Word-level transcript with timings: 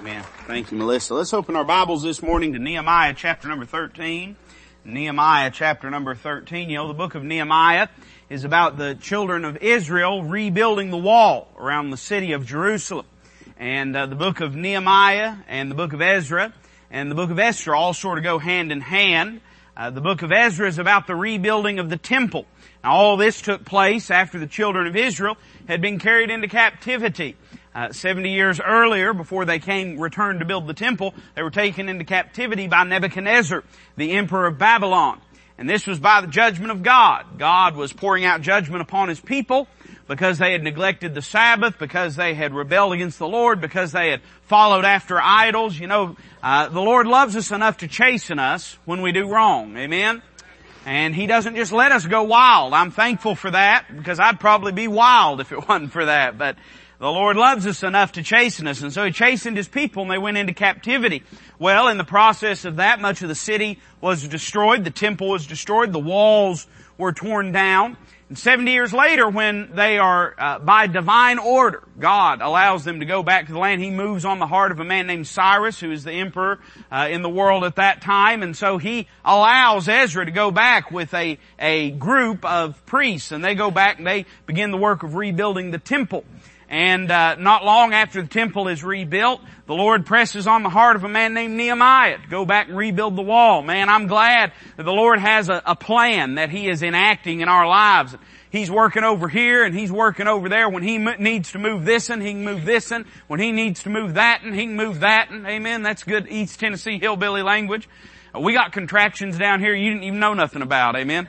Amen. 0.00 0.24
Thank 0.46 0.72
you, 0.72 0.78
Melissa. 0.78 1.12
Let's 1.12 1.34
open 1.34 1.56
our 1.56 1.64
Bibles 1.64 2.02
this 2.02 2.22
morning 2.22 2.54
to 2.54 2.58
Nehemiah 2.58 3.12
chapter 3.14 3.48
number 3.48 3.66
13. 3.66 4.34
Nehemiah 4.82 5.50
chapter 5.50 5.90
number 5.90 6.14
13. 6.14 6.70
You 6.70 6.76
know, 6.76 6.88
the 6.88 6.94
book 6.94 7.14
of 7.14 7.22
Nehemiah 7.22 7.88
is 8.30 8.44
about 8.44 8.78
the 8.78 8.94
children 8.94 9.44
of 9.44 9.58
Israel 9.58 10.22
rebuilding 10.22 10.90
the 10.90 10.96
wall 10.96 11.48
around 11.58 11.90
the 11.90 11.98
city 11.98 12.32
of 12.32 12.46
Jerusalem. 12.46 13.04
And 13.58 13.94
uh, 13.94 14.06
the 14.06 14.16
book 14.16 14.40
of 14.40 14.56
Nehemiah 14.56 15.36
and 15.46 15.70
the 15.70 15.74
book 15.74 15.92
of 15.92 16.00
Ezra 16.00 16.54
and 16.90 17.10
the 17.10 17.14
book 17.14 17.28
of 17.28 17.38
Esther 17.38 17.74
all 17.74 17.92
sort 17.92 18.16
of 18.16 18.24
go 18.24 18.38
hand 18.38 18.72
in 18.72 18.80
hand. 18.80 19.42
Uh, 19.76 19.90
the 19.90 20.00
book 20.00 20.22
of 20.22 20.32
Ezra 20.32 20.66
is 20.66 20.78
about 20.78 21.08
the 21.08 21.14
rebuilding 21.14 21.78
of 21.78 21.90
the 21.90 21.98
temple. 21.98 22.46
Now 22.82 22.92
all 22.92 23.18
this 23.18 23.42
took 23.42 23.66
place 23.66 24.10
after 24.10 24.38
the 24.38 24.46
children 24.46 24.86
of 24.86 24.96
Israel 24.96 25.36
had 25.68 25.82
been 25.82 25.98
carried 25.98 26.30
into 26.30 26.48
captivity. 26.48 27.36
Uh, 27.72 27.92
70 27.92 28.32
years 28.32 28.60
earlier, 28.60 29.14
before 29.14 29.44
they 29.44 29.60
came, 29.60 29.98
returned 29.98 30.40
to 30.40 30.44
build 30.44 30.66
the 30.66 30.74
temple, 30.74 31.14
they 31.36 31.42
were 31.42 31.50
taken 31.50 31.88
into 31.88 32.04
captivity 32.04 32.66
by 32.66 32.82
Nebuchadnezzar, 32.82 33.62
the 33.96 34.12
emperor 34.12 34.46
of 34.46 34.58
Babylon. 34.58 35.20
And 35.56 35.68
this 35.68 35.86
was 35.86 36.00
by 36.00 36.22
the 36.22 36.26
judgment 36.26 36.72
of 36.72 36.82
God. 36.82 37.38
God 37.38 37.76
was 37.76 37.92
pouring 37.92 38.24
out 38.24 38.40
judgment 38.40 38.80
upon 38.80 39.10
His 39.10 39.20
people 39.20 39.68
because 40.08 40.38
they 40.38 40.52
had 40.52 40.64
neglected 40.64 41.14
the 41.14 41.22
Sabbath, 41.22 41.78
because 41.78 42.16
they 42.16 42.34
had 42.34 42.54
rebelled 42.54 42.94
against 42.94 43.18
the 43.18 43.28
Lord, 43.28 43.60
because 43.60 43.92
they 43.92 44.10
had 44.10 44.22
followed 44.44 44.86
after 44.86 45.20
idols. 45.20 45.78
You 45.78 45.86
know, 45.86 46.16
uh, 46.42 46.70
the 46.70 46.80
Lord 46.80 47.06
loves 47.06 47.36
us 47.36 47.52
enough 47.52 47.76
to 47.78 47.88
chasten 47.88 48.38
us 48.38 48.76
when 48.86 49.02
we 49.02 49.12
do 49.12 49.28
wrong. 49.28 49.76
Amen? 49.76 50.22
And 50.86 51.14
He 51.14 51.26
doesn't 51.26 51.56
just 51.56 51.72
let 51.72 51.92
us 51.92 52.06
go 52.06 52.22
wild. 52.22 52.72
I'm 52.72 52.90
thankful 52.90 53.34
for 53.34 53.50
that 53.50 53.84
because 53.94 54.18
I'd 54.18 54.40
probably 54.40 54.72
be 54.72 54.88
wild 54.88 55.40
if 55.40 55.52
it 55.52 55.58
wasn't 55.68 55.92
for 55.92 56.06
that. 56.06 56.38
But 56.38 56.56
the 57.00 57.10
Lord 57.10 57.38
loves 57.38 57.66
us 57.66 57.82
enough 57.82 58.12
to 58.12 58.22
chasten 58.22 58.66
us, 58.66 58.82
and 58.82 58.92
so 58.92 59.04
He 59.06 59.10
chastened 59.10 59.56
His 59.56 59.68
people 59.68 60.02
and 60.02 60.10
they 60.10 60.18
went 60.18 60.36
into 60.36 60.52
captivity. 60.52 61.22
Well, 61.58 61.88
in 61.88 61.96
the 61.96 62.04
process 62.04 62.66
of 62.66 62.76
that, 62.76 63.00
much 63.00 63.22
of 63.22 63.28
the 63.28 63.34
city 63.34 63.78
was 64.02 64.28
destroyed, 64.28 64.84
the 64.84 64.90
temple 64.90 65.30
was 65.30 65.46
destroyed, 65.46 65.92
the 65.92 65.98
walls 65.98 66.66
were 66.98 67.12
torn 67.12 67.52
down. 67.52 67.96
And 68.28 68.38
70 68.38 68.70
years 68.70 68.92
later, 68.92 69.28
when 69.28 69.74
they 69.74 69.98
are, 69.98 70.36
uh, 70.38 70.58
by 70.60 70.86
divine 70.86 71.40
order, 71.40 71.82
God 71.98 72.40
allows 72.42 72.84
them 72.84 73.00
to 73.00 73.06
go 73.06 73.24
back 73.24 73.46
to 73.46 73.52
the 73.52 73.58
land. 73.58 73.80
He 73.80 73.90
moves 73.90 74.24
on 74.24 74.38
the 74.38 74.46
heart 74.46 74.70
of 74.70 74.78
a 74.78 74.84
man 74.84 75.08
named 75.08 75.26
Cyrus, 75.26 75.80
who 75.80 75.90
is 75.90 76.04
the 76.04 76.12
emperor 76.12 76.60
uh, 76.92 77.08
in 77.10 77.22
the 77.22 77.28
world 77.28 77.64
at 77.64 77.74
that 77.74 78.02
time. 78.02 78.44
And 78.44 78.56
so 78.56 78.78
he 78.78 79.08
allows 79.24 79.88
Ezra 79.88 80.24
to 80.24 80.30
go 80.30 80.52
back 80.52 80.92
with 80.92 81.12
a, 81.12 81.38
a 81.58 81.90
group 81.90 82.44
of 82.44 82.86
priests. 82.86 83.32
And 83.32 83.44
they 83.44 83.56
go 83.56 83.72
back 83.72 83.98
and 83.98 84.06
they 84.06 84.26
begin 84.46 84.70
the 84.70 84.76
work 84.76 85.02
of 85.02 85.16
rebuilding 85.16 85.72
the 85.72 85.78
temple. 85.78 86.24
And 86.70 87.10
uh, 87.10 87.34
not 87.34 87.64
long 87.64 87.92
after 87.92 88.22
the 88.22 88.28
temple 88.28 88.68
is 88.68 88.84
rebuilt, 88.84 89.40
the 89.66 89.74
Lord 89.74 90.06
presses 90.06 90.46
on 90.46 90.62
the 90.62 90.68
heart 90.68 90.94
of 90.94 91.02
a 91.02 91.08
man 91.08 91.34
named 91.34 91.56
Nehemiah 91.56 92.18
to 92.18 92.28
go 92.28 92.44
back 92.44 92.68
and 92.68 92.76
rebuild 92.76 93.16
the 93.16 93.22
wall. 93.22 93.62
Man, 93.62 93.88
I'm 93.88 94.06
glad 94.06 94.52
that 94.76 94.84
the 94.84 94.92
Lord 94.92 95.18
has 95.18 95.48
a, 95.48 95.60
a 95.66 95.74
plan 95.74 96.36
that 96.36 96.48
He 96.48 96.68
is 96.68 96.84
enacting 96.84 97.40
in 97.40 97.48
our 97.48 97.66
lives. 97.66 98.16
He's 98.50 98.70
working 98.70 99.02
over 99.02 99.26
here 99.26 99.64
and 99.64 99.76
He's 99.76 99.90
working 99.90 100.28
over 100.28 100.48
there. 100.48 100.68
When 100.68 100.84
He 100.84 100.94
m- 100.94 101.16
needs 101.18 101.50
to 101.52 101.58
move 101.58 101.84
this 101.84 102.08
and 102.08 102.22
He 102.22 102.30
can 102.30 102.44
move 102.44 102.64
this 102.64 102.92
and 102.92 103.04
when 103.26 103.40
He 103.40 103.50
needs 103.50 103.82
to 103.82 103.90
move 103.90 104.14
that 104.14 104.42
and 104.44 104.54
He 104.54 104.66
can 104.66 104.76
move 104.76 105.00
that 105.00 105.30
and 105.30 105.44
amen. 105.48 105.82
That's 105.82 106.04
good 106.04 106.28
East 106.28 106.60
Tennessee 106.60 107.00
hillbilly 107.00 107.42
language. 107.42 107.88
We 108.40 108.52
got 108.52 108.70
contractions 108.70 109.36
down 109.36 109.58
here 109.58 109.74
you 109.74 109.90
didn't 109.90 110.04
even 110.04 110.20
know 110.20 110.34
nothing 110.34 110.62
about. 110.62 110.94
Amen. 110.94 111.26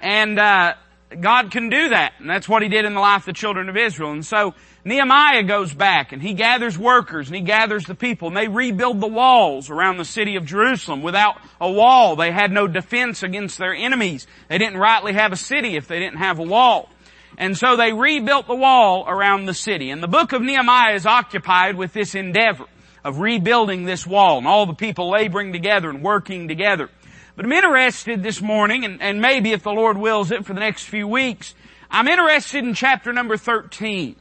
And, 0.00 0.40
uh, 0.40 0.74
God 1.20 1.50
can 1.50 1.68
do 1.68 1.90
that. 1.90 2.14
And 2.18 2.28
that's 2.28 2.48
what 2.48 2.62
He 2.62 2.68
did 2.68 2.84
in 2.84 2.94
the 2.94 3.00
life 3.00 3.22
of 3.22 3.26
the 3.26 3.32
children 3.32 3.68
of 3.68 3.76
Israel. 3.76 4.12
And 4.12 4.24
so, 4.24 4.54
Nehemiah 4.84 5.44
goes 5.44 5.72
back 5.72 6.12
and 6.12 6.20
he 6.20 6.34
gathers 6.34 6.76
workers 6.76 7.28
and 7.28 7.36
he 7.36 7.42
gathers 7.42 7.84
the 7.84 7.94
people 7.94 8.28
and 8.28 8.36
they 8.36 8.48
rebuild 8.48 9.00
the 9.00 9.06
walls 9.06 9.70
around 9.70 9.98
the 9.98 10.04
city 10.04 10.34
of 10.34 10.44
Jerusalem. 10.44 11.02
Without 11.02 11.36
a 11.60 11.70
wall, 11.70 12.16
they 12.16 12.32
had 12.32 12.50
no 12.50 12.66
defense 12.66 13.22
against 13.22 13.58
their 13.58 13.72
enemies. 13.72 14.26
They 14.48 14.58
didn't 14.58 14.78
rightly 14.78 15.12
have 15.12 15.30
a 15.32 15.36
city 15.36 15.76
if 15.76 15.86
they 15.86 16.00
didn't 16.00 16.18
have 16.18 16.40
a 16.40 16.44
wall. 16.44 16.90
And 17.38 17.56
so 17.56 17.76
they 17.76 17.92
rebuilt 17.92 18.48
the 18.48 18.56
wall 18.56 19.04
around 19.08 19.46
the 19.46 19.54
city. 19.54 19.90
And 19.90 20.02
the 20.02 20.08
book 20.08 20.32
of 20.32 20.42
Nehemiah 20.42 20.94
is 20.94 21.06
occupied 21.06 21.76
with 21.76 21.92
this 21.92 22.16
endeavor 22.16 22.66
of 23.04 23.20
rebuilding 23.20 23.84
this 23.84 24.06
wall 24.06 24.38
and 24.38 24.46
all 24.46 24.66
the 24.66 24.74
people 24.74 25.10
laboring 25.10 25.52
together 25.52 25.90
and 25.90 26.02
working 26.02 26.48
together. 26.48 26.90
But 27.36 27.46
I'm 27.46 27.52
interested 27.52 28.22
this 28.22 28.42
morning, 28.42 28.84
and, 28.84 29.00
and 29.00 29.20
maybe 29.20 29.52
if 29.52 29.62
the 29.62 29.70
Lord 29.70 29.96
wills 29.96 30.30
it 30.30 30.44
for 30.44 30.52
the 30.52 30.60
next 30.60 30.84
few 30.84 31.08
weeks, 31.08 31.54
I'm 31.90 32.06
interested 32.06 32.64
in 32.64 32.74
chapter 32.74 33.12
number 33.12 33.36
13. 33.36 34.16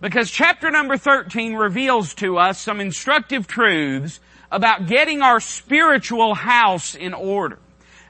Because 0.00 0.30
chapter 0.30 0.70
number 0.70 0.96
13 0.96 1.54
reveals 1.54 2.14
to 2.16 2.36
us 2.38 2.60
some 2.60 2.80
instructive 2.80 3.46
truths 3.46 4.20
about 4.50 4.86
getting 4.86 5.22
our 5.22 5.40
spiritual 5.40 6.34
house 6.34 6.94
in 6.94 7.14
order. 7.14 7.58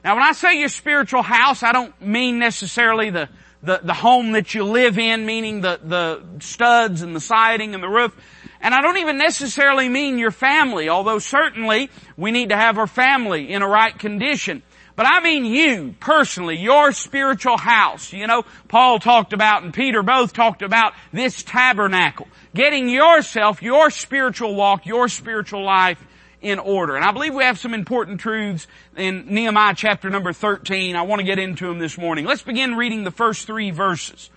Now 0.03 0.15
when 0.15 0.23
I 0.23 0.33
say 0.33 0.59
your 0.59 0.69
spiritual 0.69 1.21
house, 1.21 1.63
I 1.63 1.71
don't 1.71 1.99
mean 2.01 2.39
necessarily 2.39 3.09
the, 3.09 3.29
the, 3.63 3.79
the 3.83 3.93
home 3.93 4.33
that 4.33 4.53
you 4.53 4.63
live 4.63 4.99
in, 4.99 5.25
meaning 5.25 5.61
the, 5.61 5.79
the 5.83 6.23
studs 6.39 7.01
and 7.01 7.15
the 7.15 7.19
siding 7.21 7.73
and 7.73 7.81
the 7.81 7.89
roof. 7.89 8.15
And 8.59 8.73
I 8.73 8.81
don't 8.81 8.97
even 8.97 9.17
necessarily 9.17 9.87
mean 9.87 10.17
your 10.17 10.31
family, 10.31 10.89
although 10.89 11.19
certainly 11.19 11.89
we 12.15 12.31
need 12.31 12.49
to 12.49 12.57
have 12.57 12.77
our 12.77 12.87
family 12.87 13.51
in 13.51 13.61
a 13.61 13.67
right 13.67 13.97
condition. 13.97 14.61
But 14.97 15.05
I 15.05 15.21
mean 15.21 15.45
you, 15.45 15.93
personally, 15.99 16.57
your 16.57 16.91
spiritual 16.91 17.57
house. 17.57 18.11
You 18.11 18.25
know, 18.25 18.43
Paul 18.67 18.97
talked 18.97 19.31
about 19.31 19.61
and 19.61 19.71
Peter 19.71 20.01
both 20.01 20.33
talked 20.33 20.63
about 20.63 20.93
this 21.13 21.43
tabernacle. 21.43 22.27
Getting 22.55 22.89
yourself, 22.89 23.61
your 23.61 23.91
spiritual 23.91 24.55
walk, 24.55 24.87
your 24.87 25.07
spiritual 25.07 25.63
life 25.63 26.03
in 26.41 26.57
order. 26.57 26.95
And 26.95 27.05
I 27.05 27.11
believe 27.11 27.35
we 27.35 27.43
have 27.43 27.59
some 27.59 27.75
important 27.75 28.19
truths 28.19 28.65
in 28.95 29.27
Nehemiah 29.27 29.75
chapter 29.77 30.09
number 30.09 30.33
13. 30.33 30.95
I 30.95 31.03
want 31.03 31.19
to 31.19 31.25
get 31.25 31.37
into 31.37 31.67
them 31.67 31.77
this 31.77 31.95
morning. 31.95 32.25
Let's 32.25 32.41
begin 32.41 32.75
reading 32.75 33.03
the 33.03 33.11
first 33.11 33.45
three 33.45 33.69
verses. 33.69 34.31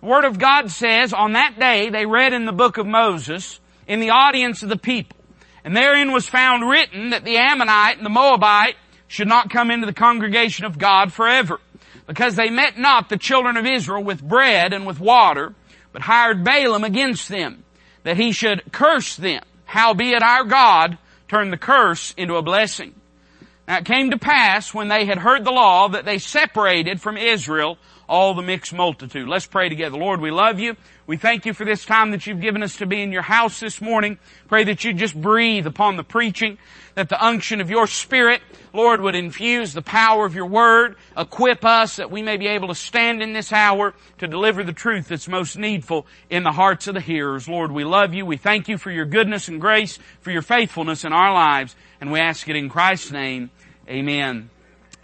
The 0.00 0.06
Word 0.06 0.24
of 0.24 0.40
God 0.40 0.72
says, 0.72 1.12
on 1.12 1.34
that 1.34 1.60
day 1.60 1.88
they 1.88 2.04
read 2.04 2.32
in 2.32 2.46
the 2.46 2.52
book 2.52 2.78
of 2.78 2.86
Moses 2.86 3.60
in 3.86 4.00
the 4.00 4.10
audience 4.10 4.64
of 4.64 4.70
the 4.70 4.76
people. 4.76 5.18
And 5.62 5.76
therein 5.76 6.10
was 6.10 6.26
found 6.26 6.68
written 6.68 7.10
that 7.10 7.24
the 7.24 7.36
Ammonite 7.36 7.98
and 7.98 8.04
the 8.04 8.10
Moabite 8.10 8.74
should 9.10 9.26
not 9.26 9.50
come 9.50 9.72
into 9.72 9.86
the 9.86 9.92
congregation 9.92 10.64
of 10.64 10.78
God 10.78 11.12
forever. 11.12 11.60
Because 12.06 12.36
they 12.36 12.48
met 12.48 12.78
not 12.78 13.08
the 13.08 13.16
children 13.16 13.56
of 13.56 13.66
Israel 13.66 14.04
with 14.04 14.22
bread 14.22 14.72
and 14.72 14.86
with 14.86 15.00
water, 15.00 15.52
but 15.92 16.02
hired 16.02 16.44
Balaam 16.44 16.84
against 16.84 17.28
them, 17.28 17.64
that 18.04 18.16
he 18.16 18.30
should 18.30 18.62
curse 18.70 19.16
them. 19.16 19.42
Howbeit 19.64 20.22
our 20.22 20.44
God 20.44 20.96
turned 21.26 21.52
the 21.52 21.56
curse 21.56 22.14
into 22.16 22.36
a 22.36 22.42
blessing. 22.42 22.94
Now 23.66 23.78
it 23.78 23.84
came 23.84 24.12
to 24.12 24.18
pass 24.18 24.72
when 24.72 24.86
they 24.86 25.04
had 25.06 25.18
heard 25.18 25.44
the 25.44 25.50
law 25.50 25.88
that 25.88 26.04
they 26.04 26.18
separated 26.18 27.00
from 27.00 27.16
Israel 27.16 27.78
all 28.10 28.34
the 28.34 28.42
mixed 28.42 28.74
multitude. 28.74 29.28
Let's 29.28 29.46
pray 29.46 29.68
together. 29.68 29.96
Lord, 29.96 30.20
we 30.20 30.32
love 30.32 30.58
you. 30.58 30.76
We 31.06 31.16
thank 31.16 31.46
you 31.46 31.54
for 31.54 31.64
this 31.64 31.84
time 31.84 32.10
that 32.10 32.26
you've 32.26 32.40
given 32.40 32.60
us 32.60 32.76
to 32.78 32.86
be 32.86 33.00
in 33.00 33.12
your 33.12 33.22
house 33.22 33.60
this 33.60 33.80
morning. 33.80 34.18
Pray 34.48 34.64
that 34.64 34.82
you 34.82 34.92
just 34.92 35.18
breathe 35.18 35.64
upon 35.64 35.96
the 35.96 36.02
preaching, 36.02 36.58
that 36.96 37.08
the 37.08 37.24
unction 37.24 37.60
of 37.60 37.70
your 37.70 37.86
spirit, 37.86 38.42
Lord, 38.74 39.00
would 39.00 39.14
infuse 39.14 39.72
the 39.74 39.80
power 39.80 40.26
of 40.26 40.34
your 40.34 40.46
word, 40.46 40.96
equip 41.16 41.64
us 41.64 41.96
that 41.96 42.10
we 42.10 42.20
may 42.20 42.36
be 42.36 42.48
able 42.48 42.66
to 42.66 42.74
stand 42.74 43.22
in 43.22 43.32
this 43.32 43.52
hour 43.52 43.94
to 44.18 44.26
deliver 44.26 44.64
the 44.64 44.72
truth 44.72 45.06
that's 45.06 45.28
most 45.28 45.56
needful 45.56 46.04
in 46.28 46.42
the 46.42 46.52
hearts 46.52 46.88
of 46.88 46.94
the 46.94 47.00
hearers. 47.00 47.48
Lord, 47.48 47.70
we 47.70 47.84
love 47.84 48.12
you. 48.12 48.26
We 48.26 48.36
thank 48.36 48.68
you 48.68 48.76
for 48.76 48.90
your 48.90 49.06
goodness 49.06 49.46
and 49.46 49.60
grace, 49.60 50.00
for 50.20 50.32
your 50.32 50.42
faithfulness 50.42 51.04
in 51.04 51.12
our 51.12 51.32
lives, 51.32 51.76
and 52.00 52.10
we 52.10 52.18
ask 52.18 52.48
it 52.48 52.56
in 52.56 52.68
Christ's 52.68 53.12
name. 53.12 53.50
Amen. 53.88 54.50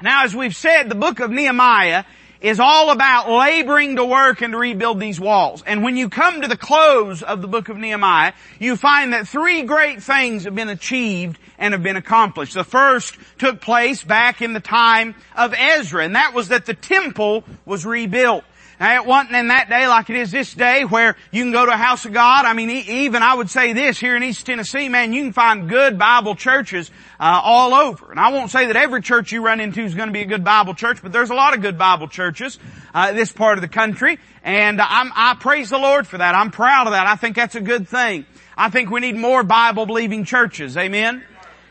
Now, 0.03 0.25
as 0.25 0.34
we've 0.34 0.56
said, 0.56 0.88
the 0.88 0.97
book 0.97 1.21
of 1.21 1.31
Nehemiah 1.31 2.03
is 2.41 2.61
all 2.61 2.91
about 2.91 3.31
laboring 3.31 3.97
to 3.97 4.05
work 4.05 4.43
and 4.43 4.53
to 4.53 4.59
rebuild 4.59 5.01
these 5.01 5.21
walls. 5.21 5.63
And 5.67 5.83
when 5.83 5.97
you 5.97 6.09
come 6.09 6.43
to 6.43 6.49
the 6.49 6.57
close 6.57 7.23
of 7.23 7.43
the 7.43 7.49
book 7.49 7.69
of 7.69 7.77
Nehemiah, 7.77 8.33
you 8.59 8.77
find 8.77 9.13
that 9.13 9.29
three 9.29 9.63
great 9.63 10.03
things 10.03 10.45
have 10.45 10.55
been 10.55 10.69
achieved 10.69 11.38
and 11.59 11.73
have 11.73 11.83
been 11.83 11.97
accomplished. 11.97 12.55
The 12.55 12.65
first 12.65 13.17
took 13.38 13.61
place 13.61 14.03
back 14.03 14.43
in 14.43 14.53
the 14.53 14.61
time 14.61 15.15
of 15.37 15.55
Ezra, 15.56 16.05
and 16.05 16.17
that 16.17 16.35
was 16.35 16.49
that 16.49 16.67
the 16.67 16.75
temple 16.75 17.44
was 17.65 17.87
rebuilt. 17.87 18.44
Now 18.78 18.94
it 18.96 19.06
wasn't 19.06 19.34
in 19.37 19.49
that 19.49 19.69
day 19.69 19.87
like 19.87 20.11
it 20.11 20.17
is 20.17 20.31
this 20.31 20.52
day 20.52 20.84
where 20.84 21.17
you 21.31 21.43
can 21.43 21.52
go 21.52 21.64
to 21.64 21.73
a 21.73 21.76
house 21.76 22.05
of 22.05 22.12
God. 22.12 22.44
I 22.44 22.52
mean, 22.52 22.70
even 22.70 23.23
I 23.23 23.34
would 23.34 23.49
say 23.49 23.73
this 23.73 23.99
here 23.99 24.17
in 24.17 24.23
East 24.23 24.44
Tennessee, 24.46 24.88
man, 24.88 25.12
you 25.12 25.23
can 25.23 25.32
find 25.32 25.69
good 25.69 25.99
Bible 25.99 26.34
churches 26.34 26.90
uh, 27.19 27.40
all 27.43 27.73
over. 27.75 28.11
And 28.11 28.20
I 28.20 28.31
won't 28.32 28.50
say 28.50 28.67
that 28.67 28.76
every 28.76 29.00
church 29.00 29.32
you 29.32 29.43
run 29.43 29.61
into 29.61 29.82
is 29.82 29.94
going 29.94 30.08
to 30.08 30.12
be 30.12 30.23
a 30.23 30.26
good 30.26 30.44
Bible 30.44 30.75
church, 30.75 31.02
but 31.02 31.12
there's 31.12 31.31
a 31.31 31.34
lot 31.34 31.55
of 31.55 31.62
good 31.62 31.78
Bible 31.78 32.08
churches 32.08 32.58
uh, 32.96 33.12
this 33.12 33.32
part 33.32 33.58
of 33.58 33.62
the 33.62 33.69
country, 33.69 34.19
and 34.43 34.81
I'm, 34.81 35.12
I 35.14 35.37
praise 35.38 35.69
the 35.69 35.79
Lord 35.79 36.06
for 36.06 36.19
that. 36.19 36.34
I'm 36.34 36.50
proud 36.50 36.87
of 36.87 36.93
that. 36.93 37.06
I 37.06 37.17
think 37.17 37.37
that's 37.37 37.55
a 37.55 37.61
good 37.61 37.88
thing. 37.88 38.25
I 38.56 38.70
think 38.70 38.90
we 38.90 39.00
need 39.00 39.17
more 39.17 39.43
Bible 39.43 39.84
believing 39.84 40.25
churches. 40.25 40.76
Amen. 40.79 41.22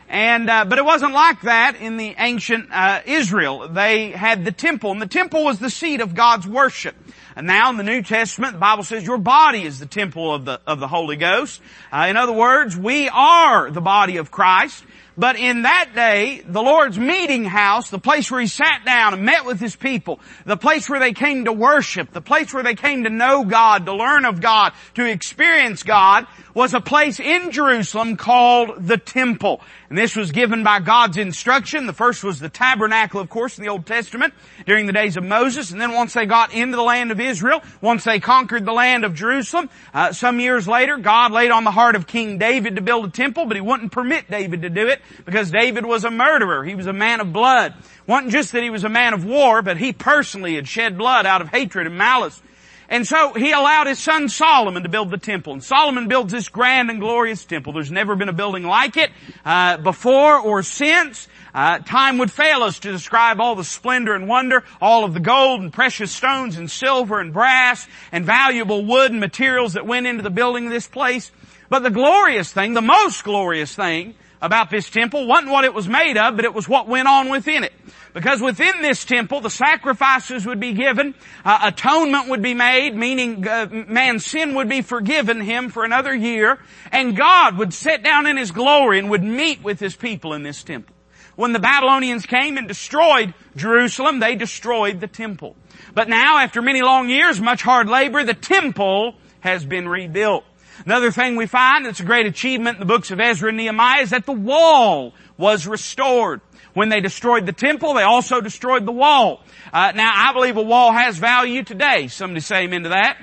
And 0.08 0.48
uh, 0.48 0.64
but 0.64 0.78
it 0.78 0.84
wasn't 0.84 1.12
like 1.12 1.42
that 1.42 1.76
in 1.76 1.96
the 1.96 2.14
ancient 2.16 2.68
uh, 2.72 3.00
Israel. 3.06 3.68
They 3.68 4.10
had 4.10 4.44
the 4.44 4.52
temple, 4.52 4.92
and 4.92 5.02
the 5.02 5.06
temple 5.06 5.44
was 5.44 5.58
the 5.58 5.70
seat 5.70 6.00
of 6.00 6.14
God's 6.14 6.46
worship. 6.46 6.94
And 7.34 7.46
now 7.46 7.70
in 7.70 7.76
the 7.76 7.82
New 7.82 8.02
Testament, 8.02 8.54
the 8.54 8.58
Bible 8.58 8.84
says 8.84 9.04
your 9.04 9.18
body 9.18 9.62
is 9.62 9.78
the 9.78 9.86
temple 9.86 10.32
of 10.32 10.44
the, 10.44 10.60
of 10.66 10.80
the 10.80 10.88
Holy 10.88 11.16
Ghost. 11.16 11.60
Uh, 11.92 12.06
in 12.08 12.16
other 12.16 12.32
words, 12.32 12.76
we 12.76 13.08
are 13.08 13.70
the 13.70 13.82
body 13.82 14.16
of 14.16 14.30
Christ. 14.30 14.84
But 15.18 15.36
in 15.36 15.62
that 15.62 15.92
day, 15.94 16.42
the 16.46 16.62
Lord's 16.62 16.98
meeting 16.98 17.44
house, 17.44 17.88
the 17.88 17.98
place 17.98 18.30
where 18.30 18.40
He 18.40 18.46
sat 18.46 18.84
down 18.84 19.14
and 19.14 19.24
met 19.24 19.46
with 19.46 19.58
His 19.58 19.74
people, 19.74 20.20
the 20.44 20.58
place 20.58 20.90
where 20.90 21.00
they 21.00 21.12
came 21.12 21.46
to 21.46 21.52
worship, 21.52 22.12
the 22.12 22.20
place 22.20 22.52
where 22.52 22.62
they 22.62 22.74
came 22.74 23.04
to 23.04 23.10
know 23.10 23.44
God, 23.44 23.86
to 23.86 23.94
learn 23.94 24.26
of 24.26 24.42
God, 24.42 24.74
to 24.94 25.04
experience 25.04 25.82
God, 25.82 26.26
was 26.52 26.74
a 26.74 26.80
place 26.80 27.18
in 27.18 27.50
Jerusalem 27.50 28.16
called 28.16 28.86
the 28.86 28.98
temple. 28.98 29.62
And 29.88 29.96
this 29.96 30.16
was 30.16 30.32
given 30.32 30.64
by 30.64 30.80
God's 30.80 31.16
instruction. 31.16 31.86
The 31.86 31.92
first 31.92 32.24
was 32.24 32.40
the 32.40 32.48
tabernacle, 32.48 33.20
of 33.20 33.28
course, 33.28 33.56
in 33.58 33.64
the 33.64 33.70
Old 33.70 33.86
Testament 33.86 34.34
during 34.66 34.86
the 34.86 34.92
days 34.92 35.16
of 35.16 35.24
Moses. 35.24 35.70
And 35.70 35.80
then 35.80 35.92
once 35.92 36.14
they 36.14 36.26
got 36.26 36.52
into 36.52 36.76
the 36.76 36.82
land 36.82 37.12
of 37.12 37.20
Israel, 37.20 37.62
once 37.80 38.04
they 38.04 38.18
conquered 38.18 38.64
the 38.64 38.72
land 38.72 39.04
of 39.04 39.14
Jerusalem, 39.14 39.70
uh, 39.94 40.12
some 40.12 40.40
years 40.40 40.66
later, 40.66 40.96
God 40.96 41.30
laid 41.30 41.52
on 41.52 41.64
the 41.64 41.70
heart 41.70 41.94
of 41.94 42.06
King 42.06 42.38
David 42.38 42.76
to 42.76 42.82
build 42.82 43.06
a 43.06 43.10
temple, 43.10 43.46
but 43.46 43.56
he 43.56 43.60
wouldn't 43.60 43.92
permit 43.92 44.30
David 44.30 44.62
to 44.62 44.70
do 44.70 44.88
it 44.88 45.00
because 45.24 45.50
David 45.50 45.86
was 45.86 46.04
a 46.04 46.10
murderer. 46.10 46.64
He 46.64 46.74
was 46.74 46.86
a 46.86 46.92
man 46.92 47.20
of 47.20 47.32
blood. 47.32 47.74
It 47.78 48.08
wasn't 48.08 48.32
just 48.32 48.52
that 48.52 48.62
he 48.62 48.70
was 48.70 48.84
a 48.84 48.88
man 48.88 49.14
of 49.14 49.24
war, 49.24 49.62
but 49.62 49.76
he 49.76 49.92
personally 49.92 50.56
had 50.56 50.66
shed 50.66 50.98
blood 50.98 51.26
out 51.26 51.42
of 51.42 51.48
hatred 51.48 51.86
and 51.86 51.96
malice. 51.96 52.42
And 52.88 53.06
so 53.06 53.32
he 53.32 53.52
allowed 53.52 53.86
his 53.86 53.98
son 53.98 54.28
Solomon 54.28 54.82
to 54.84 54.88
build 54.88 55.10
the 55.10 55.18
temple. 55.18 55.52
And 55.52 55.62
Solomon 55.62 56.08
builds 56.08 56.32
this 56.32 56.48
grand 56.48 56.90
and 56.90 57.00
glorious 57.00 57.44
temple. 57.44 57.72
There's 57.72 57.90
never 57.90 58.14
been 58.14 58.28
a 58.28 58.32
building 58.32 58.64
like 58.64 58.96
it 58.96 59.10
uh, 59.44 59.78
before 59.78 60.38
or 60.38 60.62
since. 60.62 61.28
Uh, 61.54 61.78
time 61.78 62.18
would 62.18 62.30
fail 62.30 62.62
us 62.62 62.78
to 62.80 62.92
describe 62.92 63.40
all 63.40 63.54
the 63.54 63.64
splendor 63.64 64.14
and 64.14 64.28
wonder, 64.28 64.62
all 64.80 65.04
of 65.04 65.14
the 65.14 65.20
gold 65.20 65.62
and 65.62 65.72
precious 65.72 66.12
stones 66.12 66.56
and 66.56 66.70
silver 66.70 67.18
and 67.18 67.32
brass 67.32 67.88
and 68.12 68.24
valuable 68.24 68.84
wood 68.84 69.10
and 69.10 69.20
materials 69.20 69.72
that 69.72 69.86
went 69.86 70.06
into 70.06 70.22
the 70.22 70.30
building 70.30 70.66
of 70.66 70.72
this 70.72 70.86
place. 70.86 71.32
But 71.68 71.82
the 71.82 71.90
glorious 71.90 72.52
thing, 72.52 72.74
the 72.74 72.82
most 72.82 73.24
glorious 73.24 73.74
thing 73.74 74.14
about 74.40 74.70
this 74.70 74.90
temple 74.90 75.26
wasn't 75.26 75.50
what 75.50 75.64
it 75.64 75.74
was 75.74 75.88
made 75.88 76.16
of, 76.16 76.36
but 76.36 76.44
it 76.44 76.54
was 76.54 76.68
what 76.68 76.88
went 76.88 77.08
on 77.08 77.30
within 77.30 77.64
it. 77.64 77.72
Because 78.12 78.40
within 78.40 78.80
this 78.80 79.04
temple, 79.04 79.42
the 79.42 79.50
sacrifices 79.50 80.46
would 80.46 80.58
be 80.58 80.72
given, 80.72 81.14
uh, 81.44 81.58
atonement 81.64 82.28
would 82.28 82.40
be 82.40 82.54
made, 82.54 82.96
meaning 82.96 83.46
uh, 83.46 83.66
man's 83.70 84.24
sin 84.24 84.54
would 84.54 84.68
be 84.68 84.80
forgiven 84.80 85.40
him 85.40 85.68
for 85.68 85.84
another 85.84 86.14
year, 86.14 86.58
and 86.90 87.16
God 87.16 87.58
would 87.58 87.74
sit 87.74 88.02
down 88.02 88.26
in 88.26 88.36
His 88.36 88.52
glory 88.52 88.98
and 88.98 89.10
would 89.10 89.22
meet 89.22 89.62
with 89.62 89.80
His 89.80 89.94
people 89.96 90.32
in 90.32 90.42
this 90.42 90.62
temple. 90.62 90.96
When 91.34 91.52
the 91.52 91.58
Babylonians 91.58 92.24
came 92.24 92.56
and 92.56 92.66
destroyed 92.66 93.34
Jerusalem, 93.54 94.20
they 94.20 94.34
destroyed 94.34 95.00
the 95.00 95.06
temple. 95.06 95.54
But 95.92 96.08
now, 96.08 96.38
after 96.38 96.62
many 96.62 96.80
long 96.80 97.10
years, 97.10 97.40
much 97.40 97.62
hard 97.62 97.88
labor, 97.88 98.24
the 98.24 98.34
temple 98.34 99.16
has 99.40 99.64
been 99.64 99.86
rebuilt. 99.86 100.44
Another 100.86 101.10
thing 101.10 101.34
we 101.34 101.46
find 101.46 101.84
that's 101.84 101.98
a 101.98 102.04
great 102.04 102.26
achievement 102.26 102.76
in 102.76 102.80
the 102.80 102.86
books 102.86 103.10
of 103.10 103.18
Ezra 103.18 103.48
and 103.48 103.56
Nehemiah 103.56 104.02
is 104.02 104.10
that 104.10 104.24
the 104.24 104.32
wall 104.32 105.14
was 105.36 105.66
restored. 105.66 106.40
When 106.74 106.90
they 106.90 107.00
destroyed 107.00 107.44
the 107.44 107.52
temple, 107.52 107.94
they 107.94 108.04
also 108.04 108.40
destroyed 108.40 108.86
the 108.86 108.92
wall. 108.92 109.42
Uh, 109.72 109.92
now, 109.96 110.12
I 110.14 110.32
believe 110.32 110.56
a 110.56 110.62
wall 110.62 110.92
has 110.92 111.18
value 111.18 111.64
today. 111.64 112.06
Somebody 112.06 112.40
say 112.40 112.64
amen 112.64 112.84
to 112.84 112.90
that. 112.90 113.18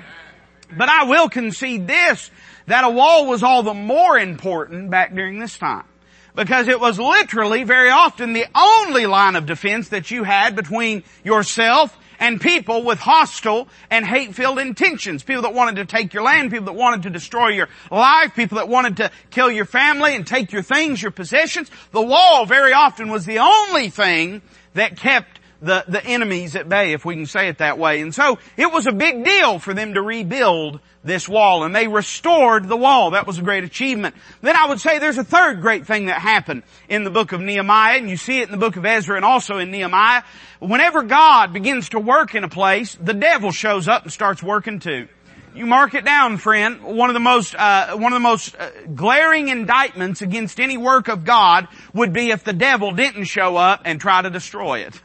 But 0.76 0.90
I 0.90 1.04
will 1.04 1.30
concede 1.30 1.86
this, 1.86 2.30
that 2.66 2.84
a 2.84 2.90
wall 2.90 3.26
was 3.26 3.42
all 3.42 3.62
the 3.62 3.72
more 3.72 4.18
important 4.18 4.90
back 4.90 5.14
during 5.14 5.38
this 5.38 5.56
time. 5.56 5.86
Because 6.34 6.68
it 6.68 6.80
was 6.80 6.98
literally 6.98 7.64
very 7.64 7.90
often 7.90 8.34
the 8.34 8.46
only 8.54 9.06
line 9.06 9.36
of 9.36 9.46
defense 9.46 9.88
that 9.88 10.10
you 10.10 10.24
had 10.24 10.54
between 10.54 11.02
yourself 11.22 11.96
and 12.18 12.40
people 12.40 12.84
with 12.84 12.98
hostile 12.98 13.68
and 13.90 14.06
hate-filled 14.06 14.58
intentions. 14.58 15.22
People 15.22 15.42
that 15.42 15.54
wanted 15.54 15.76
to 15.76 15.84
take 15.84 16.14
your 16.14 16.22
land, 16.22 16.50
people 16.50 16.66
that 16.66 16.74
wanted 16.74 17.04
to 17.04 17.10
destroy 17.10 17.48
your 17.48 17.68
life, 17.90 18.34
people 18.34 18.56
that 18.56 18.68
wanted 18.68 18.96
to 18.98 19.10
kill 19.30 19.50
your 19.50 19.64
family 19.64 20.14
and 20.14 20.26
take 20.26 20.52
your 20.52 20.62
things, 20.62 21.02
your 21.02 21.10
possessions. 21.10 21.70
The 21.92 22.02
wall 22.02 22.46
very 22.46 22.72
often 22.72 23.10
was 23.10 23.26
the 23.26 23.38
only 23.38 23.90
thing 23.90 24.42
that 24.74 24.96
kept 24.96 25.40
the, 25.60 25.84
the 25.88 26.04
enemies 26.04 26.56
at 26.56 26.68
bay, 26.68 26.92
if 26.92 27.04
we 27.04 27.14
can 27.14 27.26
say 27.26 27.48
it 27.48 27.58
that 27.58 27.78
way. 27.78 28.00
And 28.00 28.14
so 28.14 28.38
it 28.56 28.70
was 28.70 28.86
a 28.86 28.92
big 28.92 29.24
deal 29.24 29.58
for 29.58 29.72
them 29.72 29.94
to 29.94 30.02
rebuild 30.02 30.80
this 31.04 31.28
wall 31.28 31.64
and 31.64 31.74
they 31.74 31.86
restored 31.86 32.66
the 32.66 32.76
wall. 32.76 33.10
That 33.10 33.26
was 33.26 33.38
a 33.38 33.42
great 33.42 33.62
achievement. 33.62 34.14
Then 34.40 34.56
I 34.56 34.66
would 34.66 34.80
say 34.80 34.98
there's 34.98 35.18
a 35.18 35.24
third 35.24 35.60
great 35.60 35.86
thing 35.86 36.06
that 36.06 36.20
happened 36.20 36.62
in 36.88 37.04
the 37.04 37.10
book 37.10 37.32
of 37.32 37.40
Nehemiah 37.40 37.98
and 37.98 38.08
you 38.08 38.16
see 38.16 38.40
it 38.40 38.44
in 38.44 38.50
the 38.50 38.56
book 38.56 38.76
of 38.76 38.84
Ezra 38.84 39.16
and 39.16 39.24
also 39.24 39.58
in 39.58 39.70
Nehemiah. 39.70 40.22
Whenever 40.58 41.02
God 41.02 41.52
begins 41.52 41.90
to 41.90 42.00
work 42.00 42.34
in 42.34 42.42
a 42.42 42.48
place, 42.48 42.96
the 43.00 43.14
devil 43.14 43.52
shows 43.52 43.86
up 43.86 44.04
and 44.04 44.12
starts 44.12 44.42
working 44.42 44.80
too. 44.80 45.08
You 45.54 45.66
mark 45.66 45.94
it 45.94 46.04
down, 46.04 46.38
friend. 46.38 46.82
One 46.82 47.10
of 47.10 47.14
the 47.14 47.20
most, 47.20 47.54
uh, 47.54 47.96
one 47.96 48.12
of 48.12 48.16
the 48.16 48.20
most 48.28 48.56
uh, 48.58 48.70
glaring 48.92 49.46
indictments 49.48 50.20
against 50.20 50.58
any 50.58 50.76
work 50.76 51.06
of 51.06 51.24
God 51.24 51.68
would 51.92 52.12
be 52.12 52.32
if 52.32 52.42
the 52.42 52.52
devil 52.52 52.90
didn't 52.90 53.26
show 53.26 53.56
up 53.56 53.82
and 53.84 54.00
try 54.00 54.20
to 54.20 54.30
destroy 54.30 54.80
it. 54.80 55.00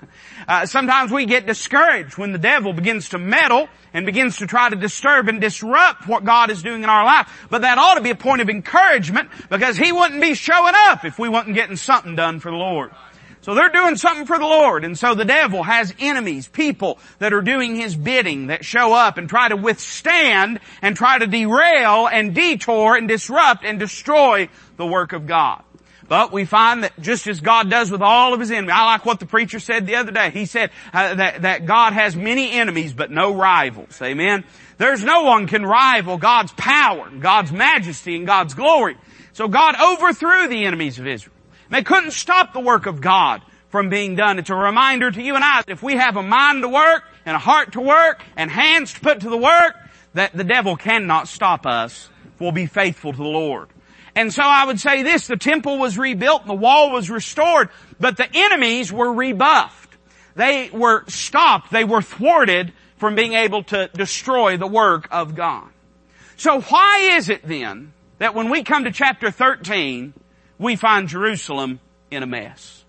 Uh, 0.47 0.65
sometimes 0.65 1.11
we 1.11 1.27
get 1.27 1.45
discouraged 1.45 2.17
when 2.17 2.31
the 2.31 2.39
devil 2.39 2.73
begins 2.73 3.09
to 3.09 3.19
meddle 3.19 3.69
and 3.93 4.07
begins 4.07 4.37
to 4.37 4.47
try 4.47 4.67
to 4.67 4.75
disturb 4.75 5.27
and 5.27 5.39
disrupt 5.39 6.07
what 6.07 6.23
God 6.23 6.49
is 6.49 6.63
doing 6.63 6.81
in 6.81 6.89
our 6.89 7.05
life. 7.05 7.31
But 7.51 7.61
that 7.61 7.77
ought 7.77 7.95
to 7.95 8.01
be 8.01 8.09
a 8.09 8.15
point 8.15 8.41
of 8.41 8.49
encouragement 8.49 9.29
because 9.51 9.77
he 9.77 9.91
wouldn't 9.91 10.19
be 10.19 10.33
showing 10.33 10.73
up 10.75 11.05
if 11.05 11.19
we 11.19 11.29
wasn't 11.29 11.53
getting 11.53 11.75
something 11.75 12.15
done 12.15 12.39
for 12.39 12.49
the 12.49 12.57
Lord. 12.57 12.89
So 13.41 13.55
they're 13.55 13.69
doing 13.69 13.95
something 13.95 14.25
for 14.25 14.37
the 14.37 14.45
Lord. 14.45 14.83
And 14.83 14.97
so 14.97 15.15
the 15.15 15.25
devil 15.25 15.63
has 15.63 15.93
enemies, 15.99 16.47
people 16.47 16.99
that 17.19 17.33
are 17.33 17.41
doing 17.41 17.75
his 17.75 17.95
bidding 17.95 18.47
that 18.47 18.65
show 18.65 18.93
up 18.93 19.17
and 19.17 19.29
try 19.29 19.47
to 19.47 19.55
withstand 19.55 20.59
and 20.81 20.95
try 20.95 21.17
to 21.17 21.25
derail 21.25 22.07
and 22.07 22.35
detour 22.35 22.95
and 22.95 23.07
disrupt 23.07 23.63
and 23.63 23.79
destroy 23.79 24.49
the 24.77 24.85
work 24.85 25.13
of 25.13 25.25
God. 25.25 25.63
But 26.09 26.31
we 26.31 26.45
find 26.45 26.83
that 26.83 26.99
just 26.99 27.27
as 27.27 27.39
God 27.39 27.69
does 27.69 27.91
with 27.91 28.01
all 28.01 28.33
of 28.33 28.39
His 28.39 28.49
enemies, 28.49 28.73
I 28.75 28.83
like 28.85 29.05
what 29.05 29.19
the 29.19 29.27
preacher 29.27 29.59
said 29.59 29.85
the 29.85 29.97
other 29.97 30.11
day. 30.11 30.31
He 30.31 30.47
said 30.47 30.71
uh, 30.91 31.13
that, 31.13 31.43
that 31.43 31.65
God 31.67 31.93
has 31.93 32.15
many 32.15 32.51
enemies 32.51 32.93
but 32.93 33.11
no 33.11 33.35
rivals. 33.35 34.01
Amen. 34.01 34.43
There's 34.79 35.03
no 35.03 35.23
one 35.23 35.45
can 35.45 35.63
rival 35.63 36.17
God's 36.17 36.51
power, 36.53 37.09
God's 37.11 37.51
majesty, 37.51 38.15
and 38.15 38.25
God's 38.25 38.55
glory. 38.55 38.97
So 39.33 39.47
God 39.47 39.75
overthrew 39.79 40.47
the 40.47 40.65
enemies 40.65 40.97
of 40.97 41.05
Israel. 41.05 41.35
They 41.69 41.83
couldn't 41.83 42.11
stop 42.11 42.53
the 42.53 42.59
work 42.59 42.85
of 42.85 43.01
God 43.01 43.41
from 43.69 43.89
being 43.89 44.15
done. 44.15 44.39
It's 44.39 44.49
a 44.49 44.55
reminder 44.55 45.11
to 45.11 45.21
you 45.21 45.35
and 45.35 45.43
I 45.43 45.61
that 45.61 45.69
if 45.69 45.83
we 45.83 45.95
have 45.95 46.17
a 46.17 46.23
mind 46.23 46.63
to 46.63 46.69
work 46.69 47.03
and 47.25 47.35
a 47.35 47.39
heart 47.39 47.73
to 47.73 47.81
work 47.81 48.23
and 48.35 48.49
hands 48.49 48.93
to 48.93 48.99
put 48.99 49.21
to 49.21 49.29
the 49.29 49.37
work, 49.37 49.75
that 50.15 50.33
the 50.33 50.43
devil 50.43 50.75
cannot 50.75 51.27
stop 51.27 51.67
us 51.67 52.09
we'll 52.39 52.51
be 52.51 52.65
faithful 52.65 53.11
to 53.11 53.17
the 53.17 53.23
Lord. 53.23 53.67
And 54.15 54.33
so 54.33 54.41
I 54.43 54.65
would 54.65 54.79
say 54.79 55.03
this, 55.03 55.27
the 55.27 55.37
temple 55.37 55.77
was 55.77 55.97
rebuilt 55.97 56.41
and 56.41 56.49
the 56.49 56.55
wall 56.55 56.91
was 56.91 57.09
restored, 57.09 57.69
but 57.99 58.17
the 58.17 58.27
enemies 58.33 58.91
were 58.91 59.13
rebuffed. 59.13 59.95
They 60.35 60.69
were 60.71 61.03
stopped, 61.07 61.71
they 61.71 61.83
were 61.83 62.01
thwarted 62.01 62.73
from 62.97 63.15
being 63.15 63.33
able 63.33 63.63
to 63.63 63.89
destroy 63.93 64.57
the 64.57 64.67
work 64.67 65.07
of 65.11 65.35
God. 65.35 65.69
So 66.37 66.61
why 66.61 67.15
is 67.17 67.29
it 67.29 67.43
then 67.43 67.93
that 68.17 68.35
when 68.35 68.49
we 68.49 68.63
come 68.63 68.85
to 68.85 68.91
chapter 68.91 69.31
13, 69.31 70.13
we 70.59 70.75
find 70.75 71.07
Jerusalem 71.07 71.79
in 72.11 72.21
a 72.21 72.27
mess? 72.27 72.83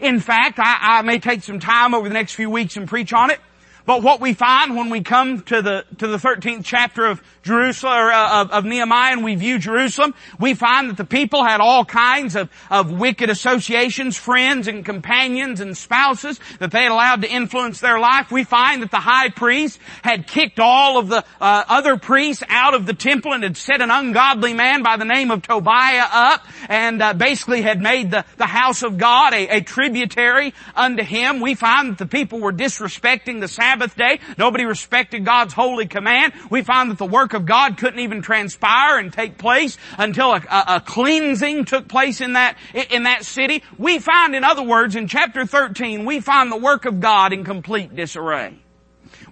In 0.00 0.20
fact, 0.20 0.58
I, 0.58 0.98
I 0.98 1.02
may 1.02 1.18
take 1.18 1.42
some 1.42 1.58
time 1.58 1.94
over 1.94 2.06
the 2.06 2.14
next 2.14 2.34
few 2.34 2.50
weeks 2.50 2.76
and 2.76 2.86
preach 2.86 3.12
on 3.12 3.30
it, 3.30 3.40
but 3.86 4.02
what 4.02 4.20
we 4.20 4.34
find 4.34 4.76
when 4.76 4.90
we 4.90 5.00
come 5.00 5.40
to 5.44 5.62
the, 5.62 5.84
to 5.96 6.06
the 6.06 6.18
13th 6.18 6.64
chapter 6.64 7.06
of 7.06 7.22
Jerusalem, 7.48 7.92
or 7.94 8.12
uh, 8.12 8.42
of, 8.42 8.50
of, 8.50 8.64
Nehemiah 8.66 9.12
and 9.12 9.24
we 9.24 9.34
view 9.34 9.58
Jerusalem, 9.58 10.14
we 10.38 10.52
find 10.52 10.90
that 10.90 10.98
the 10.98 11.04
people 11.06 11.42
had 11.42 11.62
all 11.62 11.82
kinds 11.82 12.36
of, 12.36 12.50
of 12.70 12.92
wicked 12.92 13.30
associations, 13.30 14.18
friends 14.18 14.68
and 14.68 14.84
companions 14.84 15.60
and 15.60 15.74
spouses 15.74 16.38
that 16.58 16.70
they 16.70 16.82
had 16.82 16.92
allowed 16.92 17.22
to 17.22 17.30
influence 17.30 17.80
their 17.80 17.98
life. 17.98 18.30
We 18.30 18.44
find 18.44 18.82
that 18.82 18.90
the 18.90 19.00
high 19.00 19.30
priest 19.30 19.80
had 20.02 20.26
kicked 20.26 20.60
all 20.60 20.98
of 20.98 21.08
the 21.08 21.24
uh, 21.40 21.64
other 21.68 21.96
priests 21.96 22.42
out 22.50 22.74
of 22.74 22.84
the 22.84 22.92
temple 22.92 23.32
and 23.32 23.42
had 23.42 23.56
set 23.56 23.80
an 23.80 23.90
ungodly 23.90 24.52
man 24.52 24.82
by 24.82 24.98
the 24.98 25.06
name 25.06 25.30
of 25.30 25.40
Tobiah 25.40 26.06
up 26.12 26.46
and 26.68 27.00
uh, 27.00 27.14
basically 27.14 27.62
had 27.62 27.80
made 27.80 28.10
the, 28.10 28.26
the 28.36 28.46
house 28.46 28.82
of 28.82 28.98
God 28.98 29.32
a, 29.32 29.56
a 29.56 29.60
tributary 29.62 30.52
unto 30.76 31.02
him. 31.02 31.40
We 31.40 31.54
find 31.54 31.92
that 31.92 31.98
the 31.98 32.06
people 32.06 32.40
were 32.40 32.52
disrespecting 32.52 33.40
the 33.40 33.48
Sabbath 33.48 33.96
day. 33.96 34.20
Nobody 34.36 34.66
respected 34.66 35.24
God's 35.24 35.54
holy 35.54 35.86
command. 35.86 36.34
We 36.50 36.60
find 36.60 36.90
that 36.90 36.98
the 36.98 37.06
work 37.06 37.32
of 37.32 37.37
God 37.38 37.78
couldn't 37.78 38.00
even 38.00 38.22
transpire 38.22 38.98
and 38.98 39.12
take 39.12 39.38
place 39.38 39.76
until 39.96 40.32
a, 40.32 40.42
a, 40.50 40.64
a 40.76 40.80
cleansing 40.80 41.64
took 41.64 41.88
place 41.88 42.20
in 42.20 42.34
that, 42.34 42.56
in 42.90 43.04
that 43.04 43.24
city. 43.24 43.62
We 43.78 43.98
find, 43.98 44.34
in 44.34 44.44
other 44.44 44.62
words, 44.62 44.96
in 44.96 45.08
chapter 45.08 45.46
13, 45.46 46.04
we 46.04 46.20
find 46.20 46.50
the 46.50 46.56
work 46.56 46.84
of 46.84 47.00
God 47.00 47.32
in 47.32 47.44
complete 47.44 47.94
disarray. 47.94 48.58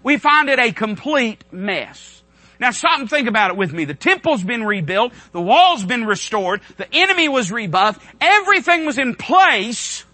We 0.02 0.18
find 0.18 0.48
it 0.48 0.58
a 0.58 0.72
complete 0.72 1.44
mess. 1.52 2.22
Now 2.58 2.70
stop 2.70 3.00
and 3.00 3.10
think 3.10 3.28
about 3.28 3.50
it 3.50 3.56
with 3.56 3.72
me. 3.72 3.84
The 3.84 3.94
temple's 3.94 4.42
been 4.42 4.64
rebuilt, 4.64 5.12
the 5.32 5.42
wall's 5.42 5.84
been 5.84 6.06
restored, 6.06 6.62
the 6.76 6.88
enemy 6.92 7.28
was 7.28 7.52
rebuffed, 7.52 8.02
everything 8.20 8.86
was 8.86 8.98
in 8.98 9.14
place, 9.14 10.04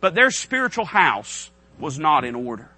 but 0.00 0.14
their 0.14 0.30
spiritual 0.30 0.86
house 0.86 1.50
was 1.78 1.98
not 1.98 2.24
in 2.24 2.34
order. 2.34 2.70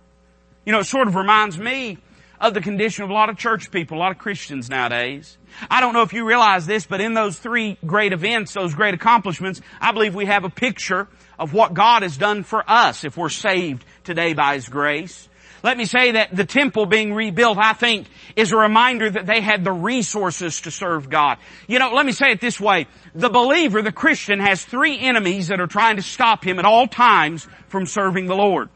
You 0.65 0.73
know, 0.73 0.81
it 0.81 0.85
sort 0.85 1.09
of 1.09 1.15
reminds 1.15 1.59
me 1.59 1.99
of 2.43 2.55
the 2.55 2.61
condition 2.61 3.05
of 3.05 3.11
a 3.11 3.13
lot 3.13 3.31
of 3.31 3.39
church 3.39 3.71
people, 3.71 3.97
a 3.97 4.01
lot 4.01 4.11
of 4.11 4.19
Christians 4.19 4.69
nowadays. 4.69 5.39
I 5.71 5.81
don't 5.81 5.95
know 5.95 6.03
if 6.03 6.13
you 6.13 6.27
realize 6.27 6.67
this, 6.67 6.85
but 6.85 7.01
in 7.01 7.15
those 7.15 7.39
three 7.39 7.79
great 7.87 8.13
events, 8.13 8.53
those 8.53 8.75
great 8.75 8.95
accomplishments, 8.95 9.61
I 9.81 9.93
believe 9.93 10.17
we 10.17 10.27
have 10.27 10.43
a 10.43 10.51
picture 10.51 11.07
of 11.39 11.55
what 11.55 11.73
God 11.73 12.03
has 12.03 12.17
done 12.17 12.43
for 12.43 12.69
us 12.69 13.05
if 13.05 13.17
we're 13.17 13.29
saved 13.29 13.85
today 14.03 14.35
by 14.35 14.55
His 14.55 14.69
grace. 14.69 15.29
Let 15.63 15.79
me 15.79 15.85
say 15.85 16.13
that 16.13 16.35
the 16.35 16.45
temple 16.45 16.87
being 16.87 17.15
rebuilt, 17.15 17.59
I 17.59 17.75
think, 17.75 18.09
is 18.35 18.51
a 18.51 18.57
reminder 18.57 19.09
that 19.09 19.27
they 19.27 19.41
had 19.41 19.63
the 19.63 19.71
resources 19.71 20.63
to 20.63 20.73
serve 20.73 21.09
God. 21.09 21.39
You 21.69 21.79
know, 21.79 21.93
let 21.93 22.05
me 22.05 22.11
say 22.11 22.33
it 22.33 22.41
this 22.41 22.59
way. 22.59 22.89
The 23.15 23.31
believer, 23.31 23.83
the 23.83 23.93
Christian, 23.93 24.41
has 24.41 24.65
three 24.65 24.99
enemies 24.99 25.49
that 25.49 25.61
are 25.61 25.69
trying 25.69 25.97
to 25.97 26.03
stop 26.03 26.45
him 26.45 26.59
at 26.59 26.65
all 26.65 26.89
times 26.89 27.47
from 27.69 27.87
serving 27.87 28.27
the 28.27 28.35
Lord. 28.35 28.71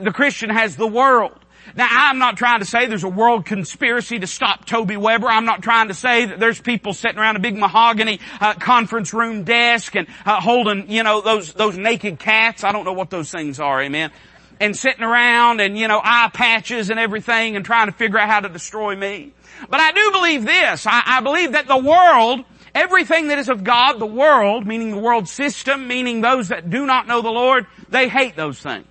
The 0.00 0.12
Christian 0.12 0.50
has 0.50 0.74
the 0.74 0.88
world. 0.88 1.38
Now, 1.76 1.88
I'm 1.90 2.18
not 2.18 2.36
trying 2.36 2.60
to 2.60 2.64
say 2.64 2.86
there's 2.86 3.04
a 3.04 3.08
world 3.08 3.46
conspiracy 3.46 4.20
to 4.20 4.26
stop 4.28 4.64
Toby 4.64 4.96
Weber. 4.96 5.26
I'm 5.26 5.44
not 5.44 5.62
trying 5.62 5.88
to 5.88 5.94
say 5.94 6.26
that 6.26 6.38
there's 6.38 6.60
people 6.60 6.94
sitting 6.94 7.18
around 7.18 7.36
a 7.36 7.40
big 7.40 7.56
mahogany 7.56 8.20
uh, 8.40 8.54
conference 8.54 9.12
room 9.12 9.42
desk 9.42 9.96
and 9.96 10.06
uh, 10.24 10.40
holding, 10.40 10.88
you 10.88 11.02
know, 11.02 11.20
those 11.20 11.52
those 11.52 11.76
naked 11.76 12.20
cats. 12.20 12.62
I 12.62 12.70
don't 12.70 12.84
know 12.84 12.92
what 12.92 13.10
those 13.10 13.30
things 13.30 13.58
are. 13.58 13.82
Amen 13.82 14.12
and 14.60 14.76
sitting 14.76 15.02
around 15.02 15.60
and, 15.60 15.76
you 15.76 15.88
know, 15.88 16.00
eye 16.02 16.30
patches 16.32 16.90
and 16.90 16.98
everything 16.98 17.56
and 17.56 17.64
trying 17.64 17.86
to 17.86 17.92
figure 17.92 18.18
out 18.18 18.28
how 18.28 18.40
to 18.40 18.48
destroy 18.48 18.94
me. 18.94 19.32
But 19.68 19.80
I 19.80 19.92
do 19.92 20.10
believe 20.12 20.44
this. 20.44 20.86
I, 20.86 21.02
I 21.04 21.20
believe 21.20 21.52
that 21.52 21.66
the 21.66 21.76
world, 21.76 22.44
everything 22.74 23.28
that 23.28 23.38
is 23.38 23.48
of 23.48 23.64
God, 23.64 23.98
the 23.98 24.06
world, 24.06 24.66
meaning 24.66 24.90
the 24.90 24.98
world 24.98 25.28
system, 25.28 25.86
meaning 25.88 26.20
those 26.20 26.48
that 26.48 26.70
do 26.70 26.86
not 26.86 27.06
know 27.06 27.22
the 27.22 27.30
Lord, 27.30 27.66
they 27.88 28.08
hate 28.08 28.36
those 28.36 28.58
things. 28.58 28.86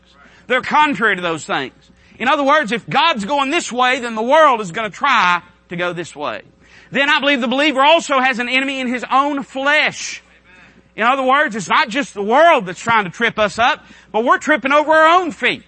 They're 0.48 0.62
contrary 0.62 1.16
to 1.16 1.22
those 1.22 1.46
things. 1.46 1.74
In 2.20 2.27
other 2.27 2.43
words, 2.43 2.72
if 2.72 2.88
God's 2.88 3.25
going 3.25 3.50
this 3.50 3.72
way, 3.72 4.00
then 4.00 4.15
the 4.15 4.22
world 4.22 4.62
is 4.62 4.72
going 4.72 4.89
to 4.89 4.96
try 4.96 5.41
to 5.70 5.75
go 5.75 5.93
this 5.93 6.15
way. 6.15 6.43
Then 6.91 7.10
I 7.10 7.20
believe 7.20 7.41
the 7.41 7.48
believer 7.48 7.82
also 7.82 8.20
has 8.20 8.39
an 8.39 8.50
enemy 8.50 8.79
in 8.79 8.88
his 8.88 9.03
own 9.10 9.43
flesh. 9.43 10.22
In 10.96 11.03
other 11.03 11.24
words, 11.24 11.55
it's 11.55 11.70
not 11.70 11.89
just 11.89 12.13
the 12.13 12.24
world 12.24 12.67
that's 12.67 12.79
trying 12.79 13.05
to 13.05 13.10
trip 13.10 13.39
us 13.39 13.58
up, 13.58 13.84
but 14.12 14.24
we're 14.24 14.38
tripping 14.38 14.72
over 14.72 14.91
our 14.91 15.22
own 15.22 15.32
feet. 15.32 15.63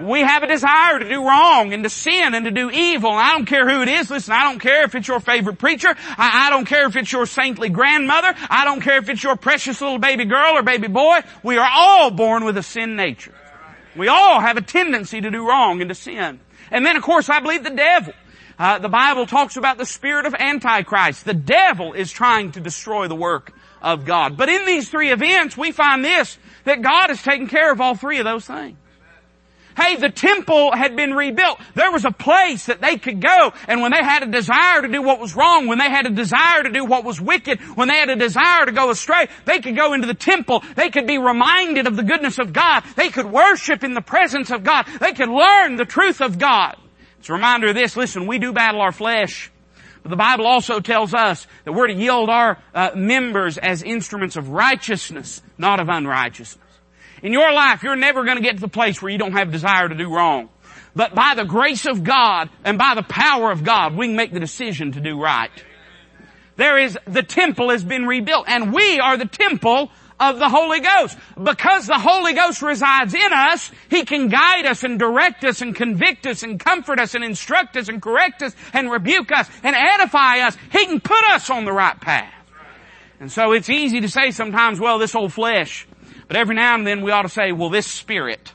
We 0.00 0.20
have 0.20 0.42
a 0.42 0.46
desire 0.46 0.98
to 0.98 1.08
do 1.08 1.26
wrong 1.26 1.72
and 1.72 1.82
to 1.82 1.90
sin 1.90 2.34
and 2.34 2.44
to 2.44 2.50
do 2.50 2.70
evil. 2.70 3.10
And 3.10 3.20
I 3.20 3.32
don't 3.32 3.46
care 3.46 3.68
who 3.68 3.82
it 3.82 3.88
is. 3.88 4.10
Listen, 4.10 4.34
I 4.34 4.42
don't 4.42 4.58
care 4.58 4.84
if 4.84 4.94
it's 4.94 5.08
your 5.08 5.20
favorite 5.20 5.58
preacher. 5.58 5.88
I, 5.88 6.46
I, 6.46 6.50
don't 6.50 6.66
care 6.66 6.86
if 6.86 6.96
it's 6.96 7.10
your 7.10 7.24
saintly 7.24 7.70
grandmother. 7.70 8.34
I 8.50 8.66
don't 8.66 8.82
care 8.82 8.98
if 8.98 9.08
it's 9.08 9.22
your 9.22 9.36
precious 9.36 9.80
little 9.80 9.98
baby 9.98 10.26
girl 10.26 10.58
or 10.58 10.62
baby 10.62 10.88
boy. 10.88 11.20
We 11.42 11.56
are 11.56 11.68
all 11.72 12.10
born 12.10 12.44
with 12.44 12.58
a 12.58 12.62
sin 12.62 12.94
nature. 12.94 13.32
We 13.96 14.08
all 14.08 14.40
have 14.40 14.56
a 14.56 14.62
tendency 14.62 15.20
to 15.20 15.30
do 15.30 15.48
wrong 15.48 15.80
and 15.80 15.88
to 15.88 15.94
sin. 15.94 16.40
And 16.70 16.84
then 16.84 16.96
of 16.96 17.02
course 17.02 17.28
I 17.28 17.40
believe 17.40 17.64
the 17.64 17.70
devil. 17.70 18.14
Uh, 18.58 18.78
the 18.78 18.88
Bible 18.88 19.26
talks 19.26 19.56
about 19.56 19.76
the 19.76 19.84
spirit 19.84 20.24
of 20.24 20.34
Antichrist. 20.34 21.24
The 21.24 21.34
devil 21.34 21.92
is 21.92 22.10
trying 22.10 22.52
to 22.52 22.60
destroy 22.60 23.06
the 23.06 23.14
work 23.14 23.52
of 23.82 24.04
God. 24.04 24.36
But 24.36 24.48
in 24.48 24.64
these 24.64 24.88
three 24.88 25.10
events, 25.10 25.56
we 25.56 25.72
find 25.72 26.04
this, 26.04 26.38
that 26.64 26.80
God 26.80 27.10
has 27.10 27.22
taken 27.22 27.48
care 27.48 27.70
of 27.70 27.80
all 27.80 27.94
three 27.94 28.18
of 28.18 28.24
those 28.24 28.46
things. 28.46 28.78
Hey, 29.76 29.96
the 29.96 30.08
temple 30.08 30.74
had 30.74 30.96
been 30.96 31.12
rebuilt. 31.12 31.60
There 31.74 31.92
was 31.92 32.06
a 32.06 32.10
place 32.10 32.66
that 32.66 32.80
they 32.80 32.96
could 32.96 33.20
go, 33.20 33.52
and 33.68 33.82
when 33.82 33.92
they 33.92 34.02
had 34.02 34.22
a 34.22 34.26
desire 34.26 34.80
to 34.80 34.88
do 34.88 35.02
what 35.02 35.20
was 35.20 35.36
wrong, 35.36 35.66
when 35.66 35.78
they 35.78 35.90
had 35.90 36.06
a 36.06 36.10
desire 36.10 36.62
to 36.62 36.70
do 36.70 36.84
what 36.84 37.04
was 37.04 37.20
wicked, 37.20 37.60
when 37.76 37.88
they 37.88 37.96
had 37.96 38.08
a 38.08 38.16
desire 38.16 38.64
to 38.64 38.72
go 38.72 38.90
astray, 38.90 39.28
they 39.44 39.60
could 39.60 39.76
go 39.76 39.92
into 39.92 40.06
the 40.06 40.14
temple. 40.14 40.64
They 40.76 40.88
could 40.88 41.06
be 41.06 41.18
reminded 41.18 41.86
of 41.86 41.96
the 41.96 42.02
goodness 42.02 42.38
of 42.38 42.54
God. 42.54 42.84
They 42.96 43.10
could 43.10 43.26
worship 43.26 43.84
in 43.84 43.92
the 43.92 44.00
presence 44.00 44.50
of 44.50 44.64
God. 44.64 44.86
They 44.98 45.12
could 45.12 45.28
learn 45.28 45.76
the 45.76 45.84
truth 45.84 46.22
of 46.22 46.38
God. 46.38 46.76
It's 47.18 47.28
a 47.28 47.34
reminder 47.34 47.68
of 47.68 47.74
this. 47.74 47.96
Listen, 47.96 48.26
we 48.26 48.38
do 48.38 48.52
battle 48.52 48.80
our 48.80 48.92
flesh. 48.92 49.50
But 50.02 50.10
the 50.10 50.16
Bible 50.16 50.46
also 50.46 50.80
tells 50.80 51.12
us 51.12 51.46
that 51.64 51.72
we're 51.72 51.88
to 51.88 51.94
yield 51.94 52.30
our 52.30 52.58
uh, 52.74 52.92
members 52.94 53.58
as 53.58 53.82
instruments 53.82 54.36
of 54.36 54.50
righteousness, 54.50 55.42
not 55.58 55.80
of 55.80 55.88
unrighteousness. 55.88 56.65
In 57.26 57.32
your 57.32 57.52
life, 57.52 57.82
you're 57.82 57.96
never 57.96 58.22
going 58.22 58.36
to 58.36 58.42
get 58.42 58.54
to 58.54 58.60
the 58.60 58.68
place 58.68 59.02
where 59.02 59.10
you 59.10 59.18
don't 59.18 59.32
have 59.32 59.50
desire 59.50 59.88
to 59.88 59.96
do 59.96 60.14
wrong. 60.14 60.48
But 60.94 61.12
by 61.12 61.34
the 61.34 61.44
grace 61.44 61.84
of 61.84 62.04
God 62.04 62.50
and 62.62 62.78
by 62.78 62.94
the 62.94 63.02
power 63.02 63.50
of 63.50 63.64
God, 63.64 63.96
we 63.96 64.06
can 64.06 64.14
make 64.14 64.32
the 64.32 64.38
decision 64.38 64.92
to 64.92 65.00
do 65.00 65.20
right. 65.20 65.50
There 66.54 66.78
is, 66.78 66.96
the 67.04 67.24
temple 67.24 67.70
has 67.70 67.82
been 67.82 68.06
rebuilt 68.06 68.44
and 68.46 68.72
we 68.72 69.00
are 69.00 69.16
the 69.16 69.26
temple 69.26 69.90
of 70.20 70.38
the 70.38 70.48
Holy 70.48 70.78
Ghost. 70.78 71.18
Because 71.42 71.88
the 71.88 71.98
Holy 71.98 72.32
Ghost 72.32 72.62
resides 72.62 73.12
in 73.12 73.32
us, 73.32 73.72
He 73.90 74.04
can 74.04 74.28
guide 74.28 74.64
us 74.64 74.84
and 74.84 74.96
direct 74.96 75.42
us 75.42 75.62
and 75.62 75.74
convict 75.74 76.28
us 76.28 76.44
and 76.44 76.60
comfort 76.60 77.00
us 77.00 77.16
and 77.16 77.24
instruct 77.24 77.76
us 77.76 77.88
and 77.88 78.00
correct 78.00 78.40
us 78.44 78.54
and 78.72 78.88
rebuke 78.88 79.32
us 79.32 79.50
and 79.64 79.74
edify 79.74 80.46
us. 80.46 80.56
He 80.70 80.86
can 80.86 81.00
put 81.00 81.24
us 81.30 81.50
on 81.50 81.64
the 81.64 81.72
right 81.72 82.00
path. 82.00 82.32
And 83.18 83.32
so 83.32 83.50
it's 83.50 83.68
easy 83.68 84.02
to 84.02 84.08
say 84.08 84.30
sometimes, 84.30 84.78
well, 84.78 85.00
this 85.00 85.16
old 85.16 85.32
flesh. 85.32 85.88
But 86.28 86.36
every 86.36 86.56
now 86.56 86.74
and 86.74 86.86
then 86.86 87.02
we 87.02 87.10
ought 87.10 87.22
to 87.22 87.28
say, 87.28 87.52
well, 87.52 87.70
this 87.70 87.86
spirit, 87.86 88.52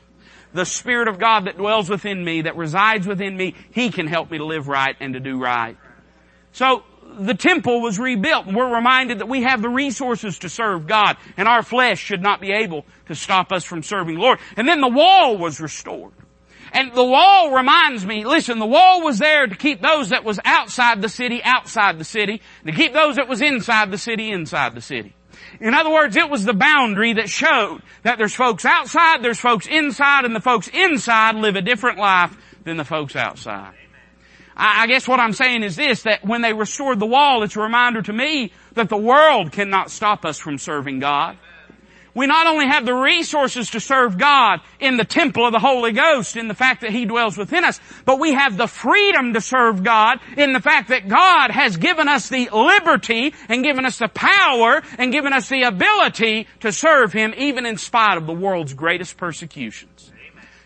the 0.52 0.66
Spirit 0.66 1.08
of 1.08 1.18
God 1.18 1.46
that 1.46 1.56
dwells 1.56 1.88
within 1.88 2.24
me, 2.24 2.42
that 2.42 2.56
resides 2.56 3.06
within 3.06 3.36
me, 3.36 3.54
He 3.70 3.90
can 3.90 4.06
help 4.06 4.30
me 4.30 4.38
to 4.38 4.44
live 4.44 4.68
right 4.68 4.96
and 5.00 5.14
to 5.14 5.20
do 5.20 5.38
right. 5.38 5.76
So, 6.52 6.84
the 7.18 7.34
temple 7.34 7.82
was 7.82 7.98
rebuilt 7.98 8.46
and 8.46 8.56
we're 8.56 8.74
reminded 8.74 9.18
that 9.18 9.28
we 9.28 9.42
have 9.42 9.60
the 9.60 9.68
resources 9.68 10.38
to 10.38 10.48
serve 10.48 10.86
God 10.86 11.18
and 11.36 11.46
our 11.46 11.62
flesh 11.62 12.00
should 12.00 12.22
not 12.22 12.40
be 12.40 12.52
able 12.52 12.86
to 13.08 13.14
stop 13.14 13.52
us 13.52 13.64
from 13.64 13.82
serving 13.82 14.14
the 14.14 14.20
Lord. 14.20 14.38
And 14.56 14.66
then 14.66 14.80
the 14.80 14.88
wall 14.88 15.36
was 15.36 15.60
restored. 15.60 16.12
And 16.72 16.94
the 16.94 17.04
wall 17.04 17.54
reminds 17.54 18.06
me, 18.06 18.24
listen, 18.24 18.58
the 18.58 18.66
wall 18.66 19.02
was 19.04 19.18
there 19.18 19.46
to 19.46 19.54
keep 19.54 19.82
those 19.82 20.08
that 20.08 20.24
was 20.24 20.40
outside 20.42 21.02
the 21.02 21.08
city 21.10 21.42
outside 21.44 21.98
the 21.98 22.04
city, 22.04 22.40
to 22.64 22.72
keep 22.72 22.94
those 22.94 23.16
that 23.16 23.28
was 23.28 23.42
inside 23.42 23.90
the 23.90 23.98
city 23.98 24.30
inside 24.30 24.74
the 24.74 24.80
city. 24.80 25.14
In 25.62 25.74
other 25.74 25.90
words, 25.90 26.16
it 26.16 26.28
was 26.28 26.44
the 26.44 26.54
boundary 26.54 27.12
that 27.12 27.30
showed 27.30 27.82
that 28.02 28.18
there's 28.18 28.34
folks 28.34 28.64
outside, 28.64 29.22
there's 29.22 29.38
folks 29.38 29.68
inside, 29.68 30.24
and 30.24 30.34
the 30.34 30.40
folks 30.40 30.66
inside 30.66 31.36
live 31.36 31.54
a 31.54 31.62
different 31.62 31.98
life 31.98 32.36
than 32.64 32.76
the 32.76 32.84
folks 32.84 33.14
outside. 33.14 33.72
I 34.56 34.88
guess 34.88 35.06
what 35.06 35.20
I'm 35.20 35.32
saying 35.32 35.62
is 35.62 35.76
this, 35.76 36.02
that 36.02 36.24
when 36.24 36.42
they 36.42 36.52
restored 36.52 36.98
the 36.98 37.06
wall, 37.06 37.44
it's 37.44 37.54
a 37.54 37.60
reminder 37.60 38.02
to 38.02 38.12
me 38.12 38.52
that 38.72 38.88
the 38.88 38.96
world 38.96 39.52
cannot 39.52 39.92
stop 39.92 40.24
us 40.24 40.36
from 40.36 40.58
serving 40.58 40.98
God. 40.98 41.38
We 42.14 42.26
not 42.26 42.46
only 42.46 42.66
have 42.66 42.84
the 42.84 42.94
resources 42.94 43.70
to 43.70 43.80
serve 43.80 44.18
God 44.18 44.60
in 44.80 44.96
the 44.96 45.04
temple 45.04 45.46
of 45.46 45.52
the 45.52 45.58
Holy 45.58 45.92
Ghost, 45.92 46.36
in 46.36 46.48
the 46.48 46.54
fact 46.54 46.82
that 46.82 46.90
He 46.90 47.04
dwells 47.06 47.38
within 47.38 47.64
us, 47.64 47.80
but 48.04 48.18
we 48.18 48.34
have 48.34 48.56
the 48.56 48.66
freedom 48.66 49.32
to 49.32 49.40
serve 49.40 49.82
God 49.82 50.18
in 50.36 50.52
the 50.52 50.60
fact 50.60 50.88
that 50.88 51.08
God 51.08 51.50
has 51.50 51.76
given 51.76 52.08
us 52.08 52.28
the 52.28 52.50
liberty 52.52 53.34
and 53.48 53.64
given 53.64 53.86
us 53.86 53.98
the 53.98 54.08
power 54.08 54.82
and 54.98 55.12
given 55.12 55.32
us 55.32 55.48
the 55.48 55.62
ability 55.62 56.48
to 56.60 56.72
serve 56.72 57.12
Him 57.12 57.32
even 57.36 57.64
in 57.64 57.78
spite 57.78 58.18
of 58.18 58.26
the 58.26 58.34
world's 58.34 58.74
greatest 58.74 59.16
persecutions. 59.16 59.91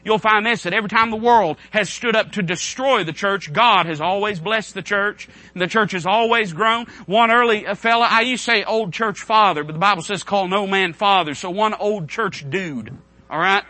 You'll 0.07 0.19
find 0.19 0.47
this, 0.47 0.63
that 0.63 0.73
every 0.73 0.89
time 0.89 1.11
the 1.11 1.17
world 1.17 1.57
has 1.73 1.91
stood 1.91 2.15
up 2.15 2.31
to 2.33 2.43
destroy 2.43 3.03
the 3.03 3.13
church, 3.13 3.53
God 3.53 3.87
has 3.87 4.01
always 4.01 4.39
blessed 4.39 4.75
the 4.75 4.83
church, 4.83 5.29
and 5.53 5.61
the 5.61 5.67
church 5.67 5.91
has 5.91 6.07
always 6.07 6.53
grown. 6.53 6.87
One 7.07 7.33
early 7.33 7.65
fella, 7.75 8.07
I 8.09 8.21
used 8.21 8.45
to 8.45 8.53
say 8.53 8.63
old 8.63 8.93
church 8.93 9.19
father, 9.19 9.65
but 9.65 9.73
the 9.73 9.81
Bible 9.81 10.03
says 10.03 10.23
call 10.23 10.47
no 10.47 10.65
man 10.65 10.93
father, 10.93 11.35
so 11.35 11.51
one 11.51 11.75
old 11.75 12.09
church 12.09 12.49
dude. 12.49 12.97
Alright? 13.29 13.65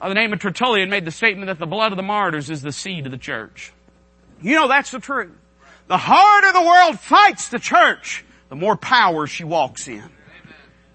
Uh, 0.00 0.08
the 0.10 0.14
name 0.14 0.32
of 0.32 0.38
Tertullian 0.38 0.90
made 0.90 1.04
the 1.04 1.10
statement 1.10 1.48
that 1.48 1.58
the 1.58 1.66
blood 1.66 1.90
of 1.90 1.96
the 1.96 2.04
martyrs 2.04 2.48
is 2.48 2.62
the 2.62 2.70
seed 2.70 3.06
of 3.06 3.10
the 3.10 3.18
church. 3.18 3.72
You 4.40 4.54
know 4.54 4.68
that's 4.68 4.92
the 4.92 5.00
truth. 5.00 5.32
The 5.88 5.98
harder 5.98 6.52
the 6.52 6.64
world 6.64 7.00
fights 7.00 7.48
the 7.48 7.58
church, 7.58 8.24
the 8.48 8.54
more 8.54 8.76
power 8.76 9.26
she 9.26 9.42
walks 9.42 9.88
in. 9.88 10.08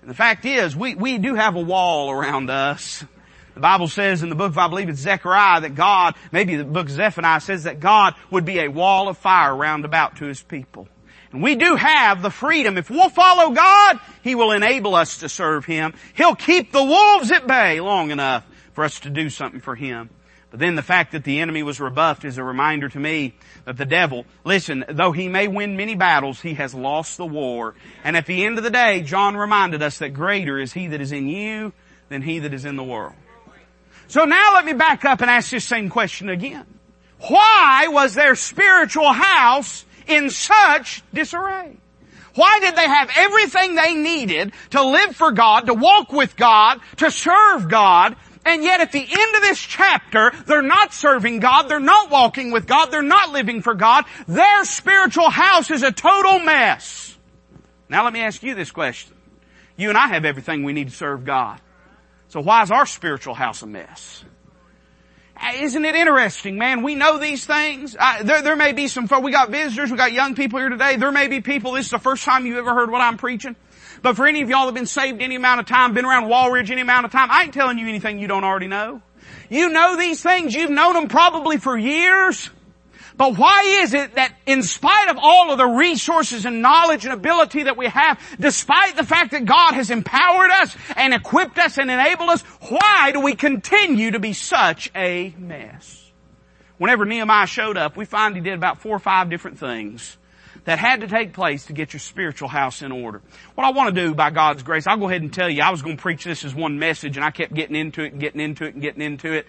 And 0.02 0.10
the 0.10 0.14
fact 0.14 0.46
is, 0.46 0.74
we, 0.74 0.96
we 0.96 1.18
do 1.18 1.36
have 1.36 1.58
a 1.58 1.62
wall 1.62 2.10
around 2.10 2.50
us. 2.50 3.04
The 3.58 3.62
Bible 3.62 3.88
says 3.88 4.22
in 4.22 4.30
the 4.30 4.36
book 4.36 4.52
of, 4.52 4.58
I 4.60 4.68
believe 4.68 4.88
it's 4.88 5.00
Zechariah, 5.00 5.62
that 5.62 5.74
God, 5.74 6.14
maybe 6.32 6.58
the 6.58 6.64
book 6.64 6.86
of 6.86 6.92
Zephaniah 6.92 7.42
says 7.42 7.64
that 7.64 7.80
God 7.80 8.14
would 8.30 8.46
be 8.46 8.60
a 8.60 8.68
wall 8.68 9.08
of 9.08 9.18
fire 9.18 9.56
round 9.56 9.84
about 9.84 10.18
to 10.18 10.26
His 10.26 10.44
people. 10.44 10.88
And 11.32 11.42
we 11.42 11.56
do 11.56 11.76
have 11.76 12.22
the 12.22 12.30
freedom. 12.30 12.78
If 12.78 12.92
we'll 12.92 13.10
follow 13.10 13.56
God, 13.56 14.00
He 14.22 14.36
will 14.36 14.52
enable 14.52 14.94
us 14.94 15.18
to 15.18 15.28
serve 15.28 15.66
Him. 15.66 15.96
He'll 16.14 16.36
keep 16.36 16.72
the 16.72 16.84
wolves 16.84 17.32
at 17.32 17.48
bay 17.48 17.82
long 17.82 18.12
enough 18.12 18.46
for 18.74 18.84
us 18.84 19.00
to 19.00 19.10
do 19.10 19.28
something 19.28 19.60
for 19.60 19.74
Him. 19.74 20.12
But 20.52 20.60
then 20.60 20.76
the 20.76 20.84
fact 20.84 21.14
that 21.14 21.24
the 21.24 21.40
enemy 21.40 21.64
was 21.64 21.80
rebuffed 21.80 22.26
is 22.26 22.38
a 22.38 22.44
reminder 22.44 22.90
to 22.90 23.00
me 23.00 23.34
that 23.66 23.78
the 23.78 23.86
devil, 23.86 24.28
listen, 24.44 24.86
though 24.88 25.14
he 25.14 25.30
may 25.30 25.48
win 25.48 25.78
many 25.78 25.96
battles, 25.96 26.42
he 26.42 26.54
has 26.54 26.76
lost 26.76 27.18
the 27.18 27.26
war. 27.26 27.74
And 28.04 28.16
at 28.16 28.28
the 28.28 28.46
end 28.46 28.60
of 28.60 28.64
the 28.64 28.70
day, 28.70 29.02
John 29.02 29.36
reminded 29.36 29.82
us 29.82 29.98
that 29.98 30.10
greater 30.10 30.60
is 30.60 30.74
he 30.74 30.90
that 30.90 31.02
is 31.02 31.12
in 31.12 31.28
you 31.28 31.74
than 32.10 32.22
he 32.22 32.38
that 32.38 32.54
is 32.54 32.64
in 32.64 32.76
the 32.76 32.84
world. 32.84 33.16
So 34.08 34.24
now 34.24 34.54
let 34.54 34.66
me 34.66 34.74
back 34.74 35.06
up 35.06 35.22
and 35.22 35.30
ask 35.30 35.52
this 35.52 35.66
same 35.66 35.90
question 35.90 36.30
again. 36.30 36.66
Why 37.20 37.88
was 37.90 38.14
their 38.14 38.36
spiritual 38.36 39.12
house 39.12 39.86
in 40.08 40.30
such 40.30 41.04
disarray? 41.14 41.76
Why 42.36 42.60
did 42.62 42.76
they 42.76 42.88
have 42.88 43.10
everything 43.18 43.76
they 43.76 43.96
needed 43.96 44.54
to 44.70 44.84
live 44.84 45.16
for 45.16 45.32
God, 45.32 45.66
to 45.66 45.74
walk 45.74 46.12
with 46.12 46.36
God, 46.38 46.80
to 46.98 47.10
serve 47.10 47.68
God, 47.68 48.16
And 48.48 48.64
yet 48.64 48.80
at 48.80 48.94
the 48.94 49.02
end 49.02 49.36
of 49.36 49.42
this 49.42 49.60
chapter, 49.60 50.32
they're 50.46 50.62
not 50.62 50.94
serving 50.94 51.40
God, 51.40 51.64
they're 51.64 51.82
not 51.82 52.10
walking 52.10 52.52
with 52.52 52.66
God, 52.66 52.86
they're 52.86 53.02
not 53.02 53.32
living 53.34 53.62
for 53.62 53.74
God. 53.74 54.06
Their 54.26 54.64
spiritual 54.64 55.30
house 55.30 55.70
is 55.70 55.84
a 55.84 55.92
total 55.92 56.40
mess. 56.40 57.18
Now 57.90 58.06
let 58.06 58.14
me 58.14 58.22
ask 58.22 58.42
you 58.44 58.56
this 58.56 58.72
question. 58.72 59.14
You 59.76 59.90
and 59.90 59.98
I 59.98 60.08
have 60.08 60.24
everything 60.24 60.64
we 60.64 60.72
need 60.72 60.90
to 60.90 60.96
serve 60.96 61.26
God. 61.26 61.60
So 62.30 62.42
why 62.42 62.64
is 62.64 62.72
our 62.72 62.86
spiritual 62.86 63.34
house 63.34 63.62
a 63.62 63.68
mess? 63.68 64.24
Uh, 65.40 65.52
isn't 65.56 65.86
it 65.86 65.96
interesting, 65.96 66.58
man? 66.58 66.82
We 66.82 66.96
know 66.96 67.20
these 67.20 67.46
things. 67.46 67.96
I, 68.00 68.24
there, 68.24 68.42
there 68.42 68.56
may 68.56 68.74
be 68.74 68.88
some, 68.88 69.08
we 69.22 69.32
got 69.32 69.50
visitors, 69.50 69.92
we 69.92 69.98
got 69.98 70.12
young 70.12 70.36
people 70.36 70.60
here 70.60 70.70
today. 70.70 70.98
There 70.98 71.12
may 71.12 71.28
be 71.28 71.42
people, 71.42 71.74
this 71.74 71.86
is 71.86 71.92
the 71.92 72.00
first 72.00 72.26
time 72.26 72.46
you've 72.46 72.58
ever 72.58 72.74
heard 72.74 72.90
what 72.90 73.02
I'm 73.02 73.18
preaching. 73.18 73.56
But 74.02 74.16
for 74.16 74.26
any 74.26 74.42
of 74.42 74.50
y'all 74.50 74.62
that 74.62 74.68
have 74.68 74.76
been 74.76 74.86
saved 74.86 75.22
any 75.22 75.36
amount 75.36 75.60
of 75.60 75.66
time, 75.68 75.94
been 75.94 76.06
around 76.06 76.26
Walridge 76.26 76.70
any 76.70 76.82
amount 76.82 77.06
of 77.06 77.12
time, 77.12 77.30
I 77.32 77.44
ain't 77.44 77.54
telling 77.54 77.78
you 77.78 77.88
anything 77.88 78.20
you 78.20 78.28
don't 78.28 78.44
already 78.44 78.68
know. 78.68 79.02
You 79.50 79.70
know 79.70 79.96
these 79.98 80.22
things, 80.22 80.54
you've 80.54 80.72
known 80.72 80.94
them 80.94 81.08
probably 81.08 81.58
for 81.58 81.78
years. 81.78 82.50
But 83.18 83.36
why 83.36 83.82
is 83.82 83.96
it 83.96 84.14
that 84.16 84.34
in 84.46 84.62
spite 84.62 85.10
of 85.10 85.18
all 85.20 85.52
of 85.52 85.58
the 85.58 85.66
resources 85.66 86.46
and 86.46 86.62
knowledge 86.62 87.04
and 87.04 87.14
ability 87.14 87.64
that 87.64 87.76
we 87.76 87.88
have, 87.88 88.20
despite 88.40 88.96
the 88.96 89.04
fact 89.04 89.32
that 89.32 89.46
God 89.46 89.74
has 89.74 89.90
empowered 89.90 90.52
us 90.52 90.78
and 90.96 91.16
equipped 91.16 91.58
us 91.58 91.80
and 91.80 91.90
enabled 91.90 92.30
us, 92.30 92.44
why 92.70 93.12
do 93.12 93.20
we 93.20 93.34
continue 93.34 94.12
to 94.12 94.20
be 94.20 94.34
such 94.34 94.92
a 94.96 95.34
mess? 95.38 96.12
Whenever 96.78 97.06
Nehemiah 97.06 97.48
showed 97.48 97.76
up, 97.76 97.98
we 97.98 98.06
find 98.06 98.36
he 98.36 98.42
did 98.42 98.54
about 98.54 98.82
four 98.82 98.96
or 98.96 99.00
five 99.00 99.32
different 99.32 99.58
things 99.58 100.16
that 100.66 100.78
had 100.78 101.02
to 101.02 101.08
take 101.08 101.34
place 101.34 101.66
to 101.68 101.74
get 101.74 101.94
your 101.94 102.00
spiritual 102.00 102.50
house 102.50 102.82
in 102.84 102.92
order. 102.92 103.22
What 103.56 103.66
I 103.66 103.72
want 103.72 103.96
to 103.96 104.02
do 104.02 104.14
by 104.14 104.30
God's 104.30 104.62
grace, 104.62 104.86
I'll 104.86 104.98
go 104.98 105.08
ahead 105.08 105.22
and 105.22 105.34
tell 105.34 105.50
you, 105.50 105.64
I 105.64 105.72
was 105.72 105.82
going 105.82 105.98
to 105.98 106.02
preach 106.02 106.24
this 106.24 106.44
as 106.44 106.54
one 106.54 106.78
message 106.78 107.18
and 107.18 107.26
I 107.26 107.32
kept 107.32 107.54
getting 107.54 107.76
into 107.76 108.04
it 108.04 108.12
and 108.12 108.22
getting 108.22 108.42
into 108.42 108.66
it 108.66 108.74
and 108.74 108.82
getting 108.82 109.02
into 109.02 109.32
it. 109.32 109.48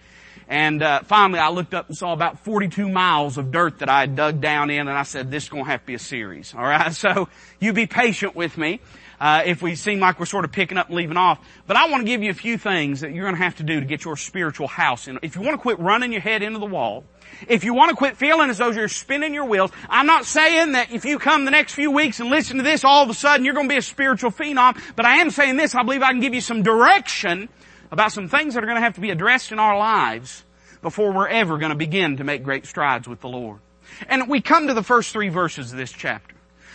And 0.49 0.83
uh, 0.83 1.03
finally, 1.03 1.39
I 1.39 1.51
looked 1.51 1.75
up 1.75 1.89
and 1.89 1.97
saw 1.97 2.15
about 2.15 2.39
42 2.41 2.89
miles 2.89 3.37
of 3.37 3.53
dirt 3.53 3.81
that 3.81 3.91
I 3.91 4.01
had 4.01 4.17
dug 4.17 4.41
down 4.41 4.71
in, 4.71 4.89
and 4.89 4.97
I 4.97 5.03
said, 5.03 5.31
"This 5.31 5.45
is 5.45 5.49
going 5.51 5.65
to 5.65 5.71
have 5.71 5.81
to 5.81 5.87
be 5.87 5.95
a 5.95 5.99
series." 5.99 6.55
All 6.55 6.63
right, 6.63 6.93
so 6.95 7.29
you 7.61 7.75
be 7.75 7.87
patient 7.87 8.35
with 8.35 8.57
me. 8.57 8.81
Uh, 9.21 9.43
if 9.45 9.63
we 9.63 9.75
seem 9.75 9.99
like 9.99 10.21
we're 10.21 10.27
sort 10.27 10.45
of 10.45 10.53
picking 10.53 10.79
up 10.79 10.87
and 10.87 10.97
leaving 10.97 11.17
off. 11.17 11.41
But 11.67 11.77
I 11.77 11.89
want 11.91 12.03
to 12.03 12.07
give 12.07 12.23
you 12.23 12.31
a 12.31 12.35
few 12.35 12.57
things 12.57 13.01
that 13.01 13.13
you're 13.13 13.25
going 13.25 13.35
to 13.35 13.43
have 13.43 13.57
to 13.57 13.65
do 13.65 13.81
to 13.81 13.85
get 13.85 14.05
your 14.05 14.17
spiritual 14.17 14.69
house 14.69 15.09
in. 15.09 15.19
If 15.23 15.35
you 15.35 15.43
want 15.43 15.57
to 15.57 15.61
quit 15.61 15.81
running 15.81 16.13
your 16.13 16.21
head 16.21 16.41
into 16.41 16.61
the 16.61 16.67
wall, 16.67 17.03
if 17.49 17.65
you 17.65 17.75
want 17.75 17.91
to 17.91 17.97
quit 17.97 18.17
feeling 18.17 18.49
as 18.49 18.59
though 18.59 18.71
you're 18.71 18.87
spinning 18.87 19.35
your 19.35 19.45
wheels, 19.45 19.73
I'm 19.89 20.07
not 20.07 20.25
saying 20.25 20.73
that 20.73 20.93
if 20.93 21.05
you 21.05 21.19
come 21.19 21.45
the 21.47 21.51
next 21.51 21.75
few 21.75 21.91
weeks 21.91 22.21
and 22.21 22.31
listen 22.31 22.59
to 22.59 22.63
this, 22.63 22.85
all 22.85 23.03
of 23.03 23.11
a 23.11 23.15
sudden 23.15 23.45
you're 23.45 23.55
going 23.55 23.69
to 23.69 23.73
be 23.73 23.79
a 23.79 23.83
spiritual 23.83 24.31
phenom, 24.31 24.81
but 24.95 25.05
I 25.05 25.17
am 25.17 25.31
saying 25.31 25.57
this, 25.57 25.75
I 25.75 25.83
believe 25.83 26.03
I 26.03 26.13
can 26.13 26.21
give 26.21 26.35
you 26.35 26.41
some 26.41 26.63
direction 26.63 27.49
about 27.91 28.13
some 28.13 28.29
things 28.29 28.55
that 28.55 28.63
are 28.63 28.67
going 28.67 28.77
to 28.77 28.83
have 28.83 28.95
to 28.95 29.01
be 29.01 29.11
addressed 29.11 29.53
in 29.53 29.59
our 29.59 29.79
lives 29.79 30.45
before 30.83 31.13
we're 31.13 31.29
ever 31.29 31.59
going 31.59 31.71
to 31.71 31.77
begin 31.77 32.19
to 32.19 32.25
make 32.25 32.43
great 32.43 32.67
strides 32.67 33.09
with 33.09 33.21
the 33.21 33.29
Lord. 33.29 33.61
And 34.09 34.29
we 34.29 34.41
come 34.41 34.69
to 34.69 34.75
the 34.75 34.83
first 34.83 35.13
three 35.13 35.29
verses 35.29 35.73
of 35.73 35.79
this 35.79 35.93
chapter. 35.93 36.35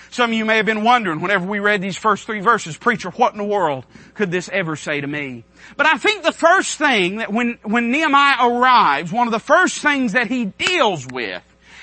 Some 0.10 0.30
of 0.30 0.38
you 0.38 0.46
may 0.46 0.58
have 0.58 0.66
been 0.66 0.84
wondering 0.84 1.22
whenever 1.22 1.46
we 1.46 1.60
read 1.60 1.82
these 1.82 1.98
first 1.98 2.26
three 2.26 2.40
verses, 2.40 2.78
preacher, 2.78 3.10
what 3.10 3.32
in 3.32 3.40
the 3.40 3.44
world 3.44 3.84
could 4.14 4.30
this 4.30 4.48
ever 4.50 4.76
say 4.76 5.02
to 5.02 5.08
me? 5.08 5.44
But 5.76 5.88
I 5.88 5.98
think 5.98 6.22
the 6.24 6.32
first 6.32 6.78
thing 6.78 7.18
that 7.18 7.34
when, 7.34 7.58
when 7.64 7.90
Nehemiah 7.90 8.48
arrives, 8.48 9.12
one 9.12 9.28
of 9.28 9.32
the 9.32 9.40
first 9.40 9.80
things 9.80 10.14
that 10.14 10.28
he 10.28 10.46
deals 10.46 11.08
with 11.08 11.42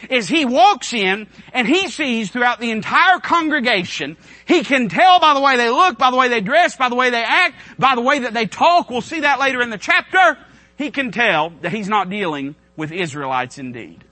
is 0.08 0.28
he 0.28 0.44
walks 0.44 0.92
in 0.92 1.26
and 1.52 1.66
he 1.66 1.88
sees 1.88 2.30
throughout 2.30 2.60
the 2.60 2.70
entire 2.70 3.18
congregation, 3.18 4.16
he 4.46 4.64
can 4.64 4.88
tell 4.88 5.20
by 5.20 5.34
the 5.34 5.40
way 5.40 5.56
they 5.56 5.70
look, 5.70 5.98
by 5.98 6.10
the 6.10 6.16
way 6.16 6.28
they 6.28 6.40
dress, 6.40 6.76
by 6.76 6.88
the 6.88 6.94
way 6.94 7.10
they 7.10 7.22
act, 7.22 7.56
by 7.78 7.94
the 7.94 8.00
way 8.00 8.20
that 8.20 8.34
they 8.34 8.46
talk, 8.46 8.90
we'll 8.90 9.00
see 9.00 9.20
that 9.20 9.38
later 9.40 9.60
in 9.60 9.70
the 9.70 9.78
chapter, 9.78 10.38
he 10.78 10.90
can 10.90 11.10
tell 11.10 11.50
that 11.60 11.72
he's 11.72 11.88
not 11.88 12.08
dealing 12.08 12.54
with 12.76 12.92
Israelites 12.92 13.58
indeed. 13.58 14.04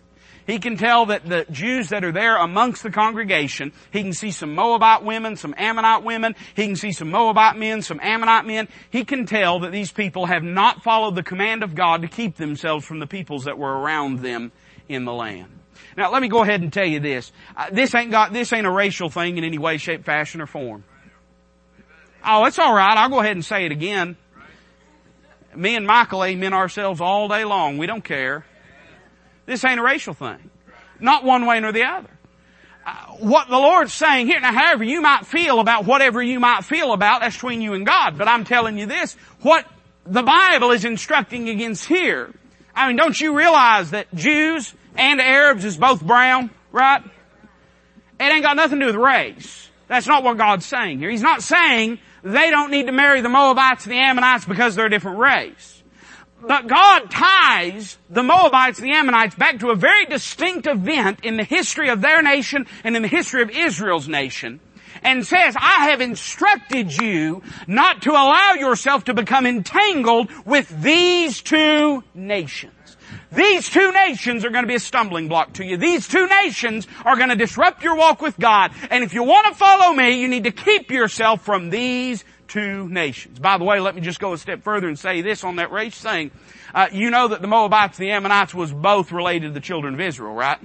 He 0.49 0.59
can 0.59 0.79
tell 0.79 1.07
that 1.07 1.29
the 1.29 1.45
Jews 1.51 1.91
that 1.91 2.05
are 2.05 2.13
there 2.13 2.39
amongst 2.39 2.83
the 2.83 2.91
congregation, 2.91 3.71
he 3.93 4.03
can 4.03 4.15
see 4.15 4.31
some 4.31 4.55
Moabite 4.55 5.05
women, 5.05 5.37
some 5.37 5.55
Ammonite 5.59 6.05
women, 6.05 6.35
he 6.57 6.65
can 6.65 6.75
see 6.77 6.93
some 6.93 7.11
Moabite 7.11 7.59
men, 7.59 7.83
some 7.83 8.01
Ammonite 8.03 8.47
men. 8.47 8.67
He 8.89 9.05
can 9.05 9.27
tell 9.27 9.61
that 9.61 9.73
these 9.73 9.93
people 9.93 10.25
have 10.25 10.43
not 10.43 10.83
followed 10.83 11.17
the 11.17 11.23
command 11.23 11.63
of 11.63 11.75
God 11.75 12.01
to 12.01 12.09
keep 12.09 12.37
themselves 12.37 12.87
from 12.87 12.99
the 12.99 13.07
peoples 13.07 13.45
that 13.45 13.59
were 13.59 13.79
around 13.79 14.21
them 14.21 14.51
in 14.89 15.05
the 15.05 15.13
land. 15.13 15.53
Now 15.99 16.13
let 16.13 16.23
me 16.23 16.29
go 16.29 16.43
ahead 16.43 16.63
and 16.63 16.73
tell 16.73 16.87
you 16.87 17.01
this. 17.01 17.33
Uh, 17.57 17.71
this 17.73 17.93
ain't 17.93 18.13
got, 18.13 18.33
this 18.33 18.53
ain't 18.53 18.67
a 18.67 18.71
racial 18.71 19.11
thing 19.11 19.37
in 19.37 19.43
any 19.43 19.59
way, 19.59 19.79
shape, 19.79 20.05
fashion, 20.05 20.41
or 20.41 20.47
form. 20.47 20.85
Oh, 22.25 22.45
it's 22.45 22.59
alright. 22.59 22.97
I'll 22.97 23.09
go 23.09 23.19
ahead 23.19 23.33
and 23.33 23.45
say 23.45 23.67
it 23.67 23.73
again. 23.73 24.17
Me 25.57 25.75
and 25.75 25.89
Michael 25.89 26.25
amen 26.25 26.55
ourselves 26.55 27.01
all 27.01 27.27
day 27.27 27.45
long. 27.45 27.79
We 27.79 27.87
don't 27.87 28.05
care. 28.05 28.47
This 29.47 29.65
ain't 29.65 29.81
a 29.81 29.83
racial 29.83 30.15
thing. 30.15 30.51
Not 31.01 31.25
one 31.25 31.47
way 31.47 31.59
nor 31.59 31.73
the 31.73 31.83
other. 31.83 32.11
Uh, 32.87 32.93
what 33.19 33.49
the 33.49 33.59
Lord's 33.59 33.93
saying 33.93 34.29
here, 34.29 34.39
now 34.39 34.53
however 34.53 34.85
you 34.85 35.01
might 35.01 35.27
feel 35.27 35.59
about 35.59 35.85
whatever 35.85 36.23
you 36.23 36.39
might 36.39 36.65
feel 36.65 36.93
about, 36.93 37.23
that's 37.23 37.35
between 37.35 37.61
you 37.61 37.75
and 37.75 37.85
God. 37.85 38.17
But 38.17 38.29
I'm 38.29 38.45
telling 38.45 38.79
you 38.79 38.87
this, 38.87 39.15
what 39.41 39.67
the 40.07 40.23
Bible 40.23 40.71
is 40.71 40.85
instructing 40.85 41.49
against 41.49 41.87
here, 41.87 42.33
I 42.73 42.87
mean, 42.87 42.97
don't 42.97 43.21
you 43.21 43.37
realize 43.37 43.91
that 43.91 44.15
Jews 44.15 44.73
and 44.99 45.21
Arabs 45.21 45.65
is 45.65 45.77
both 45.77 46.05
brown, 46.05 46.51
right? 46.73 47.03
It 48.21 48.25
ain't 48.25 48.43
got 48.43 48.57
nothing 48.57 48.81
to 48.81 48.87
do 48.87 48.93
with 48.93 49.03
race. 49.03 49.71
That's 49.87 50.07
not 50.07 50.25
what 50.25 50.37
God's 50.37 50.67
saying 50.67 50.99
here. 50.99 51.09
He's 51.09 51.23
not 51.23 51.43
saying 51.43 51.99
they 52.23 52.51
don't 52.51 52.71
need 52.71 52.87
to 52.87 52.93
marry 52.93 53.21
the 53.21 53.29
Moabites 53.29 53.85
and 53.85 53.93
the 53.93 53.99
Ammonites 53.99 54.45
because 54.45 54.75
they're 54.75 54.87
a 54.87 54.91
different 54.91 55.19
race. 55.19 55.83
But 56.41 56.67
God 56.67 57.11
ties 57.11 57.99
the 58.11 58.23
Moabites 58.23 58.79
and 58.79 58.89
the 58.89 58.93
Ammonites 58.93 59.35
back 59.35 59.61
to 59.61 59.71
a 59.71 59.75
very 59.75 60.05
distinct 60.05 60.67
event 60.67 61.21
in 61.23 61.37
the 61.37 61.45
history 61.45 61.89
of 61.89 62.01
their 62.01 62.23
nation 62.23 62.67
and 62.85 62.95
in 62.95 63.03
the 63.03 63.09
history 63.09 63.43
of 63.43 63.51
Israel's 63.51 64.09
nation 64.09 64.61
and 65.03 65.27
says, 65.27 65.57
I 65.57 65.91
have 65.91 66.01
instructed 66.01 66.97
you 66.97 67.43
not 67.67 68.03
to 68.03 68.11
allow 68.11 68.55
yourself 68.55 69.05
to 69.05 69.15
become 69.15 69.47
entangled 69.47 70.31
with 70.45 70.83
these 70.83 71.41
two 71.41 72.05
nations. 72.15 72.73
These 73.31 73.69
two 73.69 73.93
nations 73.93 74.45
are 74.45 74.51
going 74.51 74.65
to 74.65 74.69
be 74.69 74.75
a 74.75 74.81
stumbling 74.81 75.29
block 75.29 75.55
to 75.55 75.65
you. 75.65 75.77
These 75.77 76.09
two 76.09 76.27
nations 76.27 76.87
are 77.05 77.17
going 77.17 77.29
to 77.29 77.37
disrupt 77.37 77.83
your 77.83 77.97
walk 77.97 78.23
with 78.23 78.39
God. 78.39 78.73
And 78.91 79.05
if 79.05 79.13
you 79.13 79.23
want 79.23 79.47
to 79.49 79.55
follow 79.55 79.95
me, 79.95 80.21
you 80.21 80.29
need 80.29 80.45
to 80.45 80.51
keep 80.51 80.91
yourself 80.91 81.45
from 81.45 81.69
these 81.69 82.25
two 82.49 82.89
nations. 82.89 83.39
By 83.39 83.59
the 83.59 83.65
way, 83.65 83.81
let 83.81 83.95
me 83.95 84.01
just 84.01 84.19
go 84.19 84.33
a 84.33 84.39
step 84.39 84.63
further 84.63 84.89
and 84.89 84.99
say 84.99 85.21
this 85.21 85.45
on 85.45 85.57
that 85.57 85.71
race 85.71 86.01
thing. 86.01 86.31
Uh, 86.75 86.89
you 86.91 87.11
know 87.11 87.29
that 87.29 87.43
the 87.43 87.49
Moabites 87.49 87.99
and 87.99 88.07
the 88.07 88.13
Ammonites 88.13 88.55
was 88.55 88.73
both 88.73 89.13
related 89.13 89.49
to 89.49 89.53
the 89.53 89.61
children 89.61 89.95
of 89.95 90.01
Israel, 90.01 90.33
right? 90.33 90.59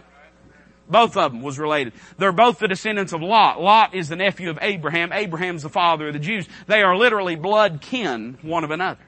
Both 0.90 1.16
of 1.18 1.32
them 1.32 1.42
was 1.42 1.60
related. 1.60 1.94
They're 2.18 2.32
both 2.32 2.60
the 2.60 2.68
descendants 2.68 3.14
of 3.14 3.22
Lot. 3.22 3.62
Lot 3.62 3.94
is 3.94 4.10
the 4.10 4.16
nephew 4.16 4.50
of 4.50 4.60
Abraham. 4.62 5.12
Abraham's 5.14 5.64
the 5.64 5.70
father 5.70 6.08
of 6.08 6.14
the 6.14 6.20
Jews. 6.20 6.48
They 6.68 6.82
are 6.82 6.96
literally 6.96 7.36
blood 7.36 7.82
kin 7.82 8.38
one 8.42 8.64
of 8.64 8.72
another. 8.72 9.00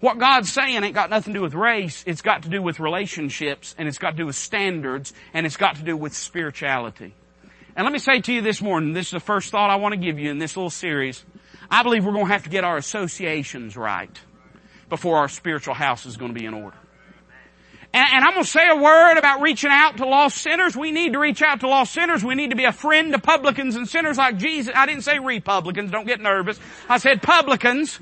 What 0.00 0.18
God's 0.18 0.50
saying 0.50 0.82
ain't 0.82 0.94
got 0.94 1.10
nothing 1.10 1.34
to 1.34 1.38
do 1.40 1.42
with 1.42 1.54
race. 1.54 2.02
It's 2.06 2.22
got 2.22 2.44
to 2.44 2.48
do 2.48 2.62
with 2.62 2.80
relationships 2.80 3.74
and 3.76 3.86
it's 3.86 3.98
got 3.98 4.12
to 4.12 4.16
do 4.16 4.26
with 4.26 4.36
standards 4.36 5.12
and 5.34 5.44
it's 5.44 5.58
got 5.58 5.76
to 5.76 5.82
do 5.82 5.96
with 5.96 6.14
spirituality. 6.14 7.14
And 7.76 7.84
let 7.84 7.92
me 7.92 7.98
say 7.98 8.20
to 8.20 8.32
you 8.32 8.40
this 8.40 8.62
morning, 8.62 8.94
this 8.94 9.06
is 9.06 9.12
the 9.12 9.20
first 9.20 9.50
thought 9.50 9.70
I 9.70 9.76
want 9.76 9.92
to 9.92 10.00
give 10.00 10.18
you 10.18 10.30
in 10.30 10.38
this 10.38 10.56
little 10.56 10.70
series. 10.70 11.22
I 11.70 11.82
believe 11.82 12.04
we're 12.04 12.12
going 12.12 12.26
to 12.26 12.32
have 12.32 12.44
to 12.44 12.50
get 12.50 12.64
our 12.64 12.78
associations 12.78 13.76
right 13.76 14.10
before 14.88 15.18
our 15.18 15.28
spiritual 15.28 15.74
house 15.74 16.06
is 16.06 16.16
going 16.16 16.34
to 16.34 16.38
be 16.38 16.46
in 16.46 16.54
order. 16.54 16.76
And, 17.92 18.08
and, 18.12 18.24
I'm 18.24 18.34
going 18.34 18.44
to 18.44 18.50
say 18.50 18.68
a 18.68 18.76
word 18.76 19.18
about 19.18 19.40
reaching 19.40 19.70
out 19.70 19.96
to 19.96 20.06
lost 20.06 20.38
sinners. 20.38 20.76
We 20.76 20.92
need 20.92 21.14
to 21.14 21.18
reach 21.18 21.42
out 21.42 21.60
to 21.60 21.68
lost 21.68 21.92
sinners. 21.92 22.24
We 22.24 22.36
need 22.36 22.50
to 22.50 22.56
be 22.56 22.64
a 22.64 22.72
friend 22.72 23.12
to 23.12 23.18
publicans 23.18 23.74
and 23.74 23.88
sinners 23.88 24.16
like 24.16 24.36
Jesus. 24.36 24.72
I 24.76 24.86
didn't 24.86 25.02
say 25.02 25.18
republicans. 25.18 25.90
Don't 25.90 26.06
get 26.06 26.20
nervous. 26.20 26.60
I 26.88 26.98
said 26.98 27.20
publicans. 27.20 27.98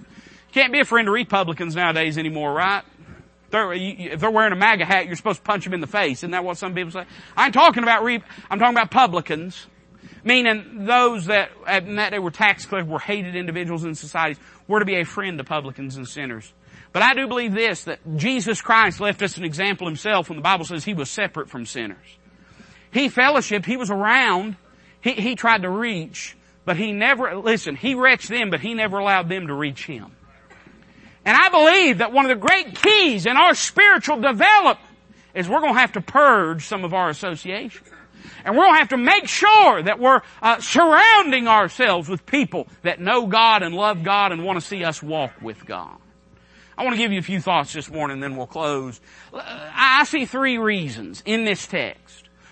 Can't 0.52 0.72
be 0.72 0.80
a 0.80 0.84
friend 0.84 1.08
of 1.08 1.14
Republicans 1.14 1.76
nowadays 1.76 2.18
anymore, 2.18 2.52
right? 2.52 2.82
They're, 3.50 3.72
if 3.72 4.20
they're 4.20 4.30
wearing 4.30 4.52
a 4.52 4.56
MAGA 4.56 4.84
hat, 4.84 5.06
you're 5.06 5.16
supposed 5.16 5.38
to 5.38 5.44
punch 5.44 5.64
them 5.64 5.74
in 5.74 5.80
the 5.80 5.86
face. 5.86 6.18
Isn't 6.18 6.32
that 6.32 6.44
what 6.44 6.58
some 6.58 6.74
people 6.74 6.90
say? 6.90 7.04
I 7.36 7.46
ain't 7.46 7.54
talking 7.54 7.82
about 7.82 8.04
re- 8.04 8.22
I'm 8.50 8.58
talking 8.58 8.76
about 8.76 8.90
publicans. 8.90 9.66
Meaning 10.24 10.84
those 10.84 11.26
that, 11.26 11.50
in 11.68 11.96
that 11.96 12.10
they 12.10 12.18
were 12.18 12.30
tax 12.30 12.66
collectors, 12.66 12.90
were 12.90 12.98
hated 12.98 13.36
individuals 13.36 13.84
in 13.84 13.94
societies. 13.94 14.42
We're 14.66 14.80
to 14.80 14.84
be 14.84 14.96
a 14.96 15.04
friend 15.04 15.38
to 15.38 15.44
publicans 15.44 15.96
and 15.96 16.08
sinners. 16.08 16.52
But 16.92 17.02
I 17.02 17.14
do 17.14 17.28
believe 17.28 17.52
this, 17.52 17.84
that 17.84 18.00
Jesus 18.16 18.60
Christ 18.60 19.00
left 19.00 19.22
us 19.22 19.36
an 19.36 19.44
example 19.44 19.86
himself 19.86 20.28
when 20.28 20.36
the 20.36 20.42
Bible 20.42 20.64
says 20.64 20.84
he 20.84 20.94
was 20.94 21.10
separate 21.10 21.48
from 21.48 21.66
sinners. 21.66 22.18
He 22.90 23.08
fellowshiped, 23.08 23.66
he 23.66 23.76
was 23.76 23.90
around, 23.90 24.56
he, 25.00 25.12
he 25.12 25.34
tried 25.34 25.62
to 25.62 25.70
reach, 25.70 26.36
but 26.64 26.76
he 26.76 26.92
never, 26.92 27.36
listen, 27.36 27.76
he 27.76 27.94
reached 27.94 28.28
them, 28.28 28.50
but 28.50 28.60
he 28.60 28.74
never 28.74 28.98
allowed 28.98 29.28
them 29.28 29.46
to 29.46 29.54
reach 29.54 29.84
him. 29.84 30.12
And 31.28 31.36
I 31.36 31.50
believe 31.50 31.98
that 31.98 32.10
one 32.10 32.24
of 32.24 32.30
the 32.30 32.46
great 32.46 32.74
keys 32.74 33.26
in 33.26 33.36
our 33.36 33.54
spiritual 33.54 34.18
development 34.18 34.78
is 35.34 35.46
we're 35.46 35.60
going 35.60 35.74
to 35.74 35.78
have 35.78 35.92
to 35.92 36.00
purge 36.00 36.64
some 36.64 36.84
of 36.84 36.94
our 36.94 37.10
associations. 37.10 37.86
And 38.46 38.56
we're 38.56 38.62
going 38.64 38.76
to 38.76 38.78
have 38.78 38.88
to 38.88 38.96
make 38.96 39.28
sure 39.28 39.82
that 39.82 39.98
we're 39.98 40.22
uh, 40.40 40.58
surrounding 40.60 41.46
ourselves 41.46 42.08
with 42.08 42.24
people 42.24 42.66
that 42.80 42.98
know 42.98 43.26
God 43.26 43.62
and 43.62 43.74
love 43.74 44.02
God 44.02 44.32
and 44.32 44.42
want 44.42 44.58
to 44.58 44.66
see 44.66 44.82
us 44.84 45.02
walk 45.02 45.32
with 45.42 45.66
God. 45.66 45.98
I 46.78 46.84
want 46.84 46.96
to 46.96 46.98
give 46.98 47.12
you 47.12 47.18
a 47.18 47.22
few 47.22 47.42
thoughts 47.42 47.74
this 47.74 47.90
morning, 47.90 48.14
and 48.14 48.22
then 48.22 48.38
we'll 48.38 48.46
close. 48.46 48.98
I 49.34 50.04
see 50.04 50.24
three 50.24 50.56
reasons 50.56 51.22
in 51.26 51.44
this 51.44 51.66
text. 51.66 52.07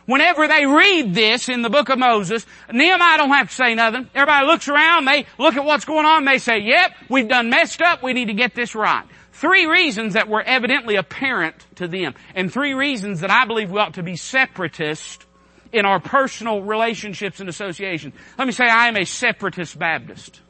Whenever 0.07 0.47
they 0.47 0.66
read 0.66 1.14
this 1.14 1.49
in 1.49 1.62
the 1.62 1.71
book 1.71 1.88
of 1.88 1.99
Moses, 1.99 2.47
Nehemiah 2.73 3.19
don't 3.19 3.31
have 3.31 3.49
to 3.49 3.55
say 3.55 3.75
nothing. 3.75 4.09
Everybody 4.14 4.47
looks 4.47 4.69
around, 4.69 5.05
they 5.05 5.27
look 5.38 5.57
at 5.57 5.64
what's 5.64 5.85
going 5.85 6.07
on, 6.07 6.25
they 6.25 6.38
say, 6.38 6.61
yep, 6.61 6.92
we've 7.09 7.29
done 7.29 7.51
messed 7.51 7.83
up, 7.83 8.03
we 8.03 8.12
need 8.12 8.27
to 8.27 8.35
get 8.35 8.55
this 8.55 8.75
right. 8.75 9.05
Three 9.33 9.66
reasons 9.66 10.14
that 10.14 10.29
were 10.29 10.42
evidently 10.42 10.95
apparent 10.97 11.66
to 11.77 11.88
them, 11.88 12.14
and 12.35 12.51
three 12.51 12.73
reasons 12.73 13.21
that 13.21 13.31
I 13.31 13.45
believe 13.47 13.71
we 13.71 13.79
ought 13.81 13.95
to 13.95 14.03
be 14.03 14.16
separatist 14.16 15.27
in 15.73 15.85
our 15.85 16.01
personal 16.01 16.62
relationships 16.62 17.40
and 17.40 17.49
associations. 17.49 18.14
Let 18.38 18.47
me 18.47 18.53
say 18.53 18.64
I 18.64 18.88
am 18.88 18.97
a 18.97 19.05
separatist 19.05 19.79
Baptist. 19.79 20.40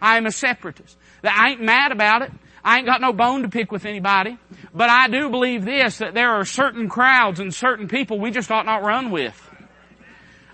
I 0.00 0.18
am 0.18 0.26
a 0.26 0.30
separatist. 0.30 0.96
I 1.24 1.52
ain't 1.52 1.62
mad 1.62 1.90
about 1.90 2.22
it. 2.22 2.32
I 2.66 2.78
ain't 2.78 2.86
got 2.86 3.00
no 3.00 3.12
bone 3.12 3.42
to 3.42 3.48
pick 3.48 3.70
with 3.70 3.84
anybody. 3.84 4.38
But 4.74 4.90
I 4.90 5.06
do 5.06 5.30
believe 5.30 5.64
this, 5.64 5.98
that 5.98 6.14
there 6.14 6.32
are 6.32 6.44
certain 6.44 6.88
crowds 6.88 7.38
and 7.38 7.54
certain 7.54 7.86
people 7.86 8.18
we 8.18 8.32
just 8.32 8.50
ought 8.50 8.66
not 8.66 8.82
run 8.82 9.12
with. 9.12 9.40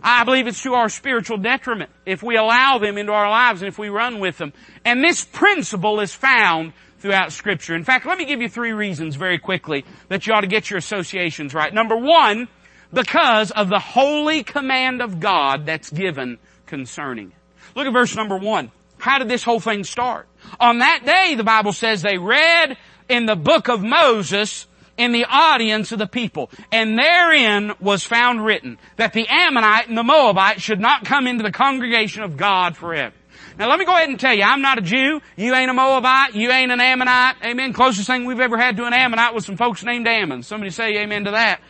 I 0.02 0.22
believe 0.24 0.46
it's 0.46 0.62
to 0.64 0.74
our 0.74 0.90
spiritual 0.90 1.38
detriment 1.38 1.90
if 2.04 2.22
we 2.22 2.36
allow 2.36 2.76
them 2.76 2.98
into 2.98 3.12
our 3.12 3.30
lives 3.30 3.62
and 3.62 3.68
if 3.68 3.78
we 3.78 3.88
run 3.88 4.20
with 4.20 4.36
them. 4.36 4.52
And 4.84 5.02
this 5.02 5.24
principle 5.24 6.00
is 6.00 6.12
found 6.12 6.74
throughout 6.98 7.32
scripture. 7.32 7.74
In 7.74 7.82
fact, 7.82 8.04
let 8.04 8.18
me 8.18 8.26
give 8.26 8.42
you 8.42 8.48
three 8.50 8.72
reasons 8.72 9.16
very 9.16 9.38
quickly 9.38 9.86
that 10.08 10.26
you 10.26 10.34
ought 10.34 10.42
to 10.42 10.46
get 10.46 10.68
your 10.68 10.78
associations 10.78 11.54
right. 11.54 11.72
Number 11.72 11.96
one, 11.96 12.46
because 12.92 13.52
of 13.52 13.70
the 13.70 13.78
holy 13.78 14.42
command 14.42 15.00
of 15.00 15.18
God 15.18 15.64
that's 15.64 15.88
given 15.88 16.38
concerning. 16.66 17.32
Look 17.74 17.86
at 17.86 17.92
verse 17.94 18.14
number 18.14 18.36
one. 18.36 18.70
How 18.98 19.18
did 19.18 19.30
this 19.30 19.42
whole 19.42 19.60
thing 19.60 19.84
start? 19.84 20.28
On 20.60 20.78
that 20.78 21.02
day, 21.04 21.34
the 21.34 21.44
Bible 21.44 21.72
says 21.72 22.02
they 22.02 22.18
read 22.18 22.76
in 23.08 23.26
the 23.26 23.36
book 23.36 23.68
of 23.68 23.82
Moses 23.82 24.66
in 24.96 25.12
the 25.12 25.24
audience 25.28 25.92
of 25.92 25.98
the 25.98 26.06
people. 26.06 26.50
And 26.70 26.98
therein 26.98 27.72
was 27.80 28.04
found 28.04 28.44
written 28.44 28.78
that 28.96 29.12
the 29.12 29.26
Ammonite 29.28 29.88
and 29.88 29.96
the 29.96 30.02
Moabite 30.02 30.60
should 30.60 30.80
not 30.80 31.04
come 31.04 31.26
into 31.26 31.42
the 31.42 31.52
congregation 31.52 32.22
of 32.22 32.36
God 32.36 32.76
forever. 32.76 33.14
Now 33.58 33.68
let 33.68 33.78
me 33.78 33.84
go 33.84 33.94
ahead 33.94 34.08
and 34.08 34.18
tell 34.18 34.34
you, 34.34 34.44
I'm 34.44 34.62
not 34.62 34.78
a 34.78 34.82
Jew. 34.82 35.20
You 35.36 35.54
ain't 35.54 35.70
a 35.70 35.74
Moabite. 35.74 36.34
You 36.34 36.50
ain't 36.50 36.72
an 36.72 36.80
Ammonite. 36.80 37.36
Amen. 37.44 37.72
Closest 37.72 38.06
thing 38.06 38.24
we've 38.24 38.40
ever 38.40 38.56
had 38.56 38.76
to 38.78 38.84
an 38.84 38.94
Ammonite 38.94 39.34
was 39.34 39.44
some 39.44 39.56
folks 39.56 39.84
named 39.84 40.06
Ammon. 40.06 40.42
Somebody 40.42 40.70
say 40.70 40.96
amen 40.98 41.24
to 41.24 41.32
that. 41.32 41.60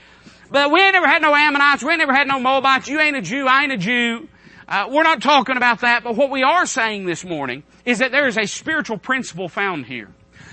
But 0.50 0.70
we 0.70 0.80
ain't 0.80 0.92
never 0.92 1.08
had 1.08 1.22
no 1.22 1.34
Ammonites. 1.34 1.82
We 1.82 1.90
ain't 1.90 1.98
never 1.98 2.14
had 2.14 2.28
no 2.28 2.38
Moabites. 2.38 2.88
You 2.88 3.00
ain't 3.00 3.16
a 3.16 3.22
Jew. 3.22 3.46
I 3.46 3.64
ain't 3.64 3.72
a 3.72 3.78
Jew. 3.78 4.28
Uh, 4.72 4.88
we're 4.88 5.02
not 5.02 5.20
talking 5.20 5.58
about 5.58 5.82
that, 5.82 6.02
but 6.02 6.16
what 6.16 6.30
we 6.30 6.42
are 6.42 6.64
saying 6.64 7.04
this 7.04 7.26
morning 7.26 7.62
is 7.84 7.98
that 7.98 8.10
there 8.10 8.26
is 8.26 8.38
a 8.38 8.46
spiritual 8.46 8.96
principle 8.96 9.46
found 9.46 9.84
here. 9.84 10.08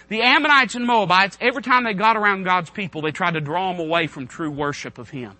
The 0.09 0.21
Ammonites 0.23 0.75
and 0.75 0.85
Moabites, 0.85 1.37
every 1.39 1.61
time 1.61 1.85
they 1.85 1.93
got 1.93 2.17
around 2.17 2.43
God's 2.43 2.69
people, 2.69 3.01
they 3.01 3.11
tried 3.11 3.35
to 3.35 3.39
draw 3.39 3.71
them 3.71 3.79
away 3.79 4.07
from 4.07 4.27
true 4.27 4.51
worship 4.51 4.97
of 4.97 5.09
Him. 5.09 5.37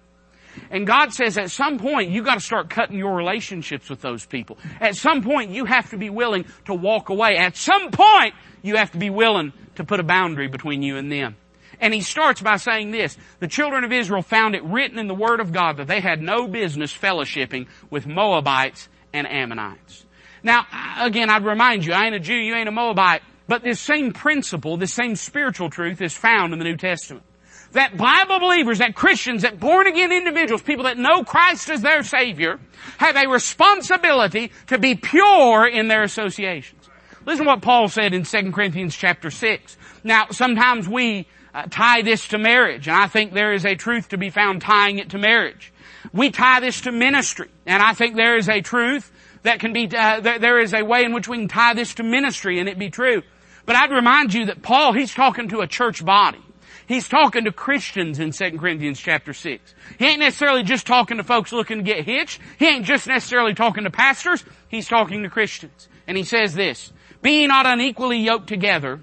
And 0.72 0.88
God 0.88 1.12
says 1.12 1.38
at 1.38 1.52
some 1.52 1.78
point 1.78 2.10
you 2.10 2.24
gotta 2.24 2.39
start 2.39 2.70
cutting 2.70 2.98
your 2.98 3.13
relationships 3.18 3.89
with 3.89 4.00
those 4.00 4.26
people. 4.26 4.58
At 4.80 4.96
some 4.96 5.24
point 5.24 5.52
you 5.52 5.65
have 5.65 5.89
to 5.89 5.98
be 5.98 6.10
willing 6.10 6.46
to 6.63 6.74
walk 6.74 7.10
away. 7.10 7.36
At 7.36 7.58
some 7.58 7.92
point 7.92 8.34
you 8.62 8.78
have 8.78 8.92
to 8.92 8.98
be 8.98 9.10
willing 9.10 9.52
to 9.76 9.84
put 9.84 10.00
a 10.00 10.04
boundary 10.04 10.48
between 10.48 10.84
you 10.84 10.96
and 10.96 11.12
them. 11.12 11.36
And 11.82 11.94
he 11.94 12.02
starts 12.02 12.42
by 12.42 12.58
saying 12.58 12.92
this, 12.92 13.18
the 13.39 13.48
children 13.48 13.84
of 13.84 13.92
Israel 13.92 14.22
found 14.22 14.56
it 14.56 14.63
written 14.63 15.00
in 15.00 15.08
the 15.08 15.15
Word 15.15 15.39
of 15.39 15.54
God 15.54 15.78
that 15.78 15.88
they 15.88 16.02
had 16.02 16.22
no 16.22 16.48
business 16.48 16.94
fellowshipping 16.94 17.68
with 17.89 18.06
Moabites 18.06 18.89
and 19.13 19.26
Ammonites. 19.28 20.06
Now, 20.44 20.65
again, 21.00 21.30
I'd 21.30 21.46
remind 21.46 21.86
you, 21.86 21.94
I 21.94 22.06
ain't 22.06 22.15
a 22.15 22.20
Jew, 22.20 22.36
you 22.36 22.56
ain't 22.56 22.70
a 22.70 22.72
Moabite, 22.72 23.22
but 23.48 23.63
this 23.63 23.80
same 23.80 24.13
principle, 24.13 24.78
this 24.78 24.94
same 24.94 25.15
spiritual 25.15 25.70
truth 25.70 26.02
is 26.02 26.13
found 26.13 26.54
in 26.54 26.60
the 26.60 26.65
New 26.65 26.78
Testament. 26.78 27.26
That 27.74 27.98
Bible 27.98 28.39
believers, 28.39 28.80
that 28.80 28.96
Christians, 28.96 29.44
that 29.44 29.60
born 29.60 29.88
again 29.88 30.12
individuals, 30.12 30.62
people 30.62 30.86
that 30.86 30.98
know 30.98 31.24
Christ 31.24 31.70
as 31.70 31.82
their 31.82 32.04
Savior, 32.04 32.60
have 32.98 33.15
a 33.15 33.28
responsibility 33.28 34.52
to 34.68 34.80
be 34.80 34.96
pure 34.96 35.68
in 35.68 35.88
their 35.88 36.04
associations. 36.04 36.89
Listen 37.26 37.46
to 37.46 37.52
what 37.52 37.62
Paul 37.62 37.88
said 37.88 38.13
in 38.13 38.24
2 38.24 38.52
Corinthians 38.52 38.96
chapter 38.96 39.30
6. 39.30 39.78
Now, 40.04 40.28
sometimes 40.32 40.88
we 40.88 41.28
uh, 41.60 41.67
tie 41.69 42.02
this 42.02 42.28
to 42.30 42.38
marriage, 42.38 42.88
and 42.88 42.95
I 42.95 43.08
think 43.08 43.34
there 43.34 43.54
is 43.54 43.65
a 43.65 43.76
truth 43.76 44.10
to 44.10 44.17
be 44.17 44.30
found 44.30 44.62
tying 44.62 45.00
it 45.00 45.10
to 45.10 45.17
marriage. 45.17 45.74
We 46.13 46.32
tie 46.32 46.60
this 46.62 46.82
to 46.82 46.91
ministry, 46.91 47.50
and 47.65 47.84
I 47.84 47.93
think 47.93 48.15
there 48.15 48.38
is 48.38 48.48
a 48.48 48.62
truth 48.62 49.12
that 49.43 49.60
can 49.60 49.74
be, 49.74 49.89
uh, 49.93 50.22
there 50.22 50.60
is 50.60 50.74
a 50.74 50.84
way 50.84 51.04
in 51.04 51.13
which 51.13 51.28
we 51.28 51.38
can 51.38 51.48
tie 51.48 51.74
this 51.74 51.95
to 51.95 52.04
ministry 52.04 52.60
and 52.60 52.69
it 52.69 52.78
be 52.78 52.89
true. 52.89 53.24
But 53.65 53.76
I'd 53.76 53.91
remind 53.91 54.34
you 54.34 54.45
that 54.48 54.62
Paul, 54.62 54.93
he's 54.93 55.13
talking 55.13 55.50
to 55.50 55.60
a 55.62 55.67
church 55.67 56.04
body. 56.04 56.41
He's 56.88 57.08
talking 57.08 57.45
to 57.45 57.52
Christians 57.52 58.19
in 58.19 58.32
2 58.32 58.58
Corinthians 58.58 59.00
chapter 59.00 59.34
6. 59.34 59.76
He 60.00 60.06
ain't 60.06 60.19
necessarily 60.19 60.63
just 60.63 60.88
talking 60.88 61.17
to 61.17 61.24
folks 61.24 61.52
looking 61.52 61.78
to 61.78 61.84
get 61.84 62.04
hitched. 62.06 62.39
He 62.58 62.67
ain't 62.67 62.86
just 62.86 63.06
necessarily 63.06 63.54
talking 63.54 63.84
to 63.84 63.91
pastors. 63.91 64.43
He's 64.69 64.88
talking 64.88 65.24
to 65.24 65.30
Christians. 65.30 65.88
And 66.08 66.17
he 66.17 66.24
says 66.24 66.56
this, 66.56 66.91
be 67.22 67.45
not 67.45 67.67
unequally 67.67 68.17
yoked 68.17 68.48
together 68.48 69.02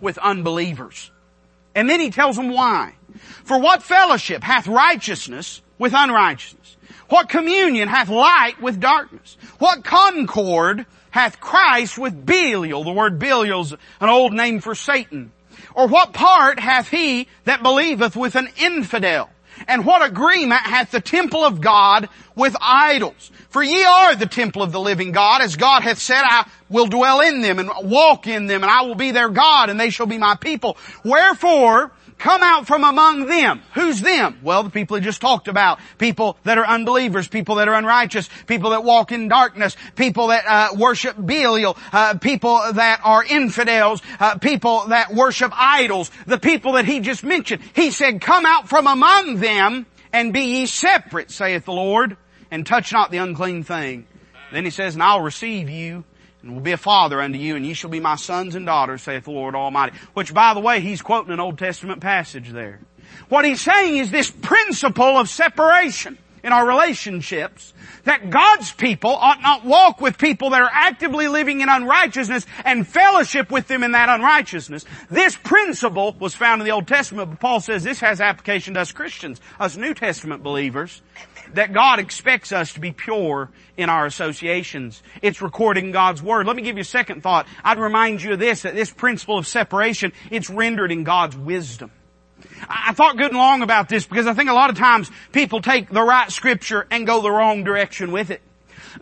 with 0.00 0.18
unbelievers. 0.18 1.10
And 1.74 1.88
then 1.88 2.00
he 2.00 2.10
tells 2.10 2.36
them 2.36 2.50
why. 2.50 2.94
For 3.44 3.58
what 3.58 3.82
fellowship 3.82 4.42
hath 4.42 4.66
righteousness 4.66 5.62
with 5.78 5.92
unrighteousness? 5.94 6.76
What 7.08 7.28
communion 7.28 7.88
hath 7.88 8.08
light 8.08 8.60
with 8.60 8.80
darkness? 8.80 9.36
What 9.58 9.84
concord 9.84 10.86
hath 11.10 11.40
Christ 11.40 11.98
with 11.98 12.24
Belial? 12.24 12.84
The 12.84 12.92
word 12.92 13.18
Belial's 13.18 13.72
an 13.72 14.08
old 14.08 14.32
name 14.32 14.60
for 14.60 14.74
Satan. 14.74 15.32
Or 15.74 15.86
what 15.86 16.12
part 16.12 16.58
hath 16.58 16.88
he 16.88 17.28
that 17.44 17.62
believeth 17.62 18.16
with 18.16 18.36
an 18.36 18.48
infidel? 18.56 19.30
And 19.66 19.84
what 19.84 20.06
agreement 20.06 20.62
hath 20.62 20.90
the 20.90 21.00
temple 21.00 21.44
of 21.44 21.60
God 21.60 22.08
with 22.34 22.56
idols? 22.60 23.30
For 23.48 23.62
ye 23.62 23.84
are 23.84 24.14
the 24.14 24.26
temple 24.26 24.62
of 24.62 24.72
the 24.72 24.80
living 24.80 25.12
God, 25.12 25.40
as 25.40 25.56
God 25.56 25.82
hath 25.82 25.98
said, 25.98 26.22
I 26.22 26.48
will 26.68 26.86
dwell 26.86 27.20
in 27.20 27.40
them 27.40 27.58
and 27.58 27.70
walk 27.82 28.26
in 28.26 28.46
them, 28.46 28.62
and 28.62 28.70
I 28.70 28.82
will 28.82 28.96
be 28.96 29.12
their 29.12 29.28
God, 29.28 29.70
and 29.70 29.78
they 29.78 29.90
shall 29.90 30.06
be 30.06 30.18
my 30.18 30.34
people. 30.34 30.76
Wherefore, 31.04 31.92
come 32.18 32.42
out 32.42 32.66
from 32.66 32.84
among 32.84 33.26
them. 33.26 33.62
Who's 33.74 34.00
them? 34.00 34.38
Well, 34.42 34.62
the 34.62 34.70
people 34.70 34.96
he 34.96 35.02
just 35.02 35.20
talked 35.20 35.48
about. 35.48 35.78
People 35.98 36.36
that 36.44 36.58
are 36.58 36.66
unbelievers, 36.66 37.28
people 37.28 37.56
that 37.56 37.68
are 37.68 37.74
unrighteous, 37.74 38.28
people 38.46 38.70
that 38.70 38.84
walk 38.84 39.12
in 39.12 39.28
darkness, 39.28 39.76
people 39.96 40.28
that 40.28 40.46
uh, 40.46 40.74
worship 40.76 41.16
Belial, 41.16 41.76
uh, 41.92 42.18
people 42.18 42.60
that 42.72 43.00
are 43.04 43.24
infidels, 43.24 44.02
uh, 44.20 44.38
people 44.38 44.86
that 44.88 45.14
worship 45.14 45.52
idols, 45.54 46.10
the 46.26 46.38
people 46.38 46.72
that 46.72 46.84
he 46.84 47.00
just 47.00 47.24
mentioned. 47.24 47.62
He 47.74 47.90
said, 47.90 48.20
come 48.20 48.46
out 48.46 48.68
from 48.68 48.86
among 48.86 49.36
them 49.40 49.86
and 50.12 50.32
be 50.32 50.58
ye 50.58 50.66
separate, 50.66 51.30
saith 51.30 51.64
the 51.64 51.72
Lord, 51.72 52.16
and 52.50 52.66
touch 52.66 52.92
not 52.92 53.10
the 53.10 53.18
unclean 53.18 53.64
thing. 53.64 54.06
Then 54.52 54.64
he 54.64 54.70
says, 54.70 54.94
and 54.94 55.02
I'll 55.02 55.20
receive 55.20 55.68
you 55.68 56.04
and 56.44 56.54
will 56.54 56.62
be 56.62 56.72
a 56.72 56.76
father 56.76 57.20
unto 57.20 57.38
you, 57.38 57.56
and 57.56 57.66
ye 57.66 57.74
shall 57.74 57.90
be 57.90 58.00
my 58.00 58.16
sons 58.16 58.54
and 58.54 58.66
daughters, 58.66 59.02
saith 59.02 59.24
the 59.24 59.30
Lord 59.30 59.54
Almighty. 59.54 59.96
Which, 60.14 60.34
by 60.34 60.54
the 60.54 60.60
way, 60.60 60.80
he's 60.80 61.02
quoting 61.02 61.32
an 61.32 61.40
Old 61.40 61.58
Testament 61.58 62.00
passage 62.00 62.50
there. 62.50 62.80
What 63.28 63.44
he's 63.44 63.60
saying 63.60 63.96
is 63.96 64.10
this 64.10 64.30
principle 64.30 65.18
of 65.18 65.28
separation 65.28 66.18
in 66.44 66.52
our 66.52 66.66
relationships, 66.66 67.72
that 68.04 68.28
God's 68.28 68.70
people 68.70 69.10
ought 69.10 69.40
not 69.40 69.64
walk 69.64 70.02
with 70.02 70.18
people 70.18 70.50
that 70.50 70.60
are 70.60 70.70
actively 70.70 71.26
living 71.26 71.62
in 71.62 71.70
unrighteousness 71.70 72.44
and 72.66 72.86
fellowship 72.86 73.50
with 73.50 73.66
them 73.66 73.82
in 73.82 73.92
that 73.92 74.10
unrighteousness. 74.10 74.84
This 75.10 75.36
principle 75.36 76.14
was 76.20 76.34
found 76.34 76.60
in 76.60 76.66
the 76.66 76.72
Old 76.72 76.86
Testament, 76.86 77.30
but 77.30 77.40
Paul 77.40 77.60
says 77.60 77.82
this 77.82 78.00
has 78.00 78.20
application 78.20 78.74
to 78.74 78.80
us 78.80 78.92
Christians, 78.92 79.40
us 79.58 79.78
New 79.78 79.94
Testament 79.94 80.42
believers 80.42 81.00
that 81.52 81.72
God 81.72 81.98
expects 81.98 82.52
us 82.52 82.72
to 82.74 82.80
be 82.80 82.92
pure 82.92 83.50
in 83.76 83.90
our 83.90 84.06
associations. 84.06 85.02
It's 85.22 85.42
recording 85.42 85.92
God's 85.92 86.22
Word. 86.22 86.46
Let 86.46 86.56
me 86.56 86.62
give 86.62 86.76
you 86.76 86.82
a 86.82 86.84
second 86.84 87.22
thought. 87.22 87.46
I'd 87.62 87.78
remind 87.78 88.22
you 88.22 88.32
of 88.32 88.38
this, 88.38 88.62
that 88.62 88.74
this 88.74 88.90
principle 88.90 89.38
of 89.38 89.46
separation, 89.46 90.12
it's 90.30 90.48
rendered 90.50 90.92
in 90.92 91.04
God's 91.04 91.36
wisdom. 91.36 91.90
I 92.68 92.92
thought 92.92 93.16
good 93.16 93.30
and 93.30 93.38
long 93.38 93.62
about 93.62 93.88
this 93.88 94.06
because 94.06 94.26
I 94.26 94.34
think 94.34 94.50
a 94.50 94.54
lot 94.54 94.70
of 94.70 94.76
times 94.76 95.10
people 95.32 95.60
take 95.60 95.88
the 95.90 96.02
right 96.02 96.30
scripture 96.30 96.86
and 96.90 97.06
go 97.06 97.22
the 97.22 97.30
wrong 97.30 97.64
direction 97.64 98.12
with 98.12 98.30
it. 98.30 98.42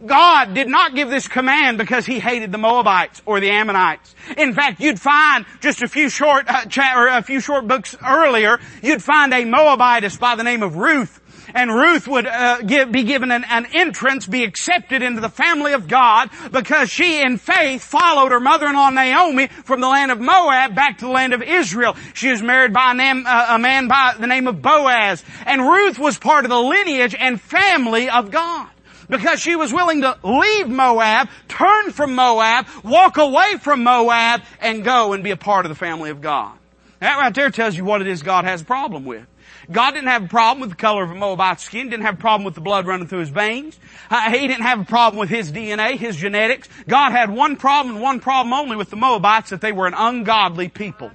God 0.04 0.54
did 0.54 0.68
not 0.68 0.94
give 0.94 1.10
this 1.10 1.28
command 1.28 1.78
because 1.78 2.06
He 2.06 2.18
hated 2.18 2.50
the 2.50 2.58
Moabites 2.58 3.20
or 3.26 3.40
the 3.40 3.50
Ammonites. 3.50 4.14
In 4.36 4.54
fact, 4.54 4.80
you'd 4.80 5.00
find 5.00 5.44
just 5.60 5.82
a 5.82 5.88
few 5.88 6.08
short, 6.08 6.48
uh, 6.48 6.64
cha- 6.64 6.94
or 6.96 7.08
a 7.08 7.22
few 7.22 7.40
short 7.40 7.66
books 7.68 7.94
earlier, 8.06 8.58
you'd 8.82 9.02
find 9.02 9.32
a 9.34 9.44
Moabitess 9.44 10.16
by 10.16 10.34
the 10.34 10.44
name 10.44 10.62
of 10.62 10.76
Ruth 10.76 11.20
and 11.54 11.74
Ruth 11.74 12.06
would 12.08 12.26
uh, 12.26 12.62
give, 12.62 12.92
be 12.92 13.04
given 13.04 13.30
an, 13.30 13.44
an, 13.44 13.66
entrance, 13.72 14.26
be 14.26 14.44
accepted 14.44 15.02
into 15.02 15.20
the 15.20 15.28
family 15.28 15.72
of 15.72 15.88
God 15.88 16.30
because 16.50 16.90
she 16.90 17.22
in 17.22 17.38
faith 17.38 17.82
followed 17.82 18.32
her 18.32 18.40
mother-in-law 18.40 18.90
Naomi 18.90 19.46
from 19.46 19.80
the 19.80 19.88
land 19.88 20.10
of 20.10 20.20
Moab 20.20 20.74
back 20.74 20.98
to 20.98 21.06
the 21.06 21.10
land 21.10 21.32
of 21.32 21.42
Israel. 21.42 21.96
She 22.14 22.30
was 22.30 22.42
married 22.42 22.72
by 22.72 22.92
a, 22.92 22.94
uh, 22.94 23.46
a 23.56 23.58
man 23.58 23.88
by 23.88 24.14
the 24.18 24.26
name 24.26 24.46
of 24.46 24.62
Boaz. 24.62 25.24
And 25.46 25.62
Ruth 25.62 25.98
was 25.98 26.18
part 26.18 26.44
of 26.44 26.50
the 26.50 26.60
lineage 26.60 27.14
and 27.18 27.40
family 27.40 28.08
of 28.08 28.30
God. 28.30 28.68
because 29.08 29.40
she 29.40 29.56
was 29.56 29.72
willing 29.72 30.00
to 30.00 30.16
leave 30.22 30.68
Moab, 30.68 31.28
turn 31.48 31.90
from 31.92 32.14
Moab, 32.14 32.66
walk 32.82 33.18
away 33.18 33.56
from 33.60 33.82
Moab, 33.84 34.42
and 34.60 34.84
go 34.84 35.12
and 35.12 35.22
be 35.22 35.30
a 35.30 35.36
part 35.36 35.66
of 35.66 35.70
the 35.70 35.76
family 35.76 36.10
of 36.10 36.20
God. 36.20 36.56
That 37.00 37.18
right 37.18 37.34
there 37.34 37.50
tells 37.50 37.76
you 37.76 37.84
what 37.84 38.00
it 38.00 38.06
is 38.06 38.22
God 38.22 38.44
has 38.44 38.62
a 38.62 38.64
problem 38.64 39.04
with. 39.04 39.26
God 39.70 39.92
didn't 39.92 40.08
have 40.08 40.24
a 40.24 40.28
problem 40.28 40.60
with 40.60 40.70
the 40.70 40.76
color 40.76 41.04
of 41.04 41.10
a 41.10 41.14
Moabite's 41.14 41.62
skin, 41.62 41.88
didn't 41.88 42.04
have 42.04 42.14
a 42.14 42.20
problem 42.20 42.44
with 42.44 42.54
the 42.54 42.60
blood 42.60 42.86
running 42.86 43.06
through 43.06 43.20
his 43.20 43.28
veins. 43.28 43.78
Uh, 44.10 44.30
he 44.30 44.48
didn't 44.48 44.64
have 44.64 44.80
a 44.80 44.84
problem 44.84 45.20
with 45.20 45.28
his 45.28 45.52
DNA, 45.52 45.96
his 45.96 46.16
genetics. 46.16 46.68
God 46.88 47.12
had 47.12 47.30
one 47.30 47.56
problem 47.56 47.96
and 47.96 48.02
one 48.02 48.20
problem 48.20 48.52
only 48.52 48.76
with 48.76 48.90
the 48.90 48.96
Moabites, 48.96 49.50
that 49.50 49.60
they 49.60 49.72
were 49.72 49.86
an 49.86 49.94
ungodly 49.94 50.68
people. 50.68 51.10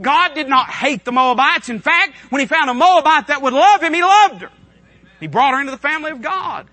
God 0.00 0.34
did 0.34 0.48
not 0.48 0.70
hate 0.70 1.04
the 1.04 1.12
Moabites. 1.12 1.68
In 1.68 1.78
fact, 1.78 2.16
when 2.30 2.40
he 2.40 2.46
found 2.46 2.70
a 2.70 2.74
Moabite 2.74 3.28
that 3.28 3.42
would 3.42 3.52
love 3.52 3.82
him, 3.82 3.94
he 3.94 4.02
loved 4.02 4.42
her. 4.42 4.50
He 5.20 5.26
brought 5.26 5.52
her 5.54 5.60
into 5.60 5.72
the 5.72 5.78
family 5.78 6.10
of 6.10 6.22
God. 6.22 6.66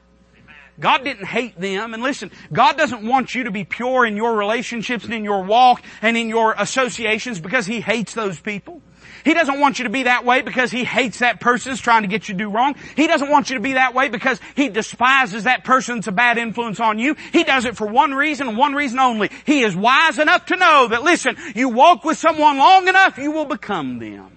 God 0.80 1.04
didn't 1.04 1.26
hate 1.26 1.60
them. 1.60 1.94
And 1.94 2.04
listen, 2.04 2.32
God 2.54 2.78
doesn't 2.78 3.06
want 3.06 3.34
you 3.34 3.46
to 3.46 3.52
be 3.52 3.64
pure 3.64 4.06
in 4.06 4.16
your 4.16 4.36
relationships 4.36 5.06
and 5.06 5.14
in 5.14 5.24
your 5.24 5.44
walk 5.44 5.82
and 6.02 6.16
in 6.16 6.30
your 6.30 6.54
associations 6.54 7.40
because 7.40 7.66
He 7.66 7.82
hates 7.82 8.14
those 8.14 8.40
people. 8.40 8.82
He 9.24 9.34
doesn't 9.34 9.60
want 9.60 9.80
you 9.80 9.84
to 9.84 9.90
be 9.90 10.04
that 10.04 10.26
way 10.26 10.42
because 10.42 10.72
he 10.72 10.84
hates 10.84 11.20
that 11.20 11.40
person 11.40 11.72
that's 11.72 11.82
trying 11.82 12.02
to 12.02 12.08
get 12.08 12.28
you 12.28 12.34
to 12.34 12.38
do 12.38 12.50
wrong. 12.50 12.76
He 12.96 13.08
doesn't 13.08 13.30
want 13.30 13.50
you 13.50 13.56
to 13.56 13.62
be 13.62 13.74
that 13.74 13.94
way 13.94 14.10
because 14.10 14.40
he 14.56 14.70
despises 14.70 15.44
that 15.44 15.64
person 15.64 15.98
that's 15.98 16.08
a 16.08 16.12
bad 16.12 16.38
influence 16.38 16.80
on 16.80 17.00
you. 17.00 17.16
He 17.32 17.44
does 17.44 17.66
it 17.66 17.78
for 17.78 17.88
one 17.88 18.14
reason 18.14 18.58
one 18.58 18.74
reason 18.74 19.00
only. 19.00 19.30
He 19.46 19.64
is 19.64 19.76
wise 19.76 20.20
enough 20.20 20.48
to 20.48 20.56
know 20.56 20.88
that 20.90 21.04
listen, 21.04 21.38
you 21.56 21.70
walk 21.70 22.04
with 22.04 22.18
someone 22.18 22.58
long 22.58 22.88
enough, 22.88 23.18
you 23.18 23.32
will 23.32 23.46
become 23.46 24.00
them. 24.00 24.32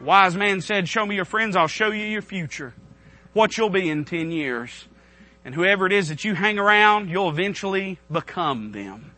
Wise 0.00 0.36
man 0.36 0.60
said, 0.60 0.88
show 0.88 1.06
me 1.06 1.14
your 1.14 1.24
friends, 1.24 1.56
I'll 1.56 1.66
show 1.66 1.90
you 1.90 2.04
your 2.04 2.20
future. 2.20 2.74
What 3.32 3.56
you'll 3.56 3.70
be 3.70 3.88
in 3.88 4.04
10 4.04 4.30
years. 4.30 4.86
And 5.44 5.54
whoever 5.54 5.86
it 5.86 5.92
is 5.92 6.08
that 6.08 6.24
you 6.24 6.34
hang 6.34 6.58
around, 6.58 7.08
you'll 7.08 7.30
eventually 7.30 7.98
become 8.10 8.72
them. 8.72 9.13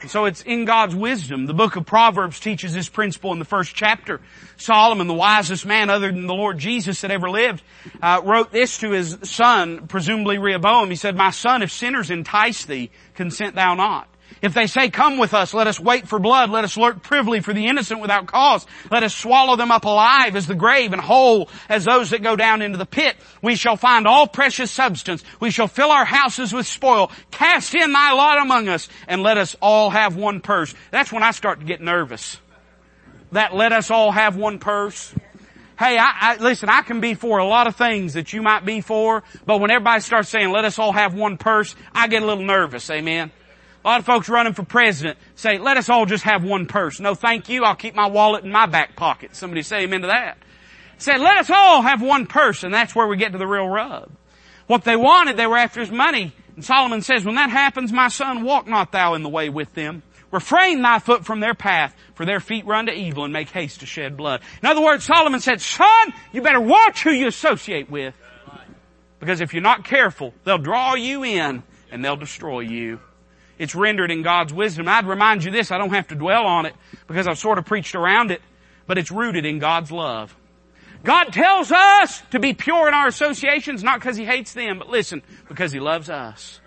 And 0.00 0.10
so 0.10 0.26
it's 0.26 0.42
in 0.42 0.64
God's 0.64 0.94
wisdom. 0.94 1.46
The 1.46 1.54
book 1.54 1.76
of 1.76 1.86
Proverbs 1.86 2.40
teaches 2.40 2.74
this 2.74 2.88
principle 2.88 3.32
in 3.32 3.38
the 3.38 3.44
first 3.44 3.74
chapter. 3.74 4.20
Solomon, 4.56 5.06
the 5.06 5.14
wisest 5.14 5.64
man 5.66 5.90
other 5.90 6.12
than 6.12 6.26
the 6.26 6.34
Lord 6.34 6.58
Jesus 6.58 7.00
that 7.00 7.10
ever 7.10 7.30
lived, 7.30 7.62
uh, 8.02 8.20
wrote 8.24 8.52
this 8.52 8.78
to 8.78 8.90
his 8.90 9.18
son, 9.22 9.86
presumably 9.86 10.38
Rehoboam. 10.38 10.90
He 10.90 10.96
said, 10.96 11.16
My 11.16 11.30
son, 11.30 11.62
if 11.62 11.72
sinners 11.72 12.10
entice 12.10 12.64
thee, 12.64 12.90
consent 13.14 13.54
thou 13.54 13.74
not. 13.74 14.08
If 14.44 14.52
they 14.52 14.66
say, 14.66 14.90
come 14.90 15.16
with 15.16 15.32
us, 15.32 15.54
let 15.54 15.68
us 15.68 15.80
wait 15.80 16.06
for 16.06 16.18
blood, 16.18 16.50
let 16.50 16.64
us 16.64 16.76
lurk 16.76 17.02
privily 17.02 17.40
for 17.40 17.54
the 17.54 17.66
innocent 17.66 18.02
without 18.02 18.26
cause, 18.26 18.66
let 18.90 19.02
us 19.02 19.14
swallow 19.14 19.56
them 19.56 19.70
up 19.70 19.86
alive 19.86 20.36
as 20.36 20.46
the 20.46 20.54
grave 20.54 20.92
and 20.92 21.00
whole 21.00 21.48
as 21.66 21.86
those 21.86 22.10
that 22.10 22.22
go 22.22 22.36
down 22.36 22.60
into 22.60 22.76
the 22.76 22.84
pit. 22.84 23.16
We 23.40 23.56
shall 23.56 23.78
find 23.78 24.06
all 24.06 24.26
precious 24.26 24.70
substance. 24.70 25.24
We 25.40 25.50
shall 25.50 25.66
fill 25.66 25.90
our 25.90 26.04
houses 26.04 26.52
with 26.52 26.66
spoil. 26.66 27.10
Cast 27.30 27.74
in 27.74 27.90
thy 27.94 28.12
lot 28.12 28.38
among 28.38 28.68
us 28.68 28.90
and 29.08 29.22
let 29.22 29.38
us 29.38 29.56
all 29.62 29.88
have 29.88 30.14
one 30.14 30.42
purse. 30.42 30.74
That's 30.90 31.10
when 31.10 31.22
I 31.22 31.30
start 31.30 31.60
to 31.60 31.64
get 31.64 31.80
nervous. 31.80 32.36
That 33.32 33.54
let 33.54 33.72
us 33.72 33.90
all 33.90 34.12
have 34.12 34.36
one 34.36 34.58
purse. 34.58 35.14
Hey, 35.78 35.96
I, 35.96 36.12
I, 36.20 36.36
listen, 36.36 36.68
I 36.68 36.82
can 36.82 37.00
be 37.00 37.14
for 37.14 37.38
a 37.38 37.46
lot 37.46 37.66
of 37.66 37.76
things 37.76 38.12
that 38.12 38.34
you 38.34 38.42
might 38.42 38.66
be 38.66 38.82
for, 38.82 39.22
but 39.46 39.58
when 39.58 39.70
everybody 39.70 40.02
starts 40.02 40.28
saying, 40.28 40.52
let 40.52 40.66
us 40.66 40.78
all 40.78 40.92
have 40.92 41.14
one 41.14 41.38
purse, 41.38 41.74
I 41.94 42.08
get 42.08 42.22
a 42.22 42.26
little 42.26 42.44
nervous, 42.44 42.90
amen. 42.90 43.32
A 43.84 43.88
lot 43.88 44.00
of 44.00 44.06
folks 44.06 44.30
running 44.30 44.54
for 44.54 44.64
president 44.64 45.18
say, 45.34 45.58
let 45.58 45.76
us 45.76 45.90
all 45.90 46.06
just 46.06 46.24
have 46.24 46.42
one 46.42 46.64
purse. 46.66 47.00
No, 47.00 47.14
thank 47.14 47.50
you. 47.50 47.64
I'll 47.64 47.74
keep 47.74 47.94
my 47.94 48.06
wallet 48.06 48.42
in 48.42 48.50
my 48.50 48.64
back 48.64 48.96
pocket. 48.96 49.36
Somebody 49.36 49.62
say 49.62 49.82
amen 49.82 50.00
to 50.00 50.06
that. 50.06 50.38
Said, 50.96 51.20
let 51.20 51.36
us 51.36 51.50
all 51.50 51.82
have 51.82 52.00
one 52.00 52.26
purse. 52.26 52.64
And 52.64 52.72
that's 52.72 52.94
where 52.94 53.06
we 53.06 53.18
get 53.18 53.32
to 53.32 53.38
the 53.38 53.46
real 53.46 53.68
rub. 53.68 54.10
What 54.66 54.84
they 54.84 54.96
wanted, 54.96 55.36
they 55.36 55.46
were 55.46 55.58
after 55.58 55.80
his 55.80 55.90
money. 55.90 56.32
And 56.56 56.64
Solomon 56.64 57.02
says, 57.02 57.26
when 57.26 57.34
that 57.34 57.50
happens, 57.50 57.92
my 57.92 58.08
son, 58.08 58.42
walk 58.42 58.66
not 58.66 58.90
thou 58.90 59.14
in 59.14 59.22
the 59.22 59.28
way 59.28 59.50
with 59.50 59.74
them. 59.74 60.02
Refrain 60.30 60.80
thy 60.80 60.98
foot 60.98 61.26
from 61.26 61.40
their 61.40 61.54
path, 61.54 61.94
for 62.14 62.24
their 62.24 62.40
feet 62.40 62.64
run 62.64 62.86
to 62.86 62.92
evil 62.92 63.24
and 63.24 63.32
make 63.32 63.50
haste 63.50 63.80
to 63.80 63.86
shed 63.86 64.16
blood. 64.16 64.40
In 64.62 64.66
other 64.66 64.82
words, 64.82 65.04
Solomon 65.04 65.40
said, 65.40 65.60
son, 65.60 66.14
you 66.32 66.40
better 66.40 66.60
watch 66.60 67.02
who 67.02 67.10
you 67.10 67.26
associate 67.26 67.90
with. 67.90 68.14
Because 69.20 69.42
if 69.42 69.52
you're 69.52 69.62
not 69.62 69.84
careful, 69.84 70.32
they'll 70.44 70.58
draw 70.58 70.94
you 70.94 71.22
in 71.22 71.62
and 71.92 72.04
they'll 72.04 72.16
destroy 72.16 72.60
you. 72.60 72.98
It's 73.58 73.74
rendered 73.74 74.10
in 74.10 74.22
God's 74.22 74.52
wisdom. 74.52 74.88
I'd 74.88 75.06
remind 75.06 75.44
you 75.44 75.50
this, 75.50 75.70
I 75.70 75.78
don't 75.78 75.92
have 75.94 76.08
to 76.08 76.14
dwell 76.14 76.46
on 76.46 76.66
it 76.66 76.74
because 77.06 77.26
I've 77.26 77.38
sort 77.38 77.58
of 77.58 77.66
preached 77.66 77.94
around 77.94 78.30
it, 78.30 78.42
but 78.86 78.98
it's 78.98 79.10
rooted 79.10 79.46
in 79.46 79.58
God's 79.58 79.92
love. 79.92 80.34
God 81.04 81.32
tells 81.32 81.70
us 81.70 82.22
to 82.30 82.38
be 82.38 82.54
pure 82.54 82.88
in 82.88 82.94
our 82.94 83.06
associations, 83.06 83.84
not 83.84 84.00
because 84.00 84.16
He 84.16 84.24
hates 84.24 84.54
them, 84.54 84.78
but 84.78 84.88
listen, 84.88 85.22
because 85.48 85.70
He 85.70 85.78
loves 85.78 86.08
us. 86.08 86.60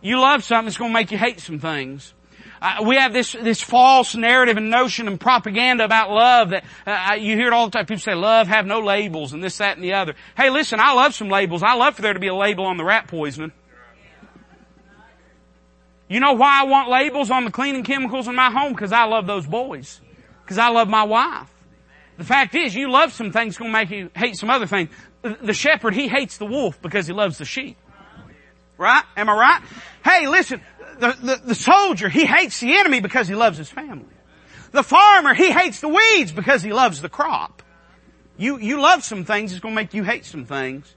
You 0.00 0.20
love 0.20 0.44
something, 0.44 0.68
it's 0.68 0.76
going 0.76 0.90
to 0.90 0.94
make 0.94 1.10
you 1.10 1.18
hate 1.18 1.40
some 1.40 1.58
things. 1.58 2.14
Uh, 2.60 2.84
we 2.86 2.94
have 2.94 3.12
this 3.12 3.32
this 3.32 3.60
false 3.60 4.14
narrative 4.14 4.56
and 4.56 4.70
notion 4.70 5.08
and 5.08 5.18
propaganda 5.18 5.84
about 5.84 6.10
love 6.12 6.50
that 6.50 6.64
uh, 6.86 7.14
you 7.14 7.34
hear 7.34 7.48
it 7.48 7.52
all 7.52 7.66
the 7.66 7.72
time. 7.72 7.86
People 7.86 8.00
say 8.00 8.14
love 8.14 8.46
have 8.46 8.66
no 8.66 8.78
labels 8.78 9.32
and 9.32 9.42
this, 9.42 9.58
that, 9.58 9.76
and 9.76 9.82
the 9.82 9.94
other. 9.94 10.14
Hey, 10.36 10.48
listen, 10.48 10.78
I 10.78 10.92
love 10.92 11.12
some 11.12 11.28
labels. 11.28 11.64
I 11.64 11.74
love 11.74 11.96
for 11.96 12.02
there 12.02 12.12
to 12.12 12.20
be 12.20 12.28
a 12.28 12.34
label 12.34 12.64
on 12.66 12.76
the 12.76 12.84
rat 12.84 13.08
poisoning. 13.08 13.50
You 16.12 16.20
know 16.20 16.34
why 16.34 16.60
I 16.60 16.64
want 16.64 16.90
labels 16.90 17.30
on 17.30 17.46
the 17.46 17.50
cleaning 17.50 17.84
chemicals 17.84 18.28
in 18.28 18.34
my 18.34 18.50
home? 18.50 18.72
Because 18.74 18.92
I 18.92 19.04
love 19.04 19.26
those 19.26 19.46
boys. 19.46 19.98
Because 20.42 20.58
I 20.58 20.68
love 20.68 20.86
my 20.86 21.04
wife. 21.04 21.48
The 22.18 22.24
fact 22.24 22.54
is, 22.54 22.74
you 22.74 22.90
love 22.90 23.14
some 23.14 23.32
things 23.32 23.56
to 23.56 23.66
make 23.66 23.88
you 23.88 24.10
hate 24.14 24.36
some 24.36 24.50
other 24.50 24.66
things. 24.66 24.90
The 25.22 25.54
shepherd, 25.54 25.94
he 25.94 26.08
hates 26.08 26.36
the 26.36 26.44
wolf 26.44 26.82
because 26.82 27.06
he 27.06 27.14
loves 27.14 27.38
the 27.38 27.46
sheep. 27.46 27.78
Right? 28.76 29.02
Am 29.16 29.30
I 29.30 29.32
right? 29.32 29.62
Hey, 30.04 30.28
listen, 30.28 30.60
the, 30.98 31.16
the, 31.18 31.40
the 31.46 31.54
soldier, 31.54 32.10
he 32.10 32.26
hates 32.26 32.60
the 32.60 32.74
enemy 32.76 33.00
because 33.00 33.26
he 33.26 33.34
loves 33.34 33.56
his 33.56 33.70
family. 33.70 34.04
The 34.72 34.82
farmer, 34.82 35.32
he 35.32 35.50
hates 35.50 35.80
the 35.80 35.88
weeds 35.88 36.30
because 36.30 36.60
he 36.60 36.74
loves 36.74 37.00
the 37.00 37.08
crop. 37.08 37.62
You, 38.36 38.58
you 38.58 38.82
love 38.82 39.02
some 39.02 39.24
things, 39.24 39.52
it's 39.52 39.62
to 39.62 39.70
make 39.70 39.94
you 39.94 40.04
hate 40.04 40.26
some 40.26 40.44
things. 40.44 40.94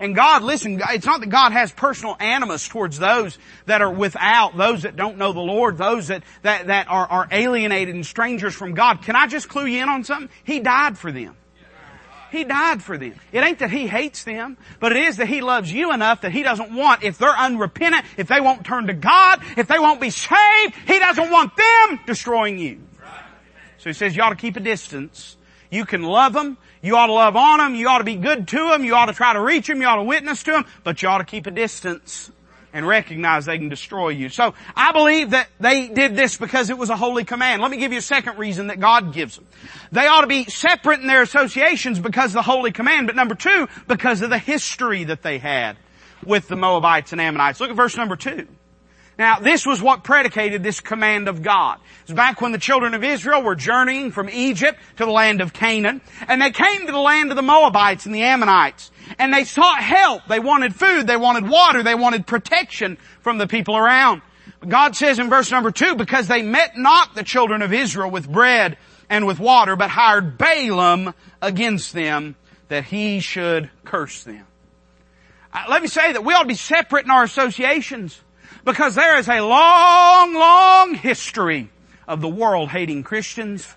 And 0.00 0.14
God, 0.14 0.42
listen, 0.42 0.80
it's 0.90 1.06
not 1.06 1.20
that 1.20 1.28
God 1.28 1.52
has 1.52 1.72
personal 1.72 2.16
animus 2.20 2.68
towards 2.68 2.98
those 2.98 3.36
that 3.66 3.82
are 3.82 3.90
without, 3.90 4.56
those 4.56 4.82
that 4.82 4.94
don't 4.94 5.18
know 5.18 5.32
the 5.32 5.40
Lord, 5.40 5.76
those 5.76 6.08
that, 6.08 6.22
that, 6.42 6.68
that 6.68 6.88
are, 6.88 7.06
are 7.06 7.28
alienated 7.32 7.94
and 7.94 8.06
strangers 8.06 8.54
from 8.54 8.74
God. 8.74 9.02
Can 9.02 9.16
I 9.16 9.26
just 9.26 9.48
clue 9.48 9.66
you 9.66 9.82
in 9.82 9.88
on 9.88 10.04
something? 10.04 10.28
He 10.44 10.60
died 10.60 10.96
for 10.96 11.10
them. 11.10 11.36
He 12.30 12.44
died 12.44 12.82
for 12.82 12.98
them. 12.98 13.14
It 13.32 13.42
ain't 13.42 13.58
that 13.60 13.70
He 13.70 13.86
hates 13.86 14.24
them, 14.24 14.56
but 14.80 14.92
it 14.92 14.98
is 15.04 15.16
that 15.16 15.28
He 15.28 15.40
loves 15.40 15.72
you 15.72 15.92
enough 15.92 16.20
that 16.20 16.32
He 16.32 16.42
doesn't 16.42 16.72
want, 16.72 17.02
if 17.02 17.18
they're 17.18 17.36
unrepentant, 17.36 18.04
if 18.16 18.28
they 18.28 18.40
won't 18.40 18.64
turn 18.64 18.86
to 18.88 18.94
God, 18.94 19.42
if 19.56 19.66
they 19.66 19.78
won't 19.78 20.00
be 20.00 20.10
saved, 20.10 20.74
He 20.86 20.98
doesn't 20.98 21.30
want 21.30 21.52
them 21.56 22.00
destroying 22.06 22.58
you. 22.58 22.80
So 23.78 23.88
He 23.90 23.94
says 23.94 24.14
you 24.14 24.22
ought 24.22 24.30
to 24.30 24.36
keep 24.36 24.56
a 24.56 24.60
distance. 24.60 25.36
You 25.70 25.84
can 25.84 26.02
love 26.02 26.32
them, 26.32 26.58
you 26.82 26.96
ought 26.96 27.06
to 27.06 27.12
love 27.12 27.36
on 27.36 27.58
them. 27.58 27.74
You 27.74 27.88
ought 27.88 27.98
to 27.98 28.04
be 28.04 28.16
good 28.16 28.48
to 28.48 28.70
them. 28.70 28.84
You 28.84 28.94
ought 28.94 29.06
to 29.06 29.12
try 29.12 29.32
to 29.32 29.40
reach 29.40 29.66
them. 29.66 29.80
You 29.80 29.86
ought 29.86 29.96
to 29.96 30.04
witness 30.04 30.42
to 30.44 30.52
them. 30.52 30.64
But 30.84 31.02
you 31.02 31.08
ought 31.08 31.18
to 31.18 31.24
keep 31.24 31.46
a 31.46 31.50
distance 31.50 32.30
and 32.72 32.86
recognize 32.86 33.46
they 33.46 33.58
can 33.58 33.68
destroy 33.68 34.10
you. 34.10 34.28
So 34.28 34.54
I 34.76 34.92
believe 34.92 35.30
that 35.30 35.48
they 35.58 35.88
did 35.88 36.14
this 36.14 36.36
because 36.36 36.70
it 36.70 36.78
was 36.78 36.90
a 36.90 36.96
holy 36.96 37.24
command. 37.24 37.62
Let 37.62 37.70
me 37.70 37.78
give 37.78 37.92
you 37.92 37.98
a 37.98 38.02
second 38.02 38.38
reason 38.38 38.68
that 38.68 38.78
God 38.78 39.12
gives 39.14 39.36
them. 39.36 39.46
They 39.90 40.06
ought 40.06 40.20
to 40.20 40.26
be 40.26 40.44
separate 40.44 41.00
in 41.00 41.06
their 41.06 41.22
associations 41.22 41.98
because 41.98 42.26
of 42.26 42.34
the 42.34 42.42
holy 42.42 42.72
command. 42.72 43.06
But 43.06 43.16
number 43.16 43.34
two, 43.34 43.68
because 43.86 44.22
of 44.22 44.30
the 44.30 44.38
history 44.38 45.04
that 45.04 45.22
they 45.22 45.38
had 45.38 45.76
with 46.24 46.48
the 46.48 46.56
Moabites 46.56 47.12
and 47.12 47.20
Ammonites. 47.20 47.60
Look 47.60 47.70
at 47.70 47.76
verse 47.76 47.96
number 47.96 48.16
two. 48.16 48.46
Now, 49.18 49.40
this 49.40 49.66
was 49.66 49.82
what 49.82 50.04
predicated 50.04 50.62
this 50.62 50.78
command 50.78 51.26
of 51.26 51.42
God. 51.42 51.78
It 52.02 52.12
was 52.12 52.16
back 52.16 52.40
when 52.40 52.52
the 52.52 52.58
children 52.58 52.94
of 52.94 53.02
Israel 53.02 53.42
were 53.42 53.56
journeying 53.56 54.12
from 54.12 54.30
Egypt 54.30 54.78
to 54.98 55.04
the 55.04 55.10
land 55.10 55.40
of 55.40 55.52
Canaan, 55.52 56.00
and 56.28 56.40
they 56.40 56.52
came 56.52 56.86
to 56.86 56.92
the 56.92 56.98
land 56.98 57.30
of 57.30 57.36
the 57.36 57.42
Moabites 57.42 58.06
and 58.06 58.14
the 58.14 58.22
Ammonites, 58.22 58.92
and 59.18 59.34
they 59.34 59.42
sought 59.42 59.82
help. 59.82 60.22
They 60.28 60.38
wanted 60.38 60.72
food, 60.72 61.08
they 61.08 61.16
wanted 61.16 61.48
water, 61.48 61.82
they 61.82 61.96
wanted 61.96 62.28
protection 62.28 62.96
from 63.20 63.38
the 63.38 63.48
people 63.48 63.76
around. 63.76 64.22
God 64.66 64.94
says 64.94 65.18
in 65.18 65.28
verse 65.28 65.50
number 65.50 65.72
two, 65.72 65.96
because 65.96 66.28
they 66.28 66.42
met 66.42 66.76
not 66.76 67.16
the 67.16 67.24
children 67.24 67.62
of 67.62 67.72
Israel 67.72 68.10
with 68.10 68.30
bread 68.30 68.78
and 69.10 69.26
with 69.26 69.40
water, 69.40 69.74
but 69.74 69.90
hired 69.90 70.38
Balaam 70.38 71.12
against 71.42 71.92
them 71.92 72.36
that 72.68 72.84
he 72.84 73.18
should 73.18 73.68
curse 73.84 74.22
them. 74.22 74.46
Uh, 75.52 75.64
let 75.68 75.82
me 75.82 75.88
say 75.88 76.12
that 76.12 76.24
we 76.24 76.34
ought 76.34 76.42
to 76.42 76.48
be 76.48 76.54
separate 76.54 77.04
in 77.04 77.10
our 77.10 77.24
associations. 77.24 78.20
Because 78.64 78.94
there 78.94 79.18
is 79.18 79.28
a 79.28 79.40
long, 79.40 80.34
long 80.34 80.94
history 80.94 81.70
of 82.06 82.20
the 82.20 82.28
world 82.28 82.70
hating 82.70 83.02
Christians 83.02 83.74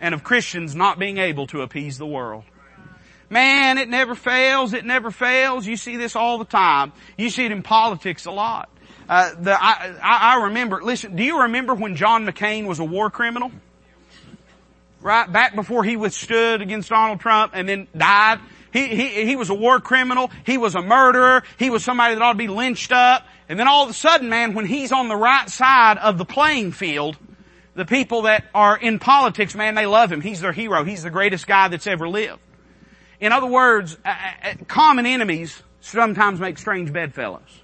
and 0.00 0.14
of 0.14 0.24
Christians 0.24 0.74
not 0.74 0.98
being 0.98 1.18
able 1.18 1.46
to 1.48 1.62
appease 1.62 1.98
the 1.98 2.06
world. 2.06 2.44
Man, 3.28 3.78
it 3.78 3.88
never 3.88 4.14
fails. 4.14 4.72
It 4.72 4.84
never 4.84 5.10
fails. 5.10 5.66
You 5.66 5.76
see 5.76 5.96
this 5.96 6.16
all 6.16 6.38
the 6.38 6.44
time. 6.44 6.92
You 7.16 7.30
see 7.30 7.44
it 7.44 7.52
in 7.52 7.62
politics 7.62 8.26
a 8.26 8.32
lot. 8.32 8.68
Uh, 9.08 9.34
the, 9.40 9.56
I, 9.60 9.96
I 10.02 10.42
remember, 10.44 10.82
listen, 10.82 11.16
do 11.16 11.22
you 11.22 11.42
remember 11.42 11.74
when 11.74 11.96
John 11.96 12.26
McCain 12.26 12.66
was 12.66 12.78
a 12.78 12.84
war 12.84 13.10
criminal? 13.10 13.52
Right? 15.00 15.30
Back 15.30 15.54
before 15.54 15.84
he 15.84 15.96
withstood 15.96 16.60
against 16.60 16.90
Donald 16.90 17.20
Trump 17.20 17.52
and 17.54 17.68
then 17.68 17.88
died. 17.96 18.40
He, 18.72 19.26
he, 19.26 19.36
was 19.36 19.50
a 19.50 19.54
war 19.54 19.80
criminal. 19.80 20.30
He 20.44 20.58
was 20.58 20.74
a 20.74 20.82
murderer. 20.82 21.42
He 21.58 21.70
was 21.70 21.84
somebody 21.84 22.14
that 22.14 22.22
ought 22.22 22.32
to 22.32 22.38
be 22.38 22.48
lynched 22.48 22.92
up. 22.92 23.26
And 23.48 23.58
then 23.58 23.66
all 23.66 23.84
of 23.84 23.90
a 23.90 23.94
sudden, 23.94 24.28
man, 24.28 24.54
when 24.54 24.66
he's 24.66 24.92
on 24.92 25.08
the 25.08 25.16
right 25.16 25.48
side 25.50 25.98
of 25.98 26.18
the 26.18 26.24
playing 26.24 26.72
field, 26.72 27.16
the 27.74 27.84
people 27.84 28.22
that 28.22 28.44
are 28.54 28.76
in 28.76 28.98
politics, 28.98 29.54
man, 29.54 29.74
they 29.74 29.86
love 29.86 30.12
him. 30.12 30.20
He's 30.20 30.40
their 30.40 30.52
hero. 30.52 30.84
He's 30.84 31.02
the 31.02 31.10
greatest 31.10 31.46
guy 31.46 31.68
that's 31.68 31.86
ever 31.86 32.08
lived. 32.08 32.40
In 33.20 33.32
other 33.32 33.46
words, 33.46 33.96
common 34.68 35.06
enemies 35.06 35.62
sometimes 35.80 36.40
make 36.40 36.58
strange 36.58 36.92
bedfellows. 36.92 37.59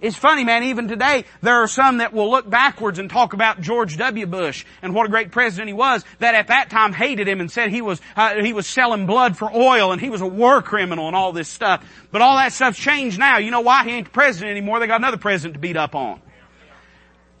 It's 0.00 0.16
funny, 0.16 0.44
man, 0.44 0.62
even 0.64 0.88
today, 0.88 1.24
there 1.42 1.56
are 1.56 1.68
some 1.68 1.98
that 1.98 2.14
will 2.14 2.30
look 2.30 2.48
backwards 2.48 2.98
and 2.98 3.10
talk 3.10 3.34
about 3.34 3.60
George 3.60 3.98
W. 3.98 4.26
Bush 4.26 4.64
and 4.80 4.94
what 4.94 5.04
a 5.04 5.10
great 5.10 5.30
president 5.30 5.68
he 5.68 5.74
was, 5.74 6.04
that 6.20 6.34
at 6.34 6.46
that 6.46 6.70
time 6.70 6.94
hated 6.94 7.28
him 7.28 7.40
and 7.40 7.50
said 7.50 7.70
he 7.70 7.82
was, 7.82 8.00
uh, 8.16 8.36
he 8.36 8.54
was 8.54 8.66
selling 8.66 9.06
blood 9.06 9.36
for 9.36 9.54
oil 9.54 9.92
and 9.92 10.00
he 10.00 10.08
was 10.08 10.22
a 10.22 10.26
war 10.26 10.62
criminal 10.62 11.06
and 11.06 11.14
all 11.14 11.32
this 11.32 11.48
stuff. 11.48 11.84
But 12.10 12.22
all 12.22 12.36
that 12.36 12.54
stuff's 12.54 12.78
changed 12.78 13.18
now. 13.18 13.38
You 13.38 13.50
know 13.50 13.60
why? 13.60 13.84
He 13.84 13.90
ain't 13.90 14.06
the 14.06 14.12
president 14.12 14.52
anymore. 14.52 14.80
They 14.80 14.86
got 14.86 15.00
another 15.00 15.18
president 15.18 15.54
to 15.54 15.60
beat 15.60 15.76
up 15.76 15.94
on. 15.94 16.22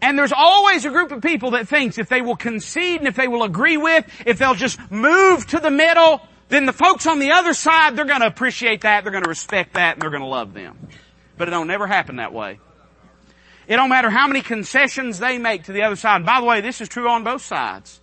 And 0.02 0.18
there's 0.18 0.32
always 0.32 0.84
a 0.84 0.90
group 0.90 1.12
of 1.12 1.22
people 1.22 1.52
that 1.52 1.66
thinks 1.66 1.96
if 1.98 2.08
they 2.08 2.20
will 2.20 2.36
concede 2.36 3.00
and 3.00 3.08
if 3.08 3.16
they 3.16 3.28
will 3.28 3.42
agree 3.42 3.78
with, 3.78 4.04
if 4.26 4.38
they'll 4.38 4.54
just 4.54 4.78
move 4.90 5.46
to 5.48 5.60
the 5.60 5.70
middle, 5.70 6.20
then 6.48 6.66
the 6.66 6.72
folks 6.72 7.06
on 7.06 7.20
the 7.20 7.32
other 7.32 7.54
side, 7.54 7.96
they're 7.96 8.04
gonna 8.04 8.26
appreciate 8.26 8.82
that, 8.82 9.04
they're 9.04 9.12
gonna 9.12 9.28
respect 9.28 9.74
that, 9.74 9.94
and 9.94 10.02
they're 10.02 10.10
gonna 10.10 10.26
love 10.26 10.52
them. 10.52 10.88
But 11.40 11.48
it 11.48 11.52
don't 11.52 11.68
never 11.68 11.86
happen 11.86 12.16
that 12.16 12.34
way. 12.34 12.60
It 13.66 13.76
don't 13.76 13.88
matter 13.88 14.10
how 14.10 14.26
many 14.26 14.42
concessions 14.42 15.18
they 15.18 15.38
make 15.38 15.64
to 15.64 15.72
the 15.72 15.84
other 15.84 15.96
side. 15.96 16.26
by 16.26 16.38
the 16.38 16.44
way, 16.44 16.60
this 16.60 16.82
is 16.82 16.88
true 16.90 17.08
on 17.08 17.24
both 17.24 17.40
sides. 17.40 17.98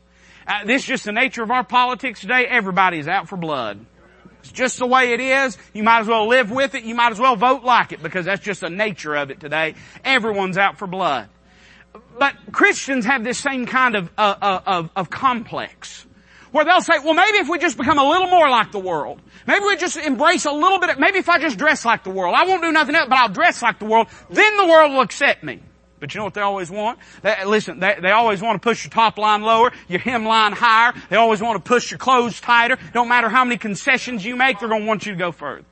Uh, 0.48 0.66
this 0.66 0.82
is 0.82 0.88
just 0.88 1.06
the 1.06 1.12
nature 1.12 1.44
of 1.44 1.52
our 1.52 1.64
politics 1.64 2.22
today. 2.22 2.48
Everybody 2.48 2.98
is 2.98 3.08
out 3.08 3.30
for 3.30 3.38
blood. 3.38 3.86
It's 4.40 4.52
just 4.52 4.80
the 4.80 4.88
way 4.88 5.14
it 5.14 5.20
is. 5.20 5.56
You 5.72 5.84
might 5.84 6.00
as 6.00 6.08
well 6.08 6.28
live 6.28 6.50
with 6.50 6.74
it. 6.74 6.84
You 6.84 6.96
might 6.96 7.12
as 7.12 7.20
well 7.20 7.36
vote 7.36 7.64
like 7.64 7.92
it 7.92 8.02
because 8.02 8.26
that's 8.26 8.44
just 8.44 8.62
the 8.62 8.72
nature 8.72 9.14
of 9.14 9.30
it 9.30 9.40
today. 9.40 9.76
Everyone's 10.04 10.58
out 10.58 10.80
for 10.80 10.88
blood. 10.88 11.30
But 12.18 12.34
Christians 12.52 13.06
have 13.06 13.24
this 13.24 13.38
same 13.38 13.68
kind 13.68 13.96
of, 13.96 14.10
uh, 14.18 14.34
uh, 14.42 14.62
of, 14.66 14.90
of 14.96 15.12
complex 15.12 16.08
where 16.52 16.66
they'll 16.66 16.82
say, 16.82 17.00
well 17.00 17.14
maybe 17.14 17.38
if 17.38 17.50
we 17.50 17.60
just 17.60 17.78
become 17.78 17.98
a 17.98 18.08
little 18.08 18.28
more 18.28 18.50
like 18.50 18.72
the 18.72 18.80
world, 18.80 19.22
maybe 19.46 19.66
we 19.66 19.76
just 19.78 19.98
embrace 19.98 20.46
a 20.46 20.52
little 20.52 20.80
bit, 20.80 20.92
of, 20.92 21.00
maybe 21.00 21.20
if 21.20 21.30
I 21.30 21.40
just 21.40 21.58
dress 21.58 21.86
like 21.86 22.04
the 22.04 22.10
world, 22.10 22.36
I 22.36 22.46
won't 22.46 22.62
do 22.62 22.72
nothing 22.72 22.96
else, 22.96 23.08
but 23.10 23.18
I'll 23.18 23.30
dress 23.30 23.62
like 23.62 23.80
the 23.80 23.86
world, 23.86 24.08
then 24.30 24.58
the 24.58 24.66
world 24.66 24.92
will 24.92 25.02
accept 25.02 25.44
me. 25.44 25.62
But 26.00 26.14
you 26.14 26.20
know 26.20 26.26
what 26.26 26.36
they 26.36 26.42
always 26.42 26.70
want? 26.70 27.00
They, 27.24 27.44
listen, 27.46 27.80
they, 27.80 27.98
they 28.00 28.12
always 28.12 28.42
want 28.42 28.62
to 28.62 28.70
push 28.70 28.84
your 28.84 28.92
top 28.92 29.18
line 29.18 29.42
lower, 29.42 29.72
your 29.88 30.00
hem 30.00 30.26
line 30.26 30.54
higher. 30.54 30.94
They 31.10 31.16
always 31.16 31.42
want 31.42 31.64
to 31.64 31.68
push 31.68 31.90
your 31.90 31.98
clothes 31.98 32.40
tighter. 32.40 32.78
Don't 32.94 33.08
matter 33.08 33.30
how 33.30 33.44
many 33.44 33.58
concessions 33.58 34.24
you 34.24 34.36
make, 34.36 34.60
they're 34.60 34.70
going 34.70 34.82
to 34.82 34.88
want 34.88 35.06
you 35.06 35.14
to 35.14 35.18
go 35.18 35.32
further. 35.32 35.66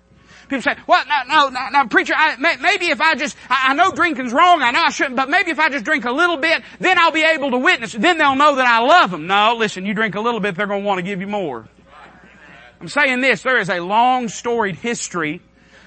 People 0.48 0.62
say, 0.62 0.76
well, 0.88 1.04
no, 1.28 1.50
no, 1.50 1.70
no, 1.72 1.88
preacher, 1.88 2.14
I, 2.16 2.36
may, 2.38 2.56
maybe 2.58 2.88
if 2.88 3.02
I 3.02 3.16
just, 3.16 3.36
I, 3.50 3.72
I 3.72 3.74
know 3.74 3.92
drinking's 3.92 4.32
wrong, 4.32 4.62
I 4.62 4.72
know 4.72 4.82
I 4.82 4.92
shouldn't, 4.92 5.16
but 5.16 5.30
maybe 5.30 5.52
if 5.52 5.60
I 5.60 5.70
just 5.70 5.86
drink 5.86 6.06
a 6.06 6.12
little 6.12 6.38
bit, 6.38 6.62
then 6.80 7.00
I'll 7.00 7.12
be 7.12 7.24
able 7.24 7.52
to 7.52 7.58
witness. 7.58 7.94
Then 7.94 8.18
they'll 8.18 8.36
know 8.36 8.56
that 8.56 8.68
I 8.68 8.80
love 8.80 9.12
them. 9.12 9.28
No, 9.28 9.56
listen, 9.58 9.86
you 9.86 9.94
drink 9.94 10.16
a 10.16 10.22
little 10.22 10.40
bit, 10.40 10.56
they're 10.56 10.68
going 10.68 10.82
to 10.82 10.88
want 10.88 11.00
to 11.00 11.04
give 11.04 11.20
you 11.20 11.28
more. 11.28 11.68
I'm 12.80 12.88
saying 12.88 13.22
this, 13.22 13.42
there 13.42 13.60
is 13.60 13.70
a 13.70 13.80
long 13.80 14.28
storied 14.28 14.76
history 14.76 15.42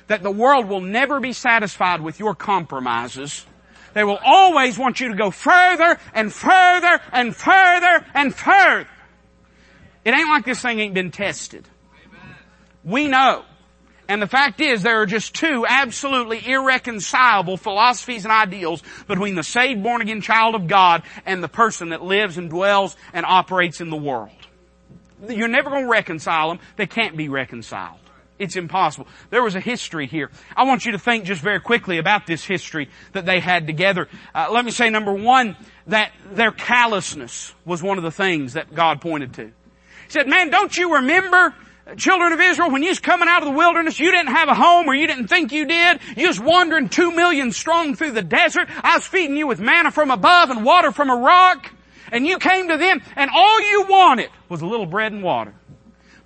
that 0.09 0.23
the 0.23 0.31
world 0.31 0.67
will 0.67 0.81
never 0.81 1.21
be 1.21 1.33
satisfied 1.33 2.01
with 2.01 2.19
your 2.19 2.35
compromises. 2.35 3.47
They 3.95 4.05
will 4.05 4.19
always 4.25 4.79
want 4.79 5.01
you 5.01 5.09
to 5.09 5.15
go 5.15 5.31
further 5.31 5.99
and 6.15 6.33
further 6.33 7.01
and 7.13 7.35
further 7.37 8.07
and 8.15 8.35
further. 8.35 8.89
It 10.05 10.15
ain't 10.15 10.29
like 10.29 10.45
this 10.45 10.61
thing 10.61 10.81
ain't 10.81 10.95
been 10.95 11.11
tested. 11.11 11.69
We 12.83 13.09
know 13.09 13.45
and 14.09 14.23
the 14.23 14.27
fact 14.27 14.61
is 14.61 14.83
there 14.83 15.03
are 15.03 15.07
just 15.07 15.35
two 15.35 15.67
absolutely 15.69 16.45
irreconcilable 16.47 17.59
philosophies 17.59 18.25
and 18.25 18.33
ideals 18.33 18.83
between 19.07 19.35
the 19.35 19.43
saved 19.43 19.83
born 19.83 20.01
again 20.01 20.23
child 20.23 20.55
of 20.55 20.67
God 20.67 21.03
and 21.27 21.43
the 21.43 21.49
person 21.49 21.91
that 21.91 22.03
lives 22.03 22.39
and 22.39 22.49
dwells 22.49 22.97
and 23.13 23.27
operates 23.27 23.81
in 23.81 23.91
the 23.91 23.97
world. 23.97 24.31
You're 25.29 25.49
never 25.49 25.69
going 25.69 25.85
to 25.85 25.91
reconcile 25.91 26.49
them. 26.49 26.59
They 26.77 26.87
can't 26.87 27.17
be 27.17 27.29
reconciled. 27.29 27.99
It's 28.39 28.57
impossible. 28.57 29.09
There 29.31 29.43
was 29.43 29.57
a 29.57 29.61
history 29.61 30.07
here. 30.07 30.31
I 30.57 30.63
want 30.63 30.87
you 30.87 30.93
to 30.93 30.99
think 30.99 31.25
just 31.25 31.43
very 31.43 31.61
quickly 31.61 31.99
about 31.99 32.27
this 32.27 32.45
history 32.45 32.89
that 33.13 33.27
they 33.27 33.41
had 33.41 33.67
together. 33.67 34.09
Uh, 34.33 34.49
let 34.53 34.65
me 34.65 34.71
say 34.71 34.91
number 34.91 35.13
one, 35.13 35.57
that 35.89 36.13
their 36.33 36.53
callousness 36.53 37.53
was 37.65 37.83
one 37.83 37.99
of 37.99 38.05
the 38.05 38.13
things 38.13 38.53
that 38.53 38.73
God 38.73 39.01
pointed 39.01 39.35
to. 39.35 39.47
He 39.47 40.11
said, 40.11 40.29
man, 40.29 40.51
don't 40.51 40.75
you 40.77 40.95
remember 40.95 41.53
children 41.97 42.33
of 42.33 42.41
Israel, 42.41 42.71
when 42.71 42.83
you 42.83 42.91
was 42.91 43.01
coming 43.01 43.29
out 43.29 43.43
of 43.43 43.49
the 43.49 43.57
wilderness, 43.57 43.99
you 43.99 44.11
didn't 44.11 44.35
have 44.35 44.49
a 44.49 44.55
home 44.55 44.89
or 44.89 44.95
you 44.95 45.07
didn't 45.07 45.29
think 45.29 45.53
you 45.53 45.67
did. 45.67 46.01
You 46.17 46.29
was 46.29 46.41
wandering 46.41 46.89
two 46.89 47.13
million 47.13 47.53
strong 47.53 47.95
through 47.95 48.13
the 48.13 48.23
desert. 48.23 48.69
I 48.83 48.97
was 48.97 49.07
feeding 49.07 49.37
you 49.37 49.47
with 49.47 49.61
manna 49.61 49.91
from 49.91 50.11
above 50.11 50.51
and 50.51 50.65
water 50.65 50.93
from 50.93 51.11
a 51.11 51.17
rock. 51.17 51.73
And 52.11 52.27
you 52.27 52.39
came 52.39 52.69
to 52.69 52.77
them 52.77 53.03
and 53.17 53.31
all 53.35 53.71
you 53.71 53.87
wanted 53.89 54.31
was 54.49 54.63
a 54.63 54.67
little 54.67 54.87
bread 54.87 55.13
and 55.13 55.23
water. 55.23 55.55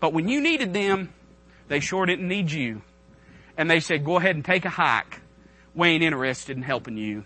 But 0.00 0.12
when 0.12 0.28
you 0.28 0.40
needed 0.40 0.72
them, 0.74 1.12
they 1.68 1.80
sure 1.80 2.06
didn't 2.06 2.28
need 2.28 2.50
you. 2.50 2.82
And 3.56 3.70
they 3.70 3.80
said, 3.80 4.04
go 4.04 4.16
ahead 4.16 4.34
and 4.34 4.44
take 4.44 4.64
a 4.64 4.70
hike. 4.70 5.20
We 5.74 5.88
ain't 5.88 6.02
interested 6.02 6.56
in 6.56 6.62
helping 6.62 6.96
you. 6.96 7.24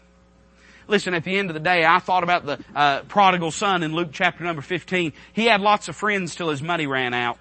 Listen, 0.89 1.15
at 1.15 1.25
the 1.25 1.37
end 1.37 1.51
of 1.51 1.55
the 1.55 1.61
day, 1.61 1.85
I 1.85 1.99
thought 1.99 2.23
about 2.23 2.47
the 2.47 2.61
uh, 2.75 3.03
prodigal 3.03 3.51
son 3.51 3.83
in 3.83 3.93
Luke 3.93 4.11
chapter 4.13 4.45
number 4.45 4.63
15. 4.63 5.13
He 5.33 5.47
had 5.47 5.61
lots 5.61 5.89
of 5.89 5.97
friends 5.97 6.37
till 6.37 6.49
his 6.49 6.63
money 6.63 6.87
ran 6.87 7.13
out. 7.13 7.39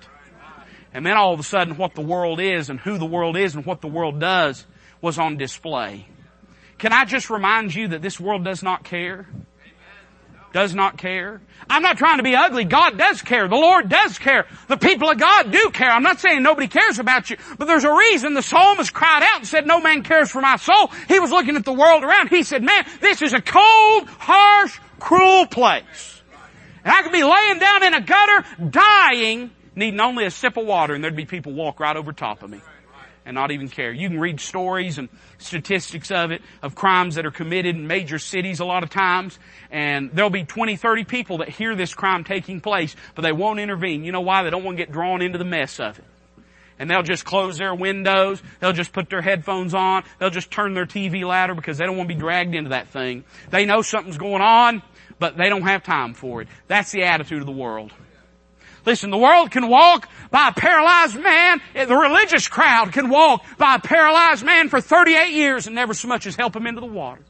And 0.96 1.06
then 1.06 1.18
all 1.18 1.34
of 1.34 1.42
a 1.42 1.44
sudden 1.44 1.76
what 1.76 1.94
the 1.94 2.02
world 2.02 2.40
is 2.40 2.70
and 2.70 2.80
who 2.80 2.98
the 2.98 3.06
world 3.06 3.36
is 3.36 3.54
and 3.54 3.66
what 3.66 3.82
the 3.82 3.88
world 3.88 4.22
does 4.22 4.66
was 5.02 5.20
on 5.20 5.36
display. 5.36 6.08
Can 6.78 6.94
I 6.94 7.04
just 7.04 7.30
remind 7.30 7.76
you 7.76 7.90
that 7.90 8.02
this 8.02 8.18
world 8.18 8.46
does 8.46 8.64
not 8.64 8.86
care? 8.86 9.28
Does 10.54 10.74
not 10.74 10.98
care. 10.98 11.42
I'm 11.70 11.82
not 11.82 11.98
trying 11.98 12.16
to 12.18 12.24
be 12.24 12.34
ugly. 12.34 12.64
God 12.64 12.98
does 12.98 13.22
care. 13.22 13.50
The 13.50 13.58
Lord 13.58 13.90
does 13.90 14.18
care. 14.18 14.48
The 14.70 14.78
people 14.78 15.10
of 15.10 15.20
God 15.20 15.52
do 15.52 15.70
care. 15.72 15.90
I'm 15.90 16.02
not 16.02 16.22
saying 16.22 16.42
nobody 16.42 16.70
cares 16.70 16.98
about 16.98 17.30
you, 17.30 17.36
but 17.58 17.66
there's 17.66 17.84
a 17.84 17.94
reason 17.94 18.34
the 18.34 18.42
psalmist 18.42 18.94
cried 18.94 19.22
out 19.22 19.40
and 19.40 19.48
said, 19.48 19.68
no 19.68 19.82
man 19.82 20.02
cares 20.02 20.32
for 20.32 20.40
my 20.40 20.56
soul. 20.56 20.94
He 21.10 21.20
was 21.20 21.30
looking 21.30 21.58
at 21.58 21.66
the 21.66 21.74
world 21.74 22.06
around. 22.06 22.30
He 22.30 22.44
said, 22.44 22.64
man, 22.64 22.86
this 23.02 23.22
is 23.22 23.34
a 23.34 23.42
cold, 23.42 24.08
harsh, 24.08 24.80
cruel 25.02 25.46
place. 25.46 26.22
And 26.86 26.94
I 26.94 27.02
could 27.02 27.12
be 27.12 27.26
laying 27.26 27.60
down 27.60 27.84
in 27.84 27.94
a 27.96 28.02
gutter, 28.02 28.46
dying, 28.70 29.52
needing 29.76 30.00
only 30.00 30.26
a 30.26 30.32
sip 30.32 30.58
of 30.58 30.66
water 30.66 30.94
and 30.94 31.04
there'd 31.04 31.16
be 31.16 31.26
people 31.26 31.54
walk 31.54 31.80
right 31.80 31.96
over 31.96 32.14
top 32.14 32.44
of 32.44 32.50
me 32.50 32.62
and 33.26 33.34
not 33.34 33.52
even 33.52 33.70
care. 33.70 33.92
You 33.92 34.08
can 34.08 34.20
read 34.20 34.40
stories 34.40 34.98
and 34.98 35.10
statistics 35.40 36.12
of 36.12 36.32
it, 36.32 36.42
of 36.62 36.76
crimes 36.76 37.16
that 37.16 37.26
are 37.26 37.32
committed 37.32 37.76
in 37.76 37.88
major 37.88 38.20
cities 38.20 38.60
a 38.60 38.66
lot 38.66 38.84
of 38.84 38.90
times, 38.90 39.40
and 39.72 40.12
there'll 40.14 40.30
be 40.30 40.44
20, 40.44 40.76
30 40.76 41.04
people 41.06 41.40
that 41.40 41.50
hear 41.50 41.76
this 41.76 41.94
crime 41.94 42.24
taking 42.24 42.62
place, 42.62 42.96
but 43.16 43.24
they 43.24 43.32
won't 43.32 43.60
intervene. 43.60 44.04
You 44.04 44.12
know 44.12 44.22
why? 44.22 44.44
They 44.44 44.52
don't 44.52 44.64
want 44.64 44.78
to 44.78 44.84
get 44.84 44.92
drawn 44.92 45.22
into 45.22 45.38
the 45.38 45.46
mess 45.46 45.80
of 45.80 45.98
it. 45.98 46.06
And 46.78 46.92
they'll 46.92 47.04
just 47.04 47.24
close 47.24 47.58
their 47.58 47.74
windows, 47.74 48.44
they'll 48.60 48.74
just 48.74 48.92
put 48.92 49.10
their 49.10 49.22
headphones 49.22 49.74
on, 49.74 50.04
they'll 50.20 50.30
just 50.30 50.52
turn 50.52 50.74
their 50.74 50.86
TV 50.86 51.26
louder 51.26 51.56
because 51.56 51.78
they 51.78 51.86
don't 51.86 51.98
want 51.98 52.10
to 52.10 52.16
be 52.16 52.20
dragged 52.20 52.54
into 52.54 52.72
that 52.72 52.90
thing. 52.90 53.24
They 53.50 53.66
know 53.66 53.82
something's 53.82 54.18
going 54.18 54.42
on, 54.42 54.84
but 55.18 55.38
they 55.38 55.48
don't 55.48 55.64
have 55.64 55.84
time 55.84 56.14
for 56.14 56.42
it. 56.42 56.50
That's 56.68 56.92
the 56.92 57.04
attitude 57.04 57.40
of 57.40 57.46
the 57.46 57.54
world. 57.54 57.94
Listen, 58.86 59.10
the 59.10 59.18
world 59.18 59.52
can 59.52 59.68
walk 59.68 60.10
by 60.30 60.50
a 60.50 60.54
paralyzed 60.54 61.20
man. 61.20 61.62
The 61.74 61.96
religious 61.96 62.48
crowd 62.48 62.94
can 62.94 63.10
walk 63.10 63.44
by 63.58 63.76
a 63.76 63.80
paralyzed 63.80 64.46
man 64.46 64.70
for 64.70 64.80
38 64.80 65.32
years 65.32 65.66
and 65.66 65.76
never 65.76 65.94
so 65.94 66.08
much 66.08 66.28
as 66.28 66.36
help 66.36 66.56
him 66.56 66.68
into 66.68 66.82
the 66.82 66.88
water. 66.88 67.22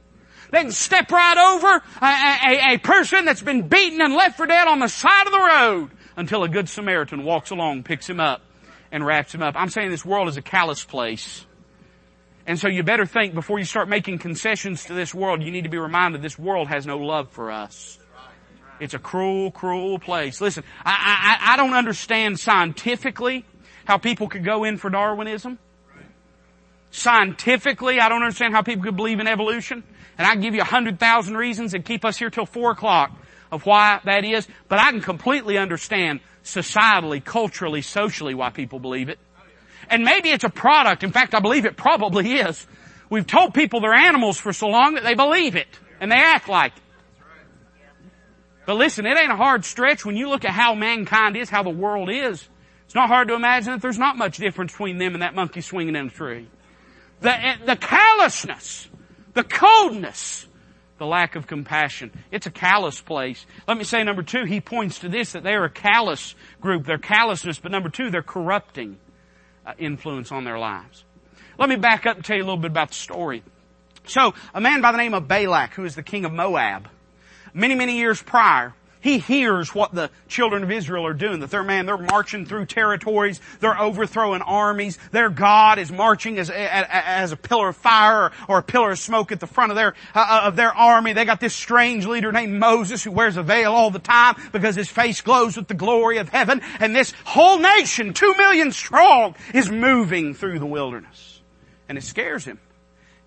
They 0.52 0.62
can 0.62 0.72
step 0.72 1.12
right 1.12 1.38
over 1.38 1.84
a, 2.02 2.06
a, 2.06 2.74
a 2.76 2.78
person 2.78 3.26
that's 3.26 3.41
been 3.41 3.68
beaten 3.68 4.02
and 4.02 4.13
left 4.13 4.38
for 4.38 4.46
dead 4.46 4.68
on 4.68 4.80
the 4.80 4.88
side 4.88 5.26
of 5.26 5.32
the 5.32 5.39
road 5.39 5.91
until 6.18 6.44
a 6.44 6.50
good 6.50 6.70
Samaritan 6.70 7.24
walks 7.24 7.52
along, 7.52 7.84
picks 7.84 8.10
him 8.10 8.20
up, 8.20 8.41
and 8.91 9.06
wraps 9.06 9.34
him 9.34 9.41
up. 9.41 9.56
I'm 9.58 9.70
saying 9.70 9.89
this 9.89 10.06
world 10.06 10.28
is 10.30 10.38
a 10.38 10.41
callous 10.41 10.84
place. 10.84 11.46
And 12.48 12.60
so 12.60 12.68
you 12.68 12.84
better 12.84 13.06
think 13.06 13.34
before 13.34 13.58
you 13.58 13.65
start 13.65 13.89
making 13.89 14.20
concessions 14.20 14.86
to 14.86 14.94
this 14.94 15.13
world, 15.13 15.41
you 15.41 15.52
need 15.52 15.63
to 15.63 15.70
be 15.70 15.80
reminded 15.80 16.22
this 16.22 16.38
world 16.38 16.68
has 16.68 16.86
no 16.86 16.98
love 16.98 17.32
for 17.32 17.52
us. 17.52 17.98
It's 18.80 18.94
a 18.94 19.00
cruel, 19.00 19.52
cruel 19.52 20.00
place. 20.00 20.42
Listen, 20.42 20.64
I, 20.84 21.38
I, 21.42 21.54
I 21.54 21.58
don't 21.58 21.74
understand 21.74 22.40
scientifically 22.40 23.46
how 23.86 23.98
people 23.98 24.28
could 24.28 24.44
go 24.44 24.63
in 24.63 24.78
for 24.78 24.90
Darwinism. 24.90 25.60
Scientifically, 26.92 28.00
I 28.00 28.10
don't 28.10 28.21
understand 28.21 28.54
how 28.54 28.62
people 28.62 28.84
could 28.84 28.96
believe 28.96 29.19
in 29.19 29.28
evolution. 29.28 29.84
And 30.17 30.26
I 30.28 30.32
can 30.32 30.42
give 30.42 30.56
you 30.56 30.62
a 30.62 30.65
hundred 30.65 31.00
thousand 31.00 31.36
reasons 31.36 31.73
and 31.73 31.84
keep 31.84 32.06
us 32.06 32.17
here 32.17 32.30
till 32.30 32.46
four 32.46 32.71
o'clock 32.71 33.12
of 33.52 33.65
why 33.65 34.00
that 34.06 34.23
is. 34.23 34.48
But 34.69 34.80
I 34.80 34.92
can 34.92 35.02
completely 35.02 35.58
understand 35.58 36.21
societally, 36.44 37.23
culturally, 37.23 37.82
socially 37.82 38.34
why 38.34 38.50
people 38.50 38.80
believe 38.80 39.10
it. 39.10 39.19
And 39.90 40.04
maybe 40.04 40.30
it's 40.30 40.44
a 40.44 40.50
product. 40.50 41.04
In 41.04 41.12
fact, 41.12 41.36
I 41.36 41.40
believe 41.40 41.65
it 41.65 41.78
probably 41.78 42.34
is. 42.34 42.65
We've 43.10 43.28
told 43.28 43.54
people 43.54 43.82
they're 43.82 43.94
animals 43.94 44.38
for 44.38 44.54
so 44.54 44.67
long 44.67 44.96
that 44.96 45.04
they 45.04 45.15
believe 45.15 45.56
it. 45.56 45.67
And 46.00 46.12
they 46.12 46.17
act 46.17 46.50
like 46.50 46.76
it. 46.76 46.82
But 48.66 48.76
listen, 48.76 49.06
it 49.06 49.18
ain't 49.18 49.32
a 49.32 49.36
hard 49.36 49.63
stretch 49.63 50.06
when 50.06 50.16
you 50.16 50.30
look 50.30 50.46
at 50.46 50.52
how 50.52 50.74
mankind 50.74 51.38
is, 51.38 51.50
how 51.50 51.63
the 51.63 51.70
world 51.70 52.10
is. 52.10 52.48
It's 52.86 52.96
not 52.96 53.10
hard 53.10 53.28
to 53.28 53.36
imagine 53.36 53.74
that 53.74 53.82
there's 53.82 54.00
not 54.00 54.18
much 54.18 54.38
difference 54.38 54.72
between 54.72 54.98
them 54.98 55.13
and 55.13 55.22
that 55.22 55.36
monkey 55.36 55.62
swinging 55.62 55.96
in 55.96 56.08
a 56.08 56.10
tree. 56.10 56.48
The, 57.22 57.56
the 57.66 57.76
callousness, 57.76 58.88
the 59.34 59.44
coldness, 59.44 60.48
the 60.98 61.06
lack 61.06 61.36
of 61.36 61.48
compassion. 61.48 62.12
It's 62.32 62.46
a 62.46 62.52
callous 62.52 63.02
place. 63.02 63.46
Let 63.68 63.78
me 63.78 63.84
say 63.84 64.04
number 64.04 64.24
two, 64.24 64.46
he 64.46 64.62
points 64.62 65.00
to 65.00 65.10
this, 65.10 65.34
that 65.34 65.44
they're 65.44 65.66
a 65.66 65.70
callous 65.70 66.36
group. 66.62 66.86
They're 66.86 66.98
callousness, 66.98 67.60
but 67.60 67.72
number 67.72 67.90
two, 67.90 68.10
they're 68.10 68.24
corrupting 68.24 68.98
uh, 69.66 69.74
influence 69.78 70.32
on 70.32 70.44
their 70.44 70.60
lives. 70.60 71.04
Let 71.58 71.70
me 71.70 71.76
back 71.76 72.06
up 72.06 72.18
and 72.18 72.26
tell 72.26 72.38
you 72.38 72.44
a 72.44 72.46
little 72.46 72.58
bit 72.58 72.72
about 72.72 72.90
the 72.90 72.96
story. 72.96 73.44
So, 74.08 74.34
a 74.54 74.62
man 74.62 74.82
by 74.82 74.92
the 74.92 74.98
name 74.98 75.13
of 75.13 75.28
Balak, 75.28 75.74
who 75.74 75.84
is 75.86 75.96
the 75.96 76.04
king 76.04 76.26
of 76.26 76.32
Moab, 76.32 76.90
many, 77.56 77.73
many 77.73 77.97
years 77.97 78.21
prior, 78.21 78.75
he 79.06 79.19
hears 79.19 79.73
what 79.73 79.93
the 79.93 80.10
children 80.27 80.63
of 80.63 80.71
Israel 80.71 81.06
are 81.06 81.13
doing, 81.13 81.39
that 81.41 81.51
they're, 81.51 81.63
man, 81.63 81.85
they're 81.85 81.95
marching 81.95 82.47
through 82.47 82.65
territories, 82.65 83.39
they're 83.60 83.79
overthrowing 83.79 84.41
armies, 84.41 84.97
their 85.12 85.29
God 85.29 85.77
is 85.77 85.91
marching 85.91 86.39
as, 86.39 86.49
as 86.49 87.31
a 87.31 87.37
pillar 87.37 87.69
of 87.69 87.77
fire 87.77 88.31
or, 88.49 88.58
a 88.58 88.63
pillar 88.63 88.91
of 88.91 88.97
smoke 88.99 89.31
at 89.31 89.39
the 89.39 89.45
front 89.45 89.71
of 89.71 89.75
their, 89.75 89.93
uh, 90.15 90.25
uh, 90.27 90.47
of 90.47 90.56
their 90.56 90.73
army. 90.73 91.13
They 91.13 91.23
got 91.23 91.39
this 91.39 91.53
strange 91.53 92.08
leader 92.08 92.31
named 92.31 92.53
Moses 92.53 93.03
who 93.03 93.12
wears 93.12 93.37
a 93.37 93.43
veil 93.43 93.73
all 93.73 93.91
the 93.91 93.99
time 93.99 94.37
because 94.51 94.75
his 94.75 94.89
face 94.89 95.21
glows 95.21 95.56
with 95.56 95.67
the 95.67 95.75
glory 95.75 96.17
of 96.17 96.29
heaven. 96.29 96.62
And 96.79 96.95
this 96.95 97.13
whole 97.25 97.60
nation, 97.60 98.15
two 98.15 98.33
million 98.35 98.71
strong, 98.71 99.35
is 99.53 99.69
moving 99.69 100.33
through 100.33 100.58
the 100.58 100.65
wilderness. 100.65 101.43
And 101.87 101.99
it 101.99 102.03
scares 102.03 102.43
him. 102.43 102.60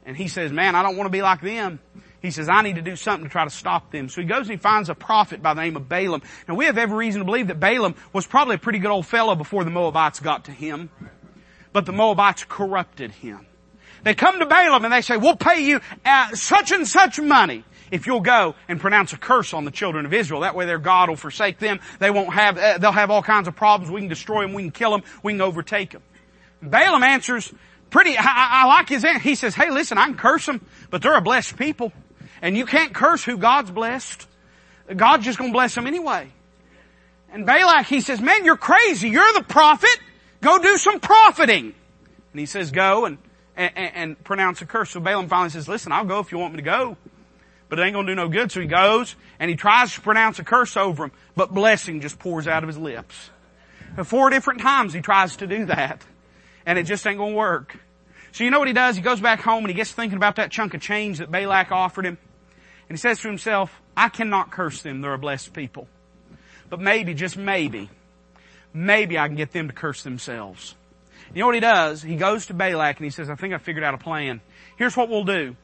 And 0.05 0.17
he 0.17 0.27
says, 0.27 0.51
man, 0.51 0.75
I 0.75 0.83
don't 0.83 0.97
want 0.97 1.07
to 1.07 1.13
be 1.13 1.23
like 1.23 1.41
them. 1.41 1.79
He 2.21 2.33
says, 2.33 2.49
I 2.49 2.63
need 2.63 2.77
to 2.77 2.83
do 2.83 2.97
something 2.97 3.29
to 3.29 3.31
try 3.31 3.45
to 3.45 3.51
stop 3.51 3.93
them. 3.93 4.09
So 4.09 4.21
he 4.21 4.27
goes 4.27 4.43
and 4.43 4.51
he 4.51 4.57
finds 4.57 4.89
a 4.89 4.95
prophet 4.95 5.41
by 5.43 5.55
the 5.55 5.63
name 5.63 5.77
of 5.77 5.89
Balaam. 5.89 6.23
Now 6.49 6.55
we 6.55 6.65
have 6.65 6.77
every 6.77 6.97
reason 6.97 7.21
to 7.21 7.25
believe 7.25 7.47
that 7.47 7.61
Balaam 7.61 7.95
was 8.13 8.27
probably 8.27 8.57
a 8.57 8.59
pretty 8.59 8.81
good 8.81 8.91
old 8.91 9.07
fellow 9.07 9.37
before 9.37 9.63
the 9.63 9.71
Moabites 9.71 10.19
got 10.19 10.47
to 10.47 10.51
him. 10.51 10.91
But 11.73 11.87
the 11.87 11.93
Moabites 11.93 12.45
corrupted 12.49 13.13
him. 13.13 13.47
They 14.03 14.15
come 14.15 14.41
to 14.41 14.47
Balaam 14.47 14.85
and 14.85 14.93
they 14.93 15.01
say, 15.01 15.17
we'll 15.17 15.37
pay 15.37 15.61
you 15.61 15.81
uh, 16.05 16.35
such 16.35 16.73
and 16.73 16.89
such 16.89 17.21
money 17.21 17.65
if 17.91 18.07
you'll 18.07 18.21
go 18.21 18.55
and 18.69 18.81
pronounce 18.81 19.13
a 19.13 19.17
curse 19.17 19.55
on 19.55 19.65
the 19.65 19.71
children 19.71 20.05
of 20.05 20.13
Israel. 20.13 20.41
That 20.41 20.55
way 20.55 20.67
their 20.67 20.79
God 20.79 21.09
will 21.09 21.17
forsake 21.17 21.59
them. 21.59 21.81
They 22.01 22.11
won't 22.11 22.33
have, 22.33 22.59
uh, 22.59 22.79
they'll 22.79 22.93
have 22.93 23.11
all 23.11 23.23
kinds 23.23 23.49
of 23.49 23.55
problems. 23.57 23.93
We 23.93 24.01
can 24.01 24.09
destroy 24.09 24.43
them. 24.43 24.55
We 24.55 24.63
can 24.63 24.73
kill 24.73 24.91
them. 24.91 25.03
We 25.23 25.33
can 25.33 25.41
overtake 25.41 25.91
them. 25.91 26.03
Balaam 26.63 27.03
answers 27.03 27.53
pretty, 27.91 28.17
I, 28.19 28.25
I 28.25 28.67
like 28.67 28.89
his 28.89 29.05
answer. 29.05 29.21
He 29.21 29.35
says, 29.35 29.55
hey 29.55 29.71
listen, 29.71 29.99
I 29.99 30.07
can 30.07 30.17
curse 30.17 30.47
them, 30.47 30.65
but 30.91 31.03
they're 31.03 31.17
a 31.17 31.21
blessed 31.21 31.57
people. 31.57 31.93
And 32.43 32.57
you 32.57 32.67
can't 32.67 32.95
curse 32.95 33.25
who 33.25 33.37
God's 33.37 33.71
blessed. 33.71 34.27
God's 34.95 35.25
just 35.25 35.39
gonna 35.39 35.53
bless 35.53 35.75
them 35.75 35.87
anyway. 35.87 36.29
And 37.33 37.45
Balak, 37.45 37.87
he 37.87 38.01
says, 38.01 38.21
man, 38.21 38.45
you're 38.45 38.57
crazy. 38.57 39.09
You're 39.09 39.33
the 39.35 39.45
prophet. 39.45 39.99
Go 40.41 40.59
do 40.59 40.79
some 40.79 41.01
profiting. 41.01 41.75
And 42.33 42.41
he 42.41 42.47
says, 42.47 42.71
go 42.71 43.05
and, 43.05 43.19
and, 43.57 43.73
and 43.77 44.25
pronounce 44.25 44.63
a 44.63 44.67
curse. 44.67 44.91
So 44.91 45.01
Balaam 45.01 45.29
finally 45.29 45.51
says, 45.51 45.69
listen, 45.69 45.93
I'll 45.93 46.05
go 46.05 46.21
if 46.21 46.33
you 46.33 46.39
want 46.39 46.55
me 46.55 46.59
to 46.59 46.63
go. 46.63 46.97
But 47.69 47.79
it 47.79 47.83
ain't 47.83 47.95
gonna 47.95 48.07
do 48.07 48.15
no 48.15 48.29
good. 48.29 48.51
So 48.51 48.61
he 48.61 48.67
goes 48.67 49.15
and 49.39 49.51
he 49.51 49.57
tries 49.57 49.95
to 49.95 50.01
pronounce 50.01 50.39
a 50.39 50.45
curse 50.45 50.77
over 50.77 51.05
him, 51.05 51.13
but 51.37 51.53
blessing 51.53 52.01
just 52.01 52.19
pours 52.19 52.47
out 52.47 52.63
of 52.63 52.69
his 52.69 52.79
lips. 52.79 53.31
four 54.05 54.31
different 54.31 54.63
times 54.63 54.95
he 54.95 55.01
tries 55.01 55.37
to 55.37 55.47
do 55.47 55.67
that. 55.67 56.03
And 56.65 56.79
it 56.79 56.85
just 56.85 57.07
ain't 57.07 57.19
gonna 57.19 57.35
work. 57.35 57.77
So 58.33 58.45
you 58.45 58.51
know 58.51 58.59
what 58.59 58.69
he 58.69 58.75
does? 58.75 58.97
He 58.97 59.03
goes 59.03 59.21
back 59.21 59.41
home 59.41 59.65
and 59.65 59.69
he 59.69 59.75
gets 59.75 59.93
thinking 59.93 60.17
about 60.17 60.37
that 60.37 60.51
chunk 60.51 60.75
of 60.75 60.81
change 60.81 61.19
that 61.19 61.31
Balak 61.31 61.73
offered 61.73 62.07
him. 62.07 62.19
And 62.89 62.97
he 62.97 63.01
says 63.01 63.21
to 63.21 63.29
himself, 63.29 63.83
I 63.97 64.09
cannot 64.09 64.51
curse 64.51 64.83
them. 64.83 65.01
They're 65.01 65.15
a 65.15 65.19
blessed 65.19 65.53
people. 65.53 65.89
But 66.71 66.81
maybe, 66.81 67.15
just 67.15 67.37
maybe, 67.37 67.91
maybe 68.73 69.19
I 69.19 69.27
can 69.27 69.37
get 69.37 69.53
them 69.53 69.69
to 69.69 69.75
curse 69.75 70.03
themselves. 70.03 70.75
You 71.35 71.41
know 71.41 71.47
what 71.47 71.55
he 71.55 71.61
does? 71.61 72.03
He 72.03 72.17
goes 72.17 72.47
to 72.47 72.55
Balak 72.55 72.97
and 72.97 73.05
he 73.05 73.11
says, 73.11 73.29
I 73.29 73.35
think 73.35 73.53
I 73.53 73.59
figured 73.59 73.85
out 73.85 73.95
a 73.95 73.99
plan. 73.99 74.41
Here's 74.77 74.97
what 74.97 75.11
we'll 75.11 75.25
do. 75.25 75.57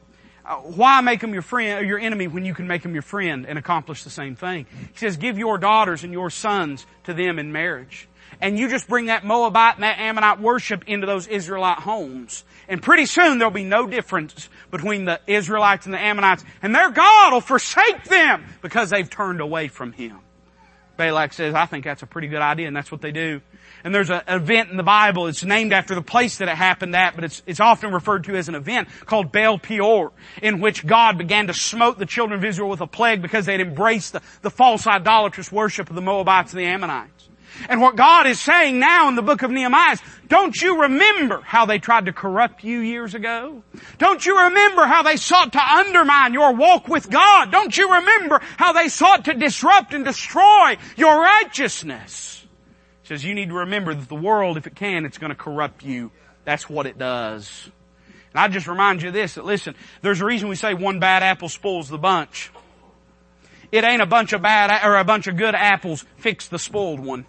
Uh, 0.45 0.57
why 0.57 1.01
make 1.01 1.21
them 1.21 1.33
your 1.33 1.41
friend, 1.41 1.81
or 1.81 1.83
your 1.83 1.97
enemy 1.97 2.27
when 2.27 2.45
you 2.45 2.53
can 2.53 2.67
make 2.67 2.83
them 2.83 2.93
your 2.93 3.01
friend 3.01 3.47
and 3.47 3.57
accomplish 3.57 4.03
the 4.03 4.11
same 4.11 4.35
thing? 4.35 4.67
He 4.93 4.97
says, 4.97 5.17
give 5.17 5.39
your 5.39 5.57
daughters 5.57 6.03
and 6.03 6.13
your 6.13 6.29
sons 6.29 6.85
to 7.05 7.15
them 7.15 7.39
in 7.39 7.51
marriage. 7.51 8.07
And 8.41 8.57
you 8.57 8.69
just 8.69 8.87
bring 8.87 9.07
that 9.07 9.23
Moabite 9.23 9.75
and 9.75 9.83
that 9.83 9.99
Ammonite 9.99 10.39
worship 10.39 10.83
into 10.87 11.07
those 11.07 11.27
Israelite 11.27 11.79
homes. 11.79 12.43
And 12.67 12.81
pretty 12.81 13.05
soon 13.05 13.37
there'll 13.37 13.51
be 13.51 13.63
no 13.63 13.87
difference 13.87 14.49
between 14.71 15.05
the 15.05 15.19
Israelites 15.27 15.85
and 15.85 15.93
the 15.93 15.99
Ammonites. 15.99 16.43
And 16.61 16.73
their 16.73 16.91
God 16.91 17.33
will 17.33 17.41
forsake 17.41 18.03
them 18.05 18.45
because 18.61 18.89
they've 18.89 19.09
turned 19.09 19.41
away 19.41 19.67
from 19.67 19.91
Him. 19.91 20.19
Balak 20.97 21.33
says, 21.33 21.53
I 21.53 21.65
think 21.65 21.83
that's 21.83 22.03
a 22.03 22.07
pretty 22.07 22.27
good 22.27 22.41
idea, 22.41 22.67
and 22.67 22.75
that's 22.75 22.91
what 22.91 23.01
they 23.01 23.11
do. 23.11 23.41
And 23.83 23.93
there's 23.93 24.09
an 24.09 24.21
event 24.27 24.71
in 24.71 24.77
the 24.77 24.83
Bible, 24.83 25.27
it's 25.27 25.43
named 25.43 25.73
after 25.73 25.93
the 25.93 26.01
place 26.01 26.37
that 26.39 26.47
it 26.47 26.55
happened 26.55 26.95
at, 26.95 27.15
but 27.15 27.23
it's, 27.23 27.43
it's 27.45 27.59
often 27.59 27.93
referred 27.93 28.23
to 28.25 28.35
as 28.35 28.49
an 28.49 28.55
event 28.55 28.87
called 29.05 29.31
Baal 29.31 29.59
Peor, 29.59 30.11
in 30.41 30.59
which 30.59 30.87
God 30.87 31.17
began 31.17 31.47
to 31.47 31.53
smote 31.53 31.99
the 31.99 32.05
children 32.05 32.39
of 32.39 32.45
Israel 32.45 32.69
with 32.69 32.81
a 32.81 32.87
plague 32.87 33.21
because 33.21 33.45
they'd 33.45 33.61
embraced 33.61 34.13
the, 34.13 34.21
the 34.41 34.49
false 34.49 34.87
idolatrous 34.87 35.51
worship 35.51 35.89
of 35.89 35.95
the 35.95 36.01
Moabites 36.01 36.51
and 36.51 36.59
the 36.59 36.65
Ammonites. 36.65 37.14
And 37.69 37.81
what 37.81 37.95
God 37.95 38.27
is 38.27 38.39
saying 38.39 38.79
now 38.79 39.07
in 39.07 39.15
the 39.15 39.21
book 39.21 39.41
of 39.41 39.51
Nehemiah 39.51 39.93
is, 39.93 40.01
don't 40.27 40.55
you 40.59 40.81
remember 40.81 41.41
how 41.41 41.65
they 41.65 41.79
tried 41.79 42.05
to 42.05 42.13
corrupt 42.13 42.63
you 42.63 42.79
years 42.79 43.13
ago? 43.13 43.63
Don't 43.97 44.25
you 44.25 44.37
remember 44.45 44.85
how 44.85 45.03
they 45.03 45.17
sought 45.17 45.53
to 45.53 45.61
undermine 45.61 46.33
your 46.33 46.53
walk 46.53 46.87
with 46.87 47.09
God? 47.09 47.51
Don't 47.51 47.75
you 47.77 47.93
remember 47.93 48.41
how 48.57 48.73
they 48.73 48.89
sought 48.89 49.25
to 49.25 49.33
disrupt 49.33 49.93
and 49.93 50.03
destroy 50.03 50.77
your 50.97 51.19
righteousness? 51.19 52.45
He 53.03 53.07
says 53.07 53.23
you 53.23 53.35
need 53.35 53.49
to 53.49 53.55
remember 53.55 53.93
that 53.93 54.09
the 54.09 54.15
world, 54.15 54.57
if 54.57 54.67
it 54.67 54.75
can, 54.75 55.05
it's 55.05 55.17
going 55.17 55.29
to 55.29 55.35
corrupt 55.35 55.83
you. 55.83 56.11
That's 56.43 56.69
what 56.69 56.85
it 56.85 56.97
does. 56.97 57.69
And 58.33 58.39
I 58.39 58.47
just 58.47 58.67
remind 58.67 59.01
you 59.01 59.09
of 59.09 59.13
this, 59.13 59.35
that 59.35 59.45
listen, 59.45 59.75
there's 60.01 60.21
a 60.21 60.25
reason 60.25 60.49
we 60.49 60.55
say 60.55 60.73
one 60.73 60.99
bad 60.99 61.23
apple 61.23 61.49
spoils 61.49 61.87
the 61.87 61.97
bunch. 61.97 62.51
It 63.71 63.83
ain't 63.83 64.01
a 64.01 64.05
bunch 64.05 64.33
of 64.33 64.41
bad, 64.41 64.85
or 64.85 64.97
a 64.97 65.03
bunch 65.03 65.27
of 65.27 65.37
good 65.37 65.55
apples 65.55 66.05
fix 66.17 66.47
the 66.47 66.59
spoiled 66.59 66.99
one. 66.99 67.25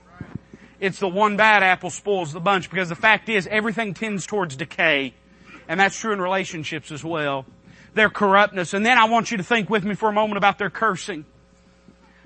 It's 0.78 0.98
the 0.98 1.08
one 1.08 1.36
bad 1.36 1.62
apple 1.62 1.90
spoils 1.90 2.32
the 2.32 2.40
bunch 2.40 2.68
because 2.68 2.88
the 2.88 2.94
fact 2.94 3.28
is 3.28 3.46
everything 3.46 3.94
tends 3.94 4.26
towards 4.26 4.56
decay. 4.56 5.14
And 5.68 5.80
that's 5.80 5.98
true 5.98 6.12
in 6.12 6.20
relationships 6.20 6.92
as 6.92 7.02
well. 7.02 7.46
Their 7.94 8.10
corruptness. 8.10 8.74
And 8.74 8.84
then 8.84 8.98
I 8.98 9.06
want 9.06 9.30
you 9.30 9.38
to 9.38 9.42
think 9.42 9.70
with 9.70 9.84
me 9.84 9.94
for 9.94 10.08
a 10.08 10.12
moment 10.12 10.36
about 10.36 10.58
their 10.58 10.70
cursing. 10.70 11.24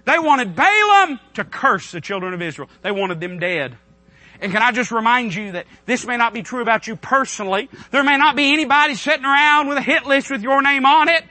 They 0.05 0.19
wanted 0.19 0.57
Balaam 0.57 1.21
to 1.35 1.45
curse 1.45 1.93
the 1.93 2.01
children 2.01 2.35
of 2.35 2.43
Israel. 2.43 2.69
They 2.83 2.91
wanted 2.91 3.21
them 3.21 3.39
dead. 3.39 3.77
And 4.41 4.51
can 4.51 4.63
I 4.63 4.73
just 4.73 4.91
remind 4.91 5.35
you 5.35 5.53
that 5.53 5.67
this 5.85 6.07
may 6.07 6.17
not 6.17 6.33
be 6.33 6.43
true 6.43 6.63
about 6.63 6.87
you 6.87 6.97
personally. 6.97 7.69
There 7.91 8.03
may 8.03 8.17
not 8.17 8.37
be 8.37 8.53
anybody 8.53 8.95
sitting 8.95 9.25
around 9.25 9.69
with 9.69 9.79
a 9.79 9.83
hit 9.83 10.07
list 10.07 10.31
with 10.31 10.43
your 10.43 10.63
name 10.63 10.87
on 10.87 11.09
it. 11.09 11.25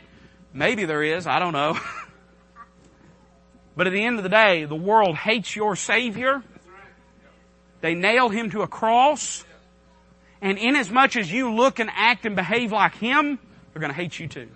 Maybe 0.54 0.86
there 0.86 1.04
is. 1.04 1.26
I 1.26 1.40
don't 1.40 1.54
know. 1.54 1.78
but 3.76 3.88
at 3.88 3.94
the 3.94 4.04
end 4.04 4.18
of 4.18 4.24
the 4.24 4.30
day, 4.30 4.66
the 4.66 4.76
world 4.76 5.16
hates 5.16 5.56
your 5.56 5.76
Savior 5.76 6.44
they 7.82 7.96
nail 7.96 8.30
him 8.30 8.52
to 8.52 8.62
a 8.62 8.68
cross. 8.68 9.46
And 10.42 10.58
inasmuch 10.58 11.16
as 11.18 11.32
you 11.32 11.54
look 11.54 11.80
and 11.80 11.90
act 11.94 12.26
and 12.26 12.36
behave 12.36 12.72
like 12.72 12.96
him, 12.96 13.40
they're 13.74 13.82
going 13.82 13.92
to 13.92 13.96
hate 13.96 14.20
you 14.20 14.28
too. 14.28 14.48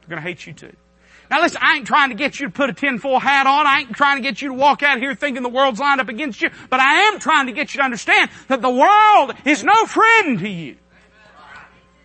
They're 0.00 0.08
going 0.08 0.22
to 0.22 0.26
hate 0.26 0.46
you 0.46 0.52
too. 0.52 0.74
Now 1.30 1.42
listen, 1.42 1.60
I 1.62 1.76
ain't 1.76 1.86
trying 1.86 2.10
to 2.10 2.14
get 2.14 2.38
you 2.38 2.46
to 2.46 2.52
put 2.52 2.70
a 2.70 2.72
tinfoil 2.72 3.18
hat 3.18 3.46
on. 3.46 3.66
I 3.66 3.80
ain't 3.80 3.92
trying 3.92 4.16
to 4.16 4.22
get 4.22 4.40
you 4.40 4.48
to 4.48 4.54
walk 4.54 4.82
out 4.82 4.98
here 4.98 5.14
thinking 5.14 5.42
the 5.42 5.48
world's 5.48 5.80
lined 5.80 6.00
up 6.00 6.08
against 6.08 6.40
you. 6.40 6.50
But 6.70 6.80
I 6.80 7.08
am 7.08 7.18
trying 7.18 7.46
to 7.46 7.52
get 7.52 7.74
you 7.74 7.80
to 7.80 7.84
understand 7.84 8.30
that 8.48 8.62
the 8.62 8.70
world 8.70 9.34
is 9.44 9.64
no 9.64 9.86
friend 9.86 10.38
to 10.38 10.48
you. 10.48 10.76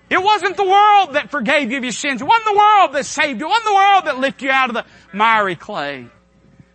It 0.09 0.21
wasn't 0.21 0.57
the 0.57 0.65
world 0.65 1.13
that 1.13 1.29
forgave 1.29 1.71
you 1.71 1.77
of 1.77 1.83
your 1.83 1.93
sins. 1.93 2.21
It 2.21 2.25
wasn't 2.25 2.45
the 2.45 2.57
world 2.57 2.93
that 2.93 3.05
saved 3.05 3.39
you. 3.39 3.45
It 3.45 3.49
wasn't 3.49 3.65
the 3.65 3.73
world 3.73 4.05
that 4.05 4.19
lifted 4.19 4.45
you 4.45 4.51
out 4.51 4.69
of 4.69 4.75
the 4.75 4.85
miry 5.13 5.55
clay 5.55 6.07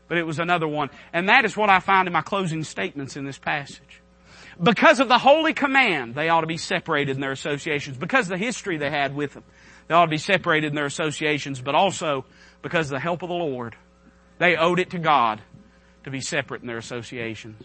but 0.09 0.19
it 0.19 0.27
was 0.27 0.39
another 0.39 0.69
one. 0.69 0.91
And 1.13 1.29
that 1.29 1.45
is 1.45 1.57
what 1.57 1.71
I 1.71 1.81
find 1.81 2.07
in 2.07 2.13
my 2.13 2.23
closing 2.23 2.65
statements 2.65 3.17
in 3.17 3.25
this 3.25 3.39
passage. 3.39 4.03
Because 4.63 5.01
of 5.01 5.09
the 5.09 5.19
holy 5.19 5.53
command, 5.53 6.15
they 6.15 6.29
ought 6.29 6.41
to 6.41 6.47
be 6.47 6.57
separated 6.57 7.17
in 7.17 7.21
their 7.21 7.33
associations. 7.33 7.97
Because 7.97 8.27
of 8.27 8.39
the 8.39 8.45
history 8.45 8.79
they 8.79 8.91
had 8.91 9.15
with 9.15 9.35
them, 9.35 9.45
they 9.87 9.95
ought 9.95 10.07
to 10.07 10.11
be 10.11 10.19
separated 10.19 10.69
in 10.69 10.75
their 10.75 10.87
associations, 10.87 11.61
but 11.61 11.75
also 11.75 12.25
because 12.63 12.87
of 12.87 12.93
the 12.93 13.01
help 13.01 13.23
of 13.23 13.29
the 13.29 13.35
Lord. 13.35 13.77
They 14.39 14.57
owed 14.57 14.81
it 14.81 14.91
to 14.91 14.99
God 14.99 15.41
to 16.05 16.11
be 16.11 16.21
separate 16.21 16.63
in 16.63 16.67
their 16.67 16.79
associations. 16.79 17.63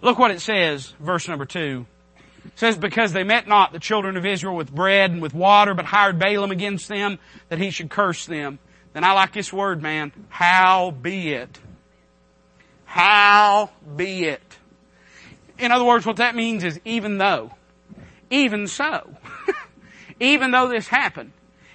Look 0.00 0.18
what 0.18 0.30
it 0.30 0.40
says, 0.40 0.94
verse 1.00 1.26
number 1.26 1.44
two. 1.44 1.86
It 2.44 2.58
says, 2.58 2.76
because 2.76 3.12
they 3.12 3.24
met 3.24 3.46
not 3.46 3.72
the 3.72 3.78
children 3.78 4.16
of 4.16 4.26
Israel 4.26 4.56
with 4.56 4.72
bread 4.72 5.10
and 5.10 5.22
with 5.22 5.34
water, 5.34 5.74
but 5.74 5.84
hired 5.84 6.18
Balaam 6.18 6.50
against 6.50 6.88
them, 6.88 7.18
that 7.48 7.58
he 7.58 7.70
should 7.70 7.90
curse 7.90 8.26
them. 8.26 8.58
Then 8.92 9.04
I 9.04 9.12
like 9.12 9.32
this 9.32 9.52
word, 9.52 9.82
man. 9.82 10.12
How 10.28 10.90
be 10.90 11.32
it. 11.32 11.58
How 12.84 13.70
be 13.96 14.24
it. 14.24 14.58
In 15.58 15.72
other 15.72 15.84
words, 15.84 16.04
what 16.04 16.16
that 16.16 16.34
means 16.34 16.64
is 16.64 16.80
even 16.84 17.18
though, 17.18 17.52
even 18.30 18.66
so, 18.66 19.16
even 20.20 20.50
though 20.50 20.68
this 20.68 20.88
happened, 20.88 21.32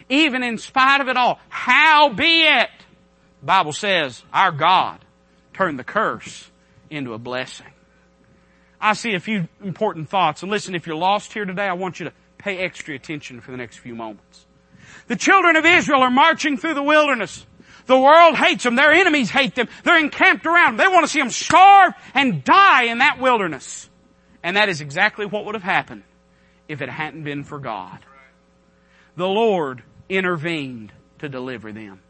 even 0.10 0.44
in 0.44 0.58
spite 0.58 1.02
of 1.02 1.08
it 1.08 1.18
all, 1.18 1.40
how 1.50 2.10
be 2.10 2.44
it. 2.44 2.70
Bible 3.42 3.74
says 3.74 4.24
our 4.34 4.52
God 4.52 5.00
turned 5.54 5.80
the 5.80 5.84
curse 5.84 6.50
into 6.90 7.14
a 7.14 7.18
blessing. 7.18 7.68
I 8.80 8.94
see 8.94 9.14
a 9.14 9.20
few 9.20 9.48
important 9.64 10.10
thoughts. 10.10 10.44
And 10.44 10.52
listen, 10.52 10.76
if 10.76 10.86
you're 10.86 10.96
lost 10.96 11.34
here 11.34 11.46
today, 11.46 11.68
I 11.68 11.74
want 11.74 12.00
you 12.00 12.06
to 12.06 12.14
pay 12.38 12.60
extra 12.60 12.94
attention 12.96 13.42
for 13.42 13.52
the 13.52 13.58
next 13.58 13.78
few 13.78 13.96
moments. 13.96 14.47
The 15.08 15.16
children 15.16 15.56
of 15.56 15.66
Israel 15.66 16.02
are 16.02 16.12
marching 16.12 16.58
through 16.58 16.74
the 16.74 16.84
wilderness. 16.84 17.46
The 17.86 17.98
world 17.98 18.36
hates 18.36 18.64
them. 18.64 18.76
Their 18.76 18.92
enemies 18.92 19.30
hate 19.30 19.56
them. 19.56 19.70
They're 19.84 20.00
encamped 20.00 20.46
around 20.46 20.78
them. 20.78 20.86
They 20.86 20.94
want 20.94 21.06
to 21.06 21.12
see 21.12 21.20
them 21.20 21.30
starve 21.30 21.94
and 22.14 22.44
die 22.44 22.84
in 22.84 22.98
that 23.00 23.20
wilderness. 23.20 23.90
And 24.44 24.58
that 24.58 24.70
is 24.70 24.82
exactly 24.82 25.26
what 25.26 25.46
would 25.46 25.56
have 25.56 25.64
happened 25.64 26.04
if 26.68 26.82
it 26.82 26.90
hadn't 26.90 27.24
been 27.24 27.44
for 27.44 27.60
God. 27.60 28.00
The 29.16 29.28
Lord 29.28 29.84
intervened 30.10 30.92
to 31.20 31.30
deliver 31.30 31.72
them. 31.72 32.02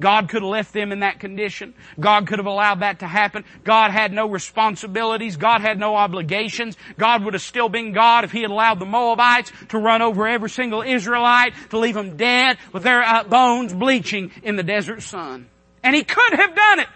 God 0.00 0.28
could 0.28 0.42
have 0.42 0.50
left 0.50 0.72
them 0.72 0.92
in 0.92 1.00
that 1.00 1.20
condition. 1.20 1.74
God 1.98 2.26
could 2.26 2.38
have 2.38 2.46
allowed 2.46 2.80
that 2.80 3.00
to 3.00 3.06
happen. 3.06 3.44
God 3.64 3.90
had 3.90 4.12
no 4.12 4.28
responsibilities. 4.28 5.36
God 5.36 5.60
had 5.62 5.78
no 5.78 5.96
obligations. 5.96 6.76
God 6.98 7.24
would 7.24 7.34
have 7.34 7.42
still 7.42 7.68
been 7.68 7.92
God 7.92 8.24
if 8.24 8.32
He 8.32 8.42
had 8.42 8.50
allowed 8.50 8.78
the 8.78 8.86
Moabites 8.86 9.52
to 9.68 9.78
run 9.78 10.02
over 10.02 10.26
every 10.26 10.50
single 10.50 10.82
Israelite, 10.82 11.54
to 11.70 11.78
leave 11.78 11.94
them 11.94 12.16
dead 12.16 12.58
with 12.72 12.82
their 12.82 13.02
uh, 13.02 13.24
bones 13.24 13.72
bleaching 13.72 14.32
in 14.42 14.56
the 14.56 14.62
desert 14.62 15.02
sun. 15.02 15.48
And 15.82 15.94
He 15.94 16.04
could 16.04 16.34
have 16.34 16.54
done 16.54 16.80
it. 16.80 16.88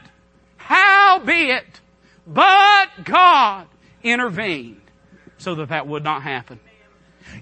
Howbeit, 0.57 1.81
but 2.27 2.89
God 3.05 3.67
intervened 4.03 4.81
so 5.39 5.55
that 5.57 5.71
that 5.71 5.87
would 5.87 6.05
not 6.05 6.23
happen. 6.23 6.61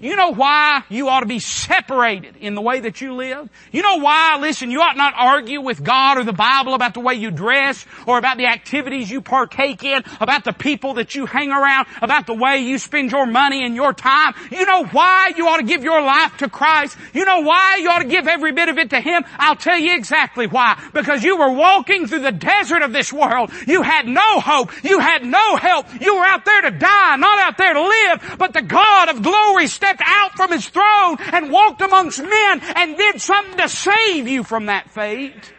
You 0.01 0.15
know 0.15 0.33
why 0.33 0.83
you 0.89 1.09
ought 1.09 1.21
to 1.21 1.25
be 1.25 1.39
separated 1.39 2.35
in 2.37 2.55
the 2.55 2.61
way 2.61 2.79
that 2.81 3.01
you 3.01 3.13
live? 3.13 3.49
You 3.71 3.81
know 3.81 3.97
why, 3.97 4.37
listen, 4.39 4.71
you 4.71 4.81
ought 4.81 4.97
not 4.97 5.13
argue 5.15 5.61
with 5.61 5.83
God 5.83 6.17
or 6.17 6.23
the 6.23 6.33
Bible 6.33 6.73
about 6.73 6.93
the 6.93 6.99
way 6.99 7.15
you 7.15 7.31
dress 7.31 7.85
or 8.07 8.17
about 8.17 8.37
the 8.37 8.47
activities 8.47 9.09
you 9.09 9.21
partake 9.21 9.83
in, 9.83 10.03
about 10.19 10.43
the 10.43 10.53
people 10.53 10.95
that 10.95 11.15
you 11.15 11.25
hang 11.25 11.51
around, 11.51 11.87
about 12.01 12.27
the 12.27 12.33
way 12.33 12.59
you 12.59 12.77
spend 12.77 13.11
your 13.11 13.25
money 13.25 13.65
and 13.65 13.75
your 13.75 13.93
time. 13.93 14.33
You 14.51 14.65
know 14.65 14.85
why 14.85 15.33
you 15.35 15.47
ought 15.47 15.57
to 15.57 15.63
give 15.63 15.83
your 15.83 16.01
life 16.01 16.37
to 16.37 16.49
Christ? 16.49 16.97
You 17.13 17.25
know 17.25 17.41
why 17.41 17.77
you 17.81 17.89
ought 17.89 17.99
to 17.99 18.07
give 18.07 18.27
every 18.27 18.51
bit 18.51 18.69
of 18.69 18.77
it 18.77 18.91
to 18.91 19.01
Him? 19.01 19.23
I'll 19.37 19.55
tell 19.55 19.77
you 19.77 19.95
exactly 19.95 20.47
why. 20.47 20.81
Because 20.93 21.23
you 21.23 21.37
were 21.37 21.51
walking 21.51 22.07
through 22.07 22.21
the 22.21 22.31
desert 22.31 22.81
of 22.81 22.93
this 22.93 23.11
world. 23.11 23.51
You 23.67 23.81
had 23.81 24.07
no 24.07 24.39
hope. 24.39 24.71
You 24.83 24.99
had 24.99 25.23
no 25.25 25.55
help. 25.55 25.87
You 25.99 26.15
were 26.15 26.25
out 26.25 26.45
there 26.45 26.61
to 26.61 26.71
die, 26.71 27.15
not 27.17 27.39
out 27.39 27.57
there 27.57 27.73
to 27.73 27.81
live. 27.81 28.35
But 28.37 28.53
the 28.53 28.61
God 28.61 29.09
of 29.09 29.21
glory 29.21 29.67
stepped 29.79 30.01
out 30.03 30.33
from 30.35 30.51
his 30.51 30.67
throne 30.67 31.15
and 31.31 31.49
walked 31.49 31.81
amongst 31.81 32.19
men 32.21 32.61
and 32.75 32.97
did 32.97 33.21
something 33.21 33.57
to 33.57 33.69
save 33.69 34.27
you 34.27 34.43
from 34.43 34.65
that 34.65 34.89
fate. 34.89 35.53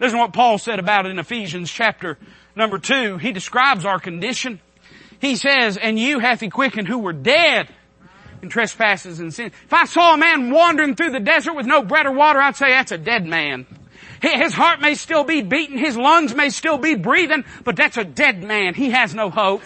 Listen 0.00 0.18
to 0.18 0.24
what 0.24 0.32
Paul 0.32 0.58
said 0.58 0.80
about 0.80 1.06
it 1.06 1.10
in 1.10 1.20
Ephesians 1.20 1.70
chapter 1.70 2.18
number 2.56 2.78
two. 2.78 3.16
He 3.18 3.30
describes 3.30 3.84
our 3.84 4.00
condition. 4.00 4.58
He 5.20 5.36
says, 5.36 5.76
and 5.76 5.96
you 5.96 6.18
hath 6.18 6.40
he 6.40 6.50
quickened 6.50 6.88
who 6.88 6.98
were 6.98 7.12
dead 7.12 7.68
in 8.42 8.48
trespasses 8.48 9.20
and 9.20 9.32
sin. 9.32 9.46
If 9.46 9.72
I 9.72 9.84
saw 9.84 10.14
a 10.14 10.18
man 10.18 10.50
wandering 10.50 10.96
through 10.96 11.12
the 11.12 11.20
desert 11.20 11.54
with 11.54 11.66
no 11.66 11.82
bread 11.82 12.06
or 12.06 12.12
water, 12.12 12.40
I'd 12.40 12.56
say 12.56 12.70
that's 12.70 12.90
a 12.90 12.98
dead 12.98 13.24
man. 13.24 13.64
His 14.22 14.54
heart 14.54 14.80
may 14.80 14.94
still 14.94 15.22
be 15.22 15.40
beating, 15.42 15.78
his 15.78 15.96
lungs 15.96 16.34
may 16.34 16.50
still 16.50 16.78
be 16.78 16.96
breathing, 16.96 17.44
but 17.62 17.76
that's 17.76 17.96
a 17.96 18.04
dead 18.04 18.42
man. 18.42 18.74
He 18.74 18.90
has 18.90 19.14
no 19.14 19.30
hope. 19.30 19.62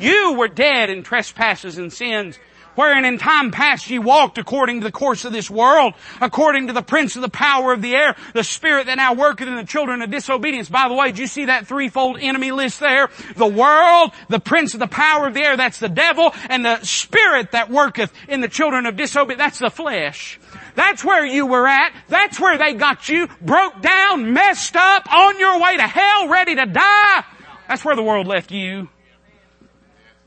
You 0.00 0.34
were 0.34 0.48
dead 0.48 0.90
in 0.90 1.04
trespasses 1.04 1.78
and 1.78 1.92
sins 1.92 2.38
wherein 2.78 3.04
in 3.04 3.18
time 3.18 3.50
past 3.50 3.90
ye 3.90 3.98
walked 3.98 4.38
according 4.38 4.78
to 4.78 4.84
the 4.84 4.92
course 4.92 5.24
of 5.24 5.32
this 5.32 5.50
world, 5.50 5.94
according 6.20 6.68
to 6.68 6.72
the 6.72 6.80
prince 6.80 7.16
of 7.16 7.22
the 7.22 7.28
power 7.28 7.72
of 7.72 7.82
the 7.82 7.92
air, 7.92 8.14
the 8.34 8.44
spirit 8.44 8.86
that 8.86 8.94
now 8.94 9.14
worketh 9.14 9.48
in 9.48 9.56
the 9.56 9.64
children 9.64 10.00
of 10.00 10.12
disobedience. 10.12 10.68
By 10.68 10.86
the 10.86 10.94
way, 10.94 11.08
did 11.08 11.18
you 11.18 11.26
see 11.26 11.46
that 11.46 11.66
threefold 11.66 12.18
enemy 12.20 12.52
list 12.52 12.78
there? 12.78 13.10
The 13.34 13.48
world, 13.48 14.12
the 14.28 14.38
prince 14.38 14.74
of 14.74 14.80
the 14.80 14.86
power 14.86 15.26
of 15.26 15.34
the 15.34 15.42
air, 15.42 15.56
that's 15.56 15.80
the 15.80 15.88
devil, 15.88 16.32
and 16.48 16.64
the 16.64 16.80
spirit 16.84 17.50
that 17.50 17.68
worketh 17.68 18.12
in 18.28 18.42
the 18.42 18.48
children 18.48 18.86
of 18.86 18.94
disobedience, 18.94 19.40
that's 19.40 19.58
the 19.58 19.70
flesh. 19.70 20.38
That's 20.76 21.04
where 21.04 21.26
you 21.26 21.46
were 21.46 21.66
at. 21.66 21.92
That's 22.06 22.38
where 22.38 22.58
they 22.58 22.74
got 22.74 23.08
you. 23.08 23.26
Broke 23.40 23.82
down, 23.82 24.32
messed 24.32 24.76
up, 24.76 25.12
on 25.12 25.40
your 25.40 25.60
way 25.60 25.78
to 25.78 25.82
hell, 25.82 26.28
ready 26.28 26.54
to 26.54 26.66
die. 26.66 27.24
That's 27.66 27.84
where 27.84 27.96
the 27.96 28.04
world 28.04 28.28
left 28.28 28.52
you. 28.52 28.88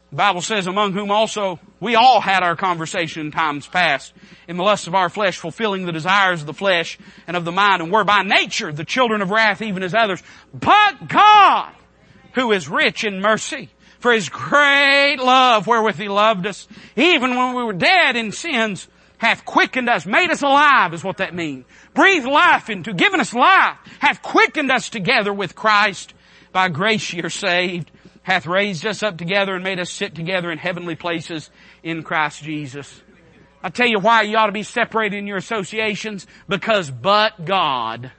The 0.09 0.17
Bible 0.17 0.41
says, 0.41 0.67
among 0.67 0.91
whom 0.91 1.11
also 1.11 1.57
we 1.81 1.95
all 1.95 2.21
had 2.21 2.43
our 2.43 2.55
conversation 2.55 3.25
in 3.25 3.31
times 3.31 3.67
past, 3.67 4.13
in 4.47 4.55
the 4.55 4.63
lusts 4.63 4.85
of 4.85 4.93
our 4.93 5.09
flesh, 5.09 5.37
fulfilling 5.37 5.85
the 5.85 5.91
desires 5.91 6.41
of 6.41 6.47
the 6.47 6.53
flesh 6.53 6.99
and 7.25 7.35
of 7.35 7.43
the 7.43 7.51
mind, 7.51 7.81
and 7.81 7.91
were 7.91 8.03
by 8.03 8.21
nature 8.21 8.71
the 8.71 8.85
children 8.85 9.21
of 9.21 9.31
wrath 9.31 9.63
even 9.63 9.81
as 9.81 9.95
others. 9.95 10.21
But 10.53 11.07
God, 11.07 11.73
who 12.35 12.51
is 12.51 12.69
rich 12.69 13.03
in 13.03 13.19
mercy, 13.19 13.69
for 13.99 14.13
His 14.13 14.29
great 14.29 15.17
love 15.17 15.65
wherewith 15.65 15.97
He 15.97 16.07
loved 16.07 16.45
us, 16.45 16.67
even 16.95 17.35
when 17.35 17.55
we 17.55 17.63
were 17.63 17.73
dead 17.73 18.15
in 18.15 18.31
sins, 18.31 18.87
hath 19.17 19.43
quickened 19.43 19.89
us, 19.89 20.05
made 20.05 20.29
us 20.29 20.43
alive 20.43 20.93
is 20.93 21.03
what 21.03 21.17
that 21.17 21.33
means. 21.33 21.65
Breathed 21.95 22.27
life 22.27 22.69
into, 22.69 22.93
given 22.93 23.19
us 23.19 23.33
life, 23.33 23.77
hath 23.99 24.21
quickened 24.21 24.71
us 24.71 24.89
together 24.89 25.33
with 25.33 25.55
Christ. 25.55 26.13
By 26.51 26.69
grace 26.69 27.11
you're 27.11 27.29
saved 27.31 27.91
hath 28.23 28.45
raised 28.45 28.85
us 28.85 29.01
up 29.03 29.17
together 29.17 29.55
and 29.55 29.63
made 29.63 29.79
us 29.79 29.89
sit 29.89 30.13
together 30.13 30.51
in 30.51 30.57
heavenly 30.57 30.95
places 30.95 31.49
in 31.83 32.03
Christ 32.03 32.43
Jesus. 32.43 33.01
I 33.63 33.69
tell 33.69 33.87
you 33.87 33.99
why 33.99 34.23
you 34.23 34.37
ought 34.37 34.47
to 34.47 34.51
be 34.51 34.63
separated 34.63 35.17
in 35.17 35.27
your 35.27 35.37
associations, 35.37 36.25
because 36.47 36.89
but 36.89 37.45
God. 37.45 38.11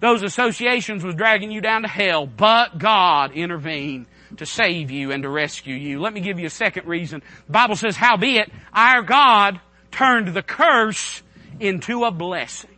Those 0.00 0.22
associations 0.22 1.04
was 1.04 1.14
dragging 1.14 1.50
you 1.50 1.60
down 1.60 1.82
to 1.82 1.88
hell, 1.88 2.26
but 2.26 2.78
God 2.78 3.32
intervened 3.32 4.06
to 4.36 4.46
save 4.46 4.90
you 4.90 5.12
and 5.12 5.22
to 5.22 5.28
rescue 5.28 5.74
you. 5.74 6.00
Let 6.00 6.12
me 6.12 6.20
give 6.20 6.38
you 6.38 6.46
a 6.46 6.50
second 6.50 6.86
reason. 6.86 7.22
The 7.46 7.52
Bible 7.52 7.76
says, 7.76 7.96
howbeit, 7.96 8.50
our 8.72 9.02
God 9.02 9.60
turned 9.90 10.28
the 10.28 10.42
curse 10.42 11.22
into 11.60 12.04
a 12.04 12.10
blessing. 12.10 12.76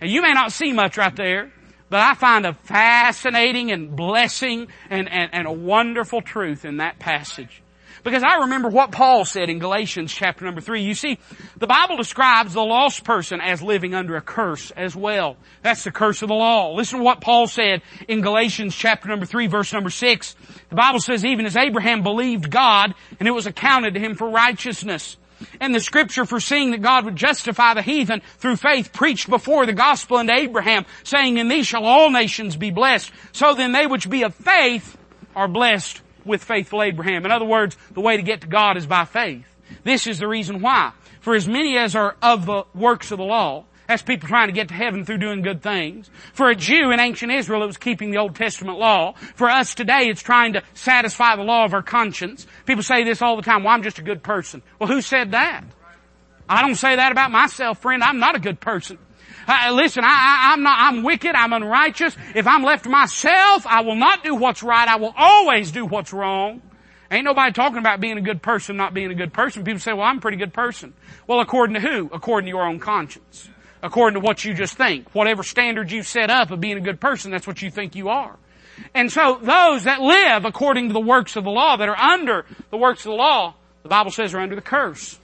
Now 0.00 0.08
you 0.08 0.22
may 0.22 0.32
not 0.32 0.52
see 0.52 0.72
much 0.72 0.98
right 0.98 1.14
there, 1.14 1.50
but 1.88 2.00
I 2.00 2.14
find 2.14 2.44
a 2.44 2.54
fascinating 2.54 3.70
and 3.70 3.94
blessing 3.94 4.68
and, 4.90 5.08
and, 5.08 5.30
and 5.32 5.46
a 5.46 5.52
wonderful 5.52 6.20
truth 6.20 6.64
in 6.64 6.78
that 6.78 6.98
passage. 6.98 7.61
Because 8.04 8.24
I 8.24 8.40
remember 8.40 8.68
what 8.68 8.90
Paul 8.90 9.24
said 9.24 9.48
in 9.48 9.60
Galatians 9.60 10.12
chapter 10.12 10.44
number 10.44 10.60
three. 10.60 10.82
You 10.82 10.94
see, 10.94 11.18
the 11.56 11.68
Bible 11.68 11.96
describes 11.96 12.52
the 12.52 12.62
lost 12.62 13.04
person 13.04 13.40
as 13.40 13.62
living 13.62 13.94
under 13.94 14.16
a 14.16 14.20
curse 14.20 14.72
as 14.72 14.96
well. 14.96 15.36
That's 15.62 15.84
the 15.84 15.92
curse 15.92 16.20
of 16.22 16.28
the 16.28 16.34
law. 16.34 16.74
Listen 16.74 16.98
to 16.98 17.04
what 17.04 17.20
Paul 17.20 17.46
said 17.46 17.82
in 18.08 18.20
Galatians 18.20 18.74
chapter 18.74 19.08
number 19.08 19.24
three 19.24 19.46
verse 19.46 19.72
number 19.72 19.90
six. 19.90 20.34
The 20.68 20.74
Bible 20.74 20.98
says 20.98 21.24
even 21.24 21.46
as 21.46 21.56
Abraham 21.56 22.02
believed 22.02 22.50
God 22.50 22.94
and 23.20 23.28
it 23.28 23.32
was 23.32 23.46
accounted 23.46 23.94
to 23.94 24.00
him 24.00 24.16
for 24.16 24.28
righteousness. 24.28 25.16
And 25.60 25.74
the 25.74 25.80
scripture 25.80 26.24
foreseeing 26.24 26.72
that 26.72 26.82
God 26.82 27.04
would 27.04 27.16
justify 27.16 27.74
the 27.74 27.82
heathen 27.82 28.22
through 28.38 28.56
faith 28.56 28.92
preached 28.92 29.28
before 29.28 29.66
the 29.66 29.72
gospel 29.72 30.18
unto 30.18 30.32
Abraham, 30.32 30.86
saying, 31.02 31.36
In 31.36 31.48
thee 31.48 31.64
shall 31.64 31.84
all 31.84 32.10
nations 32.10 32.56
be 32.56 32.70
blessed. 32.70 33.10
So 33.32 33.54
then 33.54 33.72
they 33.72 33.86
which 33.86 34.08
be 34.08 34.22
of 34.22 34.34
faith 34.36 34.96
are 35.34 35.48
blessed 35.48 36.00
with 36.24 36.44
faithful 36.44 36.82
Abraham. 36.82 37.24
In 37.24 37.32
other 37.32 37.44
words, 37.44 37.76
the 37.92 38.00
way 38.00 38.16
to 38.16 38.22
get 38.22 38.42
to 38.42 38.46
God 38.46 38.76
is 38.76 38.86
by 38.86 39.04
faith. 39.04 39.46
This 39.84 40.06
is 40.06 40.18
the 40.18 40.28
reason 40.28 40.60
why. 40.60 40.92
For 41.20 41.34
as 41.34 41.46
many 41.46 41.76
as 41.78 41.94
are 41.94 42.16
of 42.20 42.46
the 42.46 42.64
works 42.74 43.10
of 43.10 43.18
the 43.18 43.24
law, 43.24 43.64
that's 43.86 44.02
people 44.02 44.28
trying 44.28 44.48
to 44.48 44.52
get 44.52 44.68
to 44.68 44.74
heaven 44.74 45.04
through 45.04 45.18
doing 45.18 45.42
good 45.42 45.62
things. 45.62 46.08
For 46.32 46.48
a 46.48 46.54
Jew 46.54 46.90
in 46.92 47.00
ancient 47.00 47.32
Israel, 47.32 47.62
it 47.62 47.66
was 47.66 47.76
keeping 47.76 48.10
the 48.10 48.18
Old 48.18 48.34
Testament 48.34 48.78
law. 48.78 49.12
For 49.34 49.50
us 49.50 49.74
today, 49.74 50.08
it's 50.08 50.22
trying 50.22 50.54
to 50.54 50.62
satisfy 50.74 51.36
the 51.36 51.42
law 51.42 51.64
of 51.64 51.74
our 51.74 51.82
conscience. 51.82 52.46
People 52.64 52.82
say 52.82 53.04
this 53.04 53.20
all 53.20 53.36
the 53.36 53.42
time, 53.42 53.64
well, 53.64 53.74
I'm 53.74 53.82
just 53.82 53.98
a 53.98 54.02
good 54.02 54.22
person. 54.22 54.62
Well, 54.78 54.88
who 54.88 55.00
said 55.00 55.32
that? 55.32 55.64
I 56.48 56.62
don't 56.62 56.74
say 56.74 56.96
that 56.96 57.12
about 57.12 57.30
myself, 57.30 57.82
friend. 57.82 58.02
I'm 58.02 58.18
not 58.18 58.36
a 58.36 58.40
good 58.40 58.60
person. 58.60 58.98
Uh, 59.46 59.72
listen, 59.72 60.04
I, 60.04 60.52
am 60.52 60.62
not, 60.62 60.78
I'm 60.78 61.02
wicked, 61.02 61.34
I'm 61.34 61.52
unrighteous. 61.52 62.16
If 62.34 62.46
I'm 62.46 62.62
left 62.62 62.84
to 62.84 62.90
myself, 62.90 63.66
I 63.66 63.80
will 63.82 63.96
not 63.96 64.24
do 64.24 64.34
what's 64.34 64.62
right. 64.62 64.86
I 64.86 64.96
will 64.96 65.14
always 65.16 65.72
do 65.72 65.84
what's 65.84 66.12
wrong. 66.12 66.62
Ain't 67.10 67.24
nobody 67.24 67.52
talking 67.52 67.78
about 67.78 68.00
being 68.00 68.16
a 68.18 68.22
good 68.22 68.40
person, 68.40 68.76
not 68.76 68.94
being 68.94 69.10
a 69.10 69.14
good 69.14 69.32
person. 69.32 69.64
People 69.64 69.80
say, 69.80 69.92
well, 69.92 70.06
I'm 70.06 70.18
a 70.18 70.20
pretty 70.20 70.38
good 70.38 70.54
person. 70.54 70.94
Well, 71.26 71.40
according 71.40 71.74
to 71.74 71.80
who? 71.80 72.08
According 72.12 72.46
to 72.46 72.50
your 72.50 72.66
own 72.66 72.78
conscience 72.78 73.50
according 73.82 74.20
to 74.20 74.24
what 74.24 74.44
you 74.44 74.54
just 74.54 74.76
think. 74.76 75.12
Whatever 75.14 75.42
standard 75.42 75.90
you 75.90 76.02
set 76.02 76.30
up 76.30 76.50
of 76.50 76.60
being 76.60 76.78
a 76.78 76.80
good 76.80 77.00
person, 77.00 77.30
that's 77.30 77.46
what 77.46 77.60
you 77.60 77.70
think 77.70 77.94
you 77.94 78.08
are. 78.08 78.36
And 78.94 79.12
so 79.12 79.38
those 79.42 79.84
that 79.84 80.00
live 80.00 80.44
according 80.44 80.88
to 80.88 80.92
the 80.92 81.00
works 81.00 81.36
of 81.36 81.44
the 81.44 81.50
law, 81.50 81.76
that 81.76 81.88
are 81.88 81.98
under 81.98 82.46
the 82.70 82.76
works 82.76 83.00
of 83.00 83.10
the 83.10 83.16
law, 83.16 83.54
the 83.82 83.88
Bible 83.88 84.10
says 84.10 84.32
are 84.34 84.40
under 84.40 84.54
the 84.54 84.62
curse. 84.62 85.18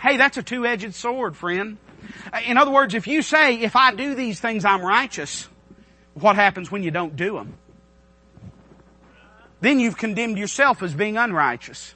Hey, 0.00 0.16
that's 0.16 0.36
a 0.36 0.42
two-edged 0.42 0.94
sword, 0.94 1.36
friend. 1.36 1.76
In 2.46 2.56
other 2.56 2.70
words, 2.70 2.94
if 2.94 3.06
you 3.06 3.22
say, 3.22 3.60
if 3.60 3.76
I 3.76 3.94
do 3.94 4.14
these 4.14 4.40
things, 4.40 4.64
I'm 4.64 4.82
righteous, 4.82 5.48
what 6.14 6.36
happens 6.36 6.70
when 6.70 6.82
you 6.82 6.90
don't 6.90 7.16
do 7.16 7.34
them? 7.34 7.54
Then 9.60 9.80
you've 9.80 9.96
condemned 9.96 10.38
yourself 10.38 10.82
as 10.82 10.94
being 10.94 11.16
unrighteous. 11.16 11.94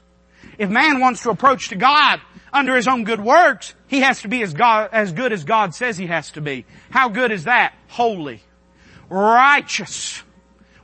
If 0.58 0.68
man 0.68 1.00
wants 1.00 1.22
to 1.22 1.30
approach 1.30 1.68
to 1.68 1.76
God 1.76 2.20
under 2.52 2.74
his 2.74 2.88
own 2.88 3.04
good 3.04 3.20
works, 3.20 3.74
he 3.86 4.00
has 4.00 4.22
to 4.22 4.28
be 4.28 4.42
as 4.42 4.52
God, 4.52 4.90
as 4.92 5.12
good 5.12 5.32
as 5.32 5.44
God 5.44 5.74
says 5.74 5.96
he 5.96 6.08
has 6.08 6.32
to 6.32 6.40
be. 6.40 6.66
How 6.90 7.08
good 7.08 7.30
is 7.30 7.44
that? 7.44 7.74
Holy. 7.88 8.42
Righteous. 9.08 10.22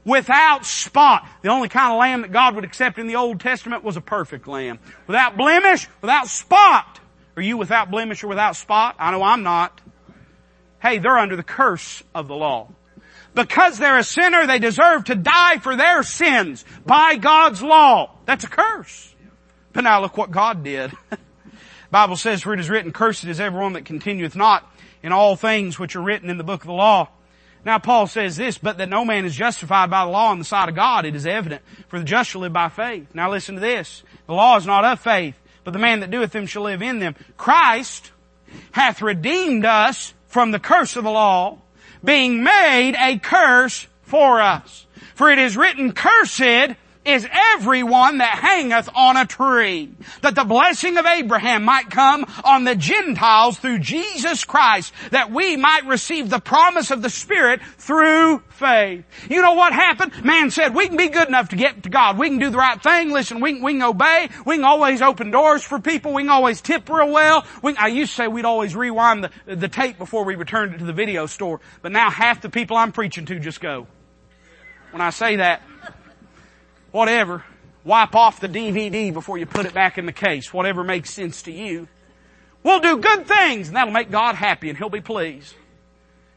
without 0.09 0.65
spot. 0.65 1.29
The 1.43 1.51
only 1.51 1.69
kind 1.69 1.93
of 1.93 1.99
lamb 1.99 2.23
that 2.23 2.33
God 2.33 2.55
would 2.55 2.65
accept 2.65 2.99
in 2.99 3.07
the 3.07 3.17
Old 3.17 3.41
Testament 3.41 3.85
was 3.85 3.97
a 3.97 4.01
perfect 4.01 4.49
lamb. 4.49 4.81
Without 5.07 5.37
blemish, 5.37 5.87
without 6.01 6.29
spot. 6.29 7.01
Are 7.39 7.41
you 7.41 7.57
without 7.57 7.89
blemish 7.89 8.25
or 8.25 8.27
without 8.27 8.57
spot? 8.57 8.97
I 8.99 9.13
know 9.13 9.23
I'm 9.23 9.45
not. 9.45 9.81
Hey, 10.83 10.99
they're 10.99 11.17
under 11.17 11.37
the 11.37 11.45
curse 11.45 12.03
of 12.13 12.27
the 12.27 12.35
law. 12.35 12.67
Because 13.33 13.79
they're 13.79 13.97
a 13.97 14.03
sinner, 14.03 14.49
they 14.49 14.59
deserve 14.59 15.05
to 15.05 15.15
die 15.15 15.59
for 15.59 15.77
their 15.77 16.03
sins 16.03 16.65
by 16.85 17.15
God's 17.15 17.63
law. 17.63 18.11
That's 18.25 18.43
a 18.43 18.49
curse. 18.49 19.15
But 19.73 19.85
now 19.85 20.01
look 20.01 20.17
what 20.17 20.33
God 20.33 20.65
did. 20.65 20.91
Bible 21.93 22.17
says, 22.17 22.43
for 22.43 22.55
it 22.55 22.59
is 22.59 22.69
written, 22.69 22.91
cursed 22.91 23.23
is 23.23 23.39
everyone 23.39 23.75
that 23.75 23.85
continueth 23.85 24.35
not 24.35 24.69
in 25.05 25.13
all 25.13 25.37
things 25.37 25.79
which 25.79 25.95
are 25.95 26.03
written 26.03 26.31
in 26.31 26.39
the 26.39 26.45
book 26.45 26.63
of 26.63 26.67
the 26.67 26.73
law. 26.73 27.07
Now 27.65 27.79
Paul 27.79 28.09
says 28.09 28.37
this, 28.37 28.59
but 28.59 28.79
that 28.79 28.89
no 28.89 29.05
man 29.05 29.25
is 29.25 29.37
justified 29.37 29.91
by 29.91 30.05
the 30.05 30.11
law 30.11 30.33
in 30.33 30.41
the 30.41 30.45
sight 30.45 30.69
of 30.69 30.75
God, 30.75 31.07
it 31.07 31.15
is 31.15 31.25
evident, 31.25 31.63
for 31.87 32.01
the 32.01 32.05
just 32.05 32.31
shall 32.31 32.41
live 32.41 32.53
by 32.53 32.69
faith. 32.69 33.15
Now 33.15 33.31
listen 33.31 33.55
to 33.55 33.61
this. 33.61 34.03
The 34.27 34.35
law 34.35 34.57
is 34.57 34.67
not 34.67 34.85
of 34.85 34.99
faith, 34.99 35.41
but 35.69 35.75
the 35.75 35.79
man 35.79 36.01
that 36.01 36.11
doeth 36.11 36.33
them 36.33 36.47
shall 36.47 36.63
live 36.63 36.81
in 36.81 36.99
them. 36.99 37.15
Christ 37.37 38.11
hath 38.73 39.03
redeemed 39.03 39.67
us 39.67 40.15
from 40.27 40.51
the 40.51 40.59
curse 40.59 40.97
of 40.97 41.05
the 41.05 41.11
law, 41.11 41.59
being 42.03 42.43
made 42.43 42.95
a 42.99 43.19
curse 43.19 43.87
for 44.01 44.41
us. 44.41 44.87
For 45.15 45.31
it 45.31 45.39
is 45.39 45.59
written, 45.59 45.93
cursed 45.93 46.75
is 47.09 47.27
everyone 47.33 48.19
that 48.19 48.39
hangeth 48.39 48.89
on 48.95 49.17
a 49.17 49.25
tree. 49.25 49.91
That 50.21 50.35
the 50.35 50.45
blessing 50.45 50.99
of 50.99 51.07
Abraham 51.07 51.65
might 51.65 51.91
come 51.91 52.27
on 52.45 52.65
the 52.65 52.77
Gentiles 52.77 53.59
through 53.59 53.79
Jesus 53.79 54.45
Christ. 54.45 54.93
That 55.11 55.31
we 55.31 55.57
might 55.57 55.87
receive 55.87 56.29
the 56.29 56.39
promise 56.39 56.91
of 56.91 57.01
the 57.01 57.11
Spirit 57.11 57.63
through 57.79 58.41
faith. 58.51 59.05
You 59.31 59.41
know 59.41 59.55
what 59.55 59.73
happened? 59.73 60.25
Man 60.25 60.51
said, 60.51 60.75
we 60.75 60.87
can 60.87 60.97
be 60.97 61.09
good 61.09 61.29
enough 61.29 61.49
to 61.49 61.57
get 61.57 61.85
to 61.85 61.89
God. 61.89 62.19
We 62.19 62.29
can 62.29 62.39
do 62.39 62.51
the 62.51 62.59
right 62.59 62.81
thing. 62.83 63.11
Listen, 63.11 63.41
we 63.41 63.55
can, 63.55 63.63
we 63.63 63.73
can 63.73 63.83
obey. 63.83 64.29
We 64.45 64.57
can 64.57 64.65
always 64.65 65.01
open 65.01 65.31
doors 65.31 65.63
for 65.63 65.81
people. 65.81 66.13
We 66.13 66.23
can 66.23 66.31
always 66.31 66.61
tip 66.61 66.89
real 66.91 67.11
well. 67.11 67.47
We, 67.63 67.75
I 67.77 67.87
used 67.87 68.13
to 68.13 68.17
say 68.17 68.29
we'd 68.29 68.45
always 68.45 68.77
rewind 68.77 69.25
the, 69.25 69.57
the 69.57 69.69
tape 69.69 69.97
before 69.97 70.25
we 70.25 70.35
returned 70.35 70.75
it 70.75 70.79
to 70.79 70.85
the 70.85 70.93
video 70.93 71.27
store. 71.27 71.61
But 71.81 71.93
now 71.93 72.11
half 72.11 72.43
the 72.43 72.51
people 72.51 72.77
I'm 72.77 72.93
preaching 72.93 73.25
to 73.27 73.39
just 73.39 73.61
go. 73.61 73.87
When 74.91 75.03
I 75.03 75.11
say 75.11 75.37
that, 75.37 75.63
whatever. 76.91 77.45
Wipe 77.85 78.15
off 78.15 78.41
the 78.41 78.49
DVD 78.49 79.13
before 79.13 79.39
you 79.39 79.47
put 79.47 79.67
it 79.67 79.73
back 79.73 79.99
in 79.99 80.07
the 80.07 80.13
case. 80.13 80.53
Whatever 80.53 80.85
makes 80.85 81.11
sense 81.11 81.43
to 81.43 81.53
you. 81.53 81.89
We'll 82.63 82.81
do 82.81 82.99
good 82.99 83.27
things 83.27 83.69
and 83.69 83.77
that'll 83.77 83.93
make 83.93 84.11
God 84.11 84.35
happy 84.35 84.69
and 84.69 84.77
He'll 84.77 84.91
be 84.91 85.01
pleased. 85.01 85.55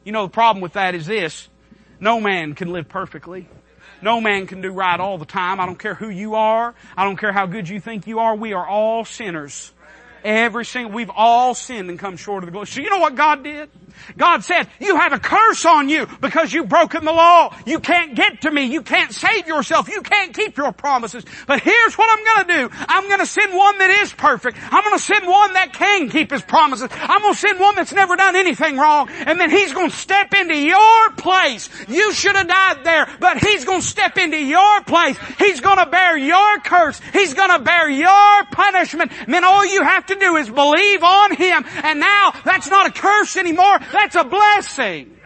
You 0.04 0.12
know 0.12 0.26
the 0.26 0.32
problem 0.32 0.62
with 0.62 0.74
that 0.74 0.96
is 0.96 1.06
this. 1.06 1.50
No 2.00 2.20
man 2.20 2.56
can 2.56 2.72
live 2.72 2.88
perfectly. 2.88 3.48
No 4.02 4.20
man 4.20 4.48
can 4.48 4.62
do 4.62 4.72
right 4.72 5.00
all 5.00 5.18
the 5.18 5.26
time. 5.26 5.60
I 5.60 5.66
don't 5.66 5.78
care 5.78 5.94
who 5.94 6.10
you 6.10 6.36
are. 6.36 6.74
I 6.98 7.04
don't 7.04 7.18
care 7.18 7.32
how 7.32 7.46
good 7.46 7.70
you 7.70 7.80
think 7.80 8.08
you 8.08 8.20
are. 8.20 8.36
We 8.36 8.54
are 8.54 8.66
all 8.66 9.06
sinners. 9.06 9.72
Every 10.24 10.66
single, 10.66 10.92
we've 10.92 11.12
all 11.14 11.54
sinned 11.54 11.90
and 11.90 12.00
come 12.00 12.18
short 12.18 12.44
of 12.44 12.48
the 12.48 12.52
glory. 12.52 12.68
So 12.68 12.82
you 12.82 12.90
know 12.90 13.00
what 13.00 13.16
God 13.16 13.44
did? 13.44 13.70
God 14.18 14.44
said, 14.44 14.68
you 14.80 14.96
have 14.98 15.14
a 15.14 15.20
curse 15.20 15.66
on 15.66 15.90
you 15.90 16.08
because 16.22 16.52
you've 16.52 16.70
broken 16.70 17.06
the 17.06 17.12
law. 17.12 17.56
You 17.66 17.80
can't 17.80 18.16
get 18.16 18.42
to 18.42 18.52
me. 18.52 18.66
You 18.66 18.82
can't 18.82 19.12
save 19.12 19.48
yourself. 19.48 19.90
You 19.90 20.02
can't 20.02 20.34
keep 20.34 20.58
your 20.58 20.72
promises. 20.72 21.26
But 21.48 21.62
here's 21.62 21.98
what 21.98 22.10
I'm 22.10 22.48
gonna 22.48 22.70
do. 22.70 22.76
I'm 22.88 23.10
gonna 23.10 23.26
send 23.26 23.54
one 23.54 23.78
that 23.78 23.90
is 23.90 24.14
perfect. 24.14 24.58
I'm 24.72 24.84
gonna 24.84 25.00
send 25.00 25.28
one 25.28 25.54
that 25.54 25.74
can 25.74 26.10
keep 26.10 26.32
his 26.32 26.42
promises. 26.42 26.90
I'm 26.92 27.22
gonna 27.22 27.36
send 27.36 27.60
one 27.60 27.76
that's 27.76 27.94
never 27.94 28.16
done 28.16 28.36
anything 28.36 28.78
wrong. 28.78 29.10
And 29.10 29.40
then 29.40 29.50
he's 29.50 29.74
gonna 29.74 29.90
step 29.90 30.34
into 30.34 30.56
your 30.56 31.12
place. 31.18 31.70
You 31.88 32.14
should 32.14 32.36
have 32.36 32.48
died 32.48 32.84
there, 32.84 33.08
but 33.20 33.38
he's 33.38 33.66
gonna 33.66 33.82
step 33.82 34.18
into 34.18 34.38
your 34.38 34.82
place. 34.82 35.18
He's 35.38 35.62
gonna 35.62 35.86
bear 35.86 36.18
your 36.18 36.60
curse. 36.60 37.00
He's 37.14 37.34
gonna 37.34 37.60
bear 37.60 37.90
your 37.90 38.44
punishment. 38.52 39.12
And 39.26 39.34
then 39.34 39.44
all 39.44 39.66
you 39.66 39.84
have 39.84 40.06
to 40.08 40.11
do 40.16 40.36
is 40.38 40.50
believe 40.50 41.04
on 41.04 41.36
him. 41.36 41.66
And 41.84 42.00
now 42.00 42.34
that's 42.44 42.68
not 42.68 42.88
a 42.88 42.92
curse 42.92 43.38
anymore. 43.38 43.80
That's 43.92 44.16
a 44.16 44.24
blessing. 44.24 45.18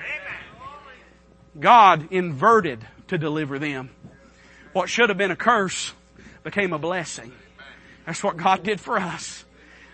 God 1.59 2.11
inverted 2.11 2.85
to 3.07 3.17
deliver 3.17 3.59
them. 3.59 3.89
What 4.73 4.89
should 4.89 5.09
have 5.09 5.17
been 5.17 5.31
a 5.31 5.35
curse 5.35 5.93
became 6.43 6.73
a 6.73 6.79
blessing. 6.79 7.31
That's 8.05 8.23
what 8.23 8.37
God 8.37 8.63
did 8.63 8.79
for 8.79 8.97
us. 8.97 9.45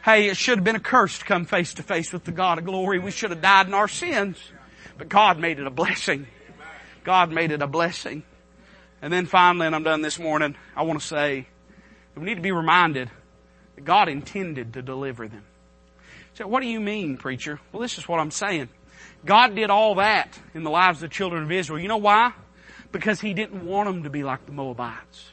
Hey, 0.04 0.30
it 0.30 0.38
should 0.38 0.58
have 0.58 0.66
been 0.66 0.76
a 0.76 0.80
curse 0.80 1.20
to 1.20 1.26
come 1.26 1.46
face 1.46 1.76
to 1.76 1.84
face 1.84 2.12
with 2.12 2.24
the 2.24 2.32
God 2.32 2.58
of 2.58 2.66
glory. 2.66 2.98
We 2.98 3.12
should 3.12 3.30
have 3.30 3.42
died 3.42 3.68
in 3.68 3.74
our 3.74 3.88
sins. 3.88 4.38
But 4.98 5.10
God 5.10 5.39
made 5.39 5.60
it 5.60 5.68
a 5.68 5.72
blessing. 5.72 6.28
God 7.04 7.32
made 7.32 7.52
it 7.52 7.62
a 7.62 7.68
blessing. 7.68 8.24
And 9.02 9.12
then 9.12 9.26
finally, 9.26 9.68
and 9.68 9.76
I'm 9.76 9.84
done 9.84 10.02
this 10.02 10.20
morning, 10.20 10.56
I 10.76 10.84
want 10.84 11.00
to 11.00 11.06
say 11.06 11.48
we 12.16 12.24
need 12.24 12.36
to 12.36 12.42
be 12.42 12.52
reminded 12.52 13.10
God 13.84 14.09
intended 14.09 14.73
to 14.73 14.82
deliver 14.82 15.27
them. 15.27 15.43
So 16.34 16.47
what 16.47 16.61
do 16.61 16.67
you 16.67 16.79
mean, 16.79 17.17
preacher? 17.17 17.59
Well, 17.71 17.82
this 17.82 17.97
is 17.97 18.07
what 18.07 18.19
I'm 18.19 18.32
saying. 18.32 18.69
God 19.25 19.55
did 19.55 19.69
all 19.69 19.95
that 19.95 20.39
in 20.53 20.63
the 20.63 20.69
lives 20.69 20.97
of 20.97 21.09
the 21.09 21.13
children 21.13 21.43
of 21.43 21.51
Israel. 21.51 21.79
You 21.79 21.88
know 21.88 21.97
why? 21.97 22.34
Because 22.91 23.21
He 23.21 23.34
didn't 23.34 23.65
want 23.65 23.88
them 23.88 24.03
to 24.03 24.09
be 24.09 24.23
like 24.23 24.45
the 24.45 24.51
Moabites. 24.51 25.32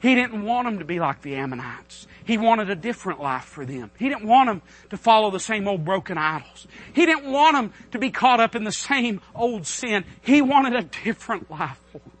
He 0.00 0.14
didn't 0.14 0.44
want 0.44 0.66
them 0.66 0.78
to 0.78 0.84
be 0.84 1.00
like 1.00 1.22
the 1.22 1.36
Ammonites. 1.36 2.06
He 2.24 2.38
wanted 2.38 2.70
a 2.70 2.76
different 2.76 3.20
life 3.20 3.44
for 3.44 3.64
them. 3.64 3.90
He 3.98 4.08
didn't 4.08 4.26
want 4.26 4.48
them 4.48 4.62
to 4.90 4.96
follow 4.96 5.30
the 5.30 5.40
same 5.40 5.66
old 5.66 5.84
broken 5.84 6.18
idols. 6.18 6.68
He 6.92 7.04
didn't 7.04 7.30
want 7.30 7.56
them 7.56 7.72
to 7.92 7.98
be 7.98 8.10
caught 8.10 8.38
up 8.38 8.54
in 8.54 8.64
the 8.64 8.72
same 8.72 9.20
old 9.34 9.66
sin. 9.66 10.04
He 10.20 10.40
wanted 10.40 10.74
a 10.74 10.82
different 11.04 11.50
life 11.50 11.80
for 11.90 11.98
them. 11.98 12.12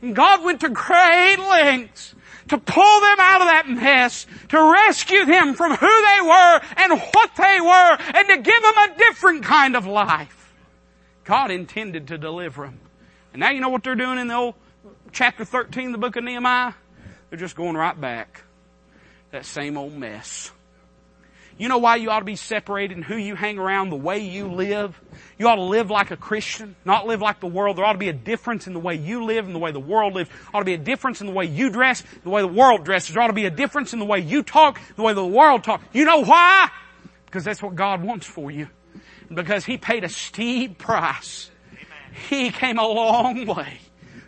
And 0.00 0.16
God 0.16 0.44
went 0.44 0.60
to 0.60 0.70
great 0.70 1.38
lengths 1.38 2.14
to 2.48 2.58
pull 2.58 3.00
them 3.00 3.16
out 3.18 3.40
of 3.40 3.46
that 3.48 3.68
mess, 3.68 4.26
to 4.48 4.72
rescue 4.72 5.24
them 5.24 5.54
from 5.54 5.72
who 5.74 5.86
they 5.86 6.20
were 6.22 6.60
and 6.76 7.00
what 7.00 7.30
they 7.36 7.60
were, 7.60 7.96
and 8.14 8.28
to 8.28 8.36
give 8.36 8.62
them 8.62 8.74
a 8.78 8.98
different 8.98 9.42
kind 9.44 9.76
of 9.76 9.86
life. 9.86 10.54
God 11.24 11.50
intended 11.50 12.08
to 12.08 12.18
deliver 12.18 12.64
them. 12.64 12.80
And 13.32 13.40
now 13.40 13.50
you 13.50 13.60
know 13.60 13.68
what 13.68 13.82
they're 13.82 13.96
doing 13.96 14.18
in 14.18 14.28
the 14.28 14.34
old 14.34 14.54
chapter 15.12 15.44
13 15.44 15.92
the 15.92 15.98
book 15.98 16.16
of 16.16 16.24
Nehemiah? 16.24 16.72
They're 17.28 17.38
just 17.38 17.56
going 17.56 17.76
right 17.76 18.00
back. 18.00 18.42
That 19.32 19.44
same 19.44 19.76
old 19.76 19.92
mess. 19.92 20.52
You 21.58 21.68
know 21.68 21.78
why 21.78 21.96
you 21.96 22.10
ought 22.10 22.18
to 22.18 22.26
be 22.26 22.36
separated 22.36 22.96
and 22.98 23.04
who 23.04 23.16
you 23.16 23.34
hang 23.34 23.58
around, 23.58 23.88
the 23.88 23.96
way 23.96 24.18
you 24.18 24.48
live? 24.48 25.00
You 25.38 25.48
ought 25.48 25.54
to 25.54 25.62
live 25.62 25.90
like 25.90 26.10
a 26.10 26.16
Christian, 26.16 26.76
not 26.84 27.06
live 27.06 27.22
like 27.22 27.40
the 27.40 27.46
world. 27.46 27.78
There 27.78 27.84
ought 27.84 27.94
to 27.94 27.98
be 27.98 28.10
a 28.10 28.12
difference 28.12 28.66
in 28.66 28.74
the 28.74 28.80
way 28.80 28.96
you 28.96 29.24
live 29.24 29.46
and 29.46 29.54
the 29.54 29.58
way 29.58 29.72
the 29.72 29.80
world 29.80 30.14
lives. 30.14 30.28
There 30.28 30.50
ought 30.52 30.60
to 30.60 30.66
be 30.66 30.74
a 30.74 30.78
difference 30.78 31.22
in 31.22 31.26
the 31.26 31.32
way 31.32 31.46
you 31.46 31.70
dress, 31.70 32.02
the 32.24 32.30
way 32.30 32.42
the 32.42 32.48
world 32.48 32.84
dresses. 32.84 33.14
There 33.14 33.22
ought 33.22 33.28
to 33.28 33.32
be 33.32 33.46
a 33.46 33.50
difference 33.50 33.94
in 33.94 33.98
the 33.98 34.04
way 34.04 34.20
you 34.20 34.42
talk, 34.42 34.78
the 34.96 35.02
way 35.02 35.14
the 35.14 35.26
world 35.26 35.64
talks. 35.64 35.82
You 35.94 36.04
know 36.04 36.24
why? 36.24 36.70
Because 37.24 37.44
that's 37.44 37.62
what 37.62 37.74
God 37.74 38.02
wants 38.02 38.26
for 38.26 38.50
you. 38.50 38.68
Because 39.32 39.64
He 39.64 39.78
paid 39.78 40.04
a 40.04 40.10
steep 40.10 40.76
price. 40.76 41.50
He 42.28 42.50
came 42.50 42.78
a 42.78 42.86
long 42.86 43.46
way 43.46 43.80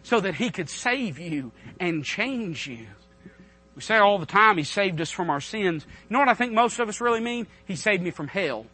so 0.03 0.21
that 0.21 0.35
He 0.35 0.49
could 0.49 0.71
save 0.71 1.19
you 1.19 1.53
and 1.79 2.03
change 2.05 2.67
you. 2.67 2.87
We 3.79 3.83
say 3.83 3.97
all 3.97 4.19
the 4.19 4.27
time, 4.27 4.59
He 4.59 4.65
saved 4.65 5.01
us 5.01 5.09
from 5.09 5.31
our 5.31 5.41
sins. 5.41 5.87
You 5.87 6.15
know 6.15 6.19
what 6.19 6.29
I 6.29 6.35
think 6.35 6.53
most 6.53 6.81
of 6.81 6.89
us 6.89 7.01
really 7.01 7.21
mean? 7.21 7.47
He 7.65 7.77
saved 7.77 8.03
me 8.03 8.11
from 8.11 8.27
hell. 8.27 8.67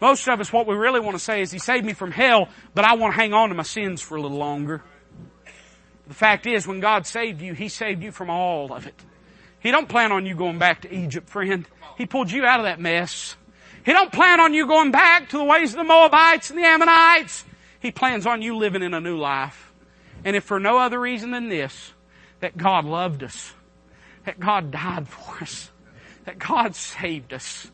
Most 0.00 0.28
of 0.28 0.40
us, 0.40 0.52
what 0.52 0.66
we 0.66 0.74
really 0.74 0.98
want 0.98 1.16
to 1.16 1.22
say 1.22 1.42
is, 1.42 1.52
He 1.52 1.60
saved 1.60 1.86
me 1.86 1.92
from 1.92 2.10
hell, 2.10 2.48
but 2.74 2.84
I 2.84 2.94
want 2.94 3.14
to 3.14 3.20
hang 3.20 3.34
on 3.34 3.50
to 3.50 3.54
my 3.54 3.62
sins 3.62 4.02
for 4.02 4.16
a 4.16 4.20
little 4.20 4.38
longer. 4.38 4.82
The 6.08 6.14
fact 6.14 6.48
is, 6.48 6.66
when 6.66 6.80
God 6.80 7.06
saved 7.06 7.40
you, 7.40 7.54
He 7.54 7.68
saved 7.68 8.02
you 8.02 8.10
from 8.10 8.30
all 8.30 8.72
of 8.72 8.84
it. 8.88 9.00
He 9.60 9.70
don't 9.70 9.88
plan 9.88 10.10
on 10.10 10.26
you 10.26 10.34
going 10.34 10.58
back 10.58 10.80
to 10.80 10.92
Egypt, 10.92 11.28
friend. 11.28 11.64
He 11.96 12.06
pulled 12.06 12.32
you 12.32 12.44
out 12.44 12.58
of 12.58 12.64
that 12.64 12.80
mess. 12.80 13.36
He 13.84 13.92
don't 13.92 14.12
plan 14.12 14.40
on 14.40 14.54
you 14.54 14.66
going 14.66 14.90
back 14.90 15.28
to 15.28 15.38
the 15.38 15.44
ways 15.44 15.70
of 15.70 15.76
the 15.76 15.84
Moabites 15.84 16.50
and 16.50 16.58
the 16.58 16.64
Ammonites. 16.64 17.44
He 17.78 17.92
plans 17.92 18.26
on 18.26 18.42
you 18.42 18.56
living 18.56 18.82
in 18.82 18.92
a 18.92 19.00
new 19.00 19.18
life. 19.18 19.72
And 20.24 20.34
if 20.34 20.42
for 20.42 20.58
no 20.58 20.78
other 20.78 20.98
reason 20.98 21.30
than 21.30 21.48
this, 21.48 21.92
that 22.40 22.56
God 22.56 22.84
loved 22.84 23.22
us 23.22 23.54
that 24.24 24.40
God 24.40 24.70
died 24.70 25.08
for 25.08 25.42
us, 25.42 25.70
that 26.24 26.38
God 26.38 26.74
saved 26.74 27.32
us, 27.32 27.70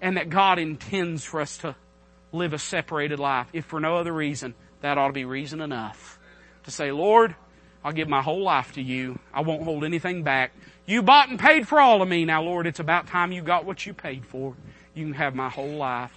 and 0.00 0.16
that 0.16 0.30
God 0.30 0.58
intends 0.58 1.24
for 1.24 1.40
us 1.40 1.58
to 1.58 1.76
live 2.32 2.52
a 2.52 2.58
separated 2.58 3.18
life. 3.18 3.48
If 3.52 3.66
for 3.66 3.80
no 3.80 3.96
other 3.96 4.12
reason, 4.12 4.54
that 4.80 4.98
ought 4.98 5.08
to 5.08 5.12
be 5.12 5.24
reason 5.24 5.60
enough 5.60 6.18
to 6.64 6.70
say, 6.70 6.92
Lord, 6.92 7.34
I'll 7.84 7.92
give 7.92 8.08
my 8.08 8.22
whole 8.22 8.42
life 8.42 8.72
to 8.72 8.82
you. 8.82 9.18
I 9.32 9.42
won't 9.42 9.62
hold 9.62 9.84
anything 9.84 10.22
back. 10.22 10.52
You 10.86 11.02
bought 11.02 11.28
and 11.28 11.38
paid 11.38 11.68
for 11.68 11.80
all 11.80 12.02
of 12.02 12.08
me. 12.08 12.24
Now, 12.24 12.42
Lord, 12.42 12.66
it's 12.66 12.80
about 12.80 13.06
time 13.06 13.32
you 13.32 13.42
got 13.42 13.64
what 13.64 13.84
you 13.86 13.94
paid 13.94 14.26
for. 14.26 14.54
You 14.94 15.04
can 15.04 15.14
have 15.14 15.34
my 15.34 15.48
whole 15.48 15.76
life. 15.76 16.08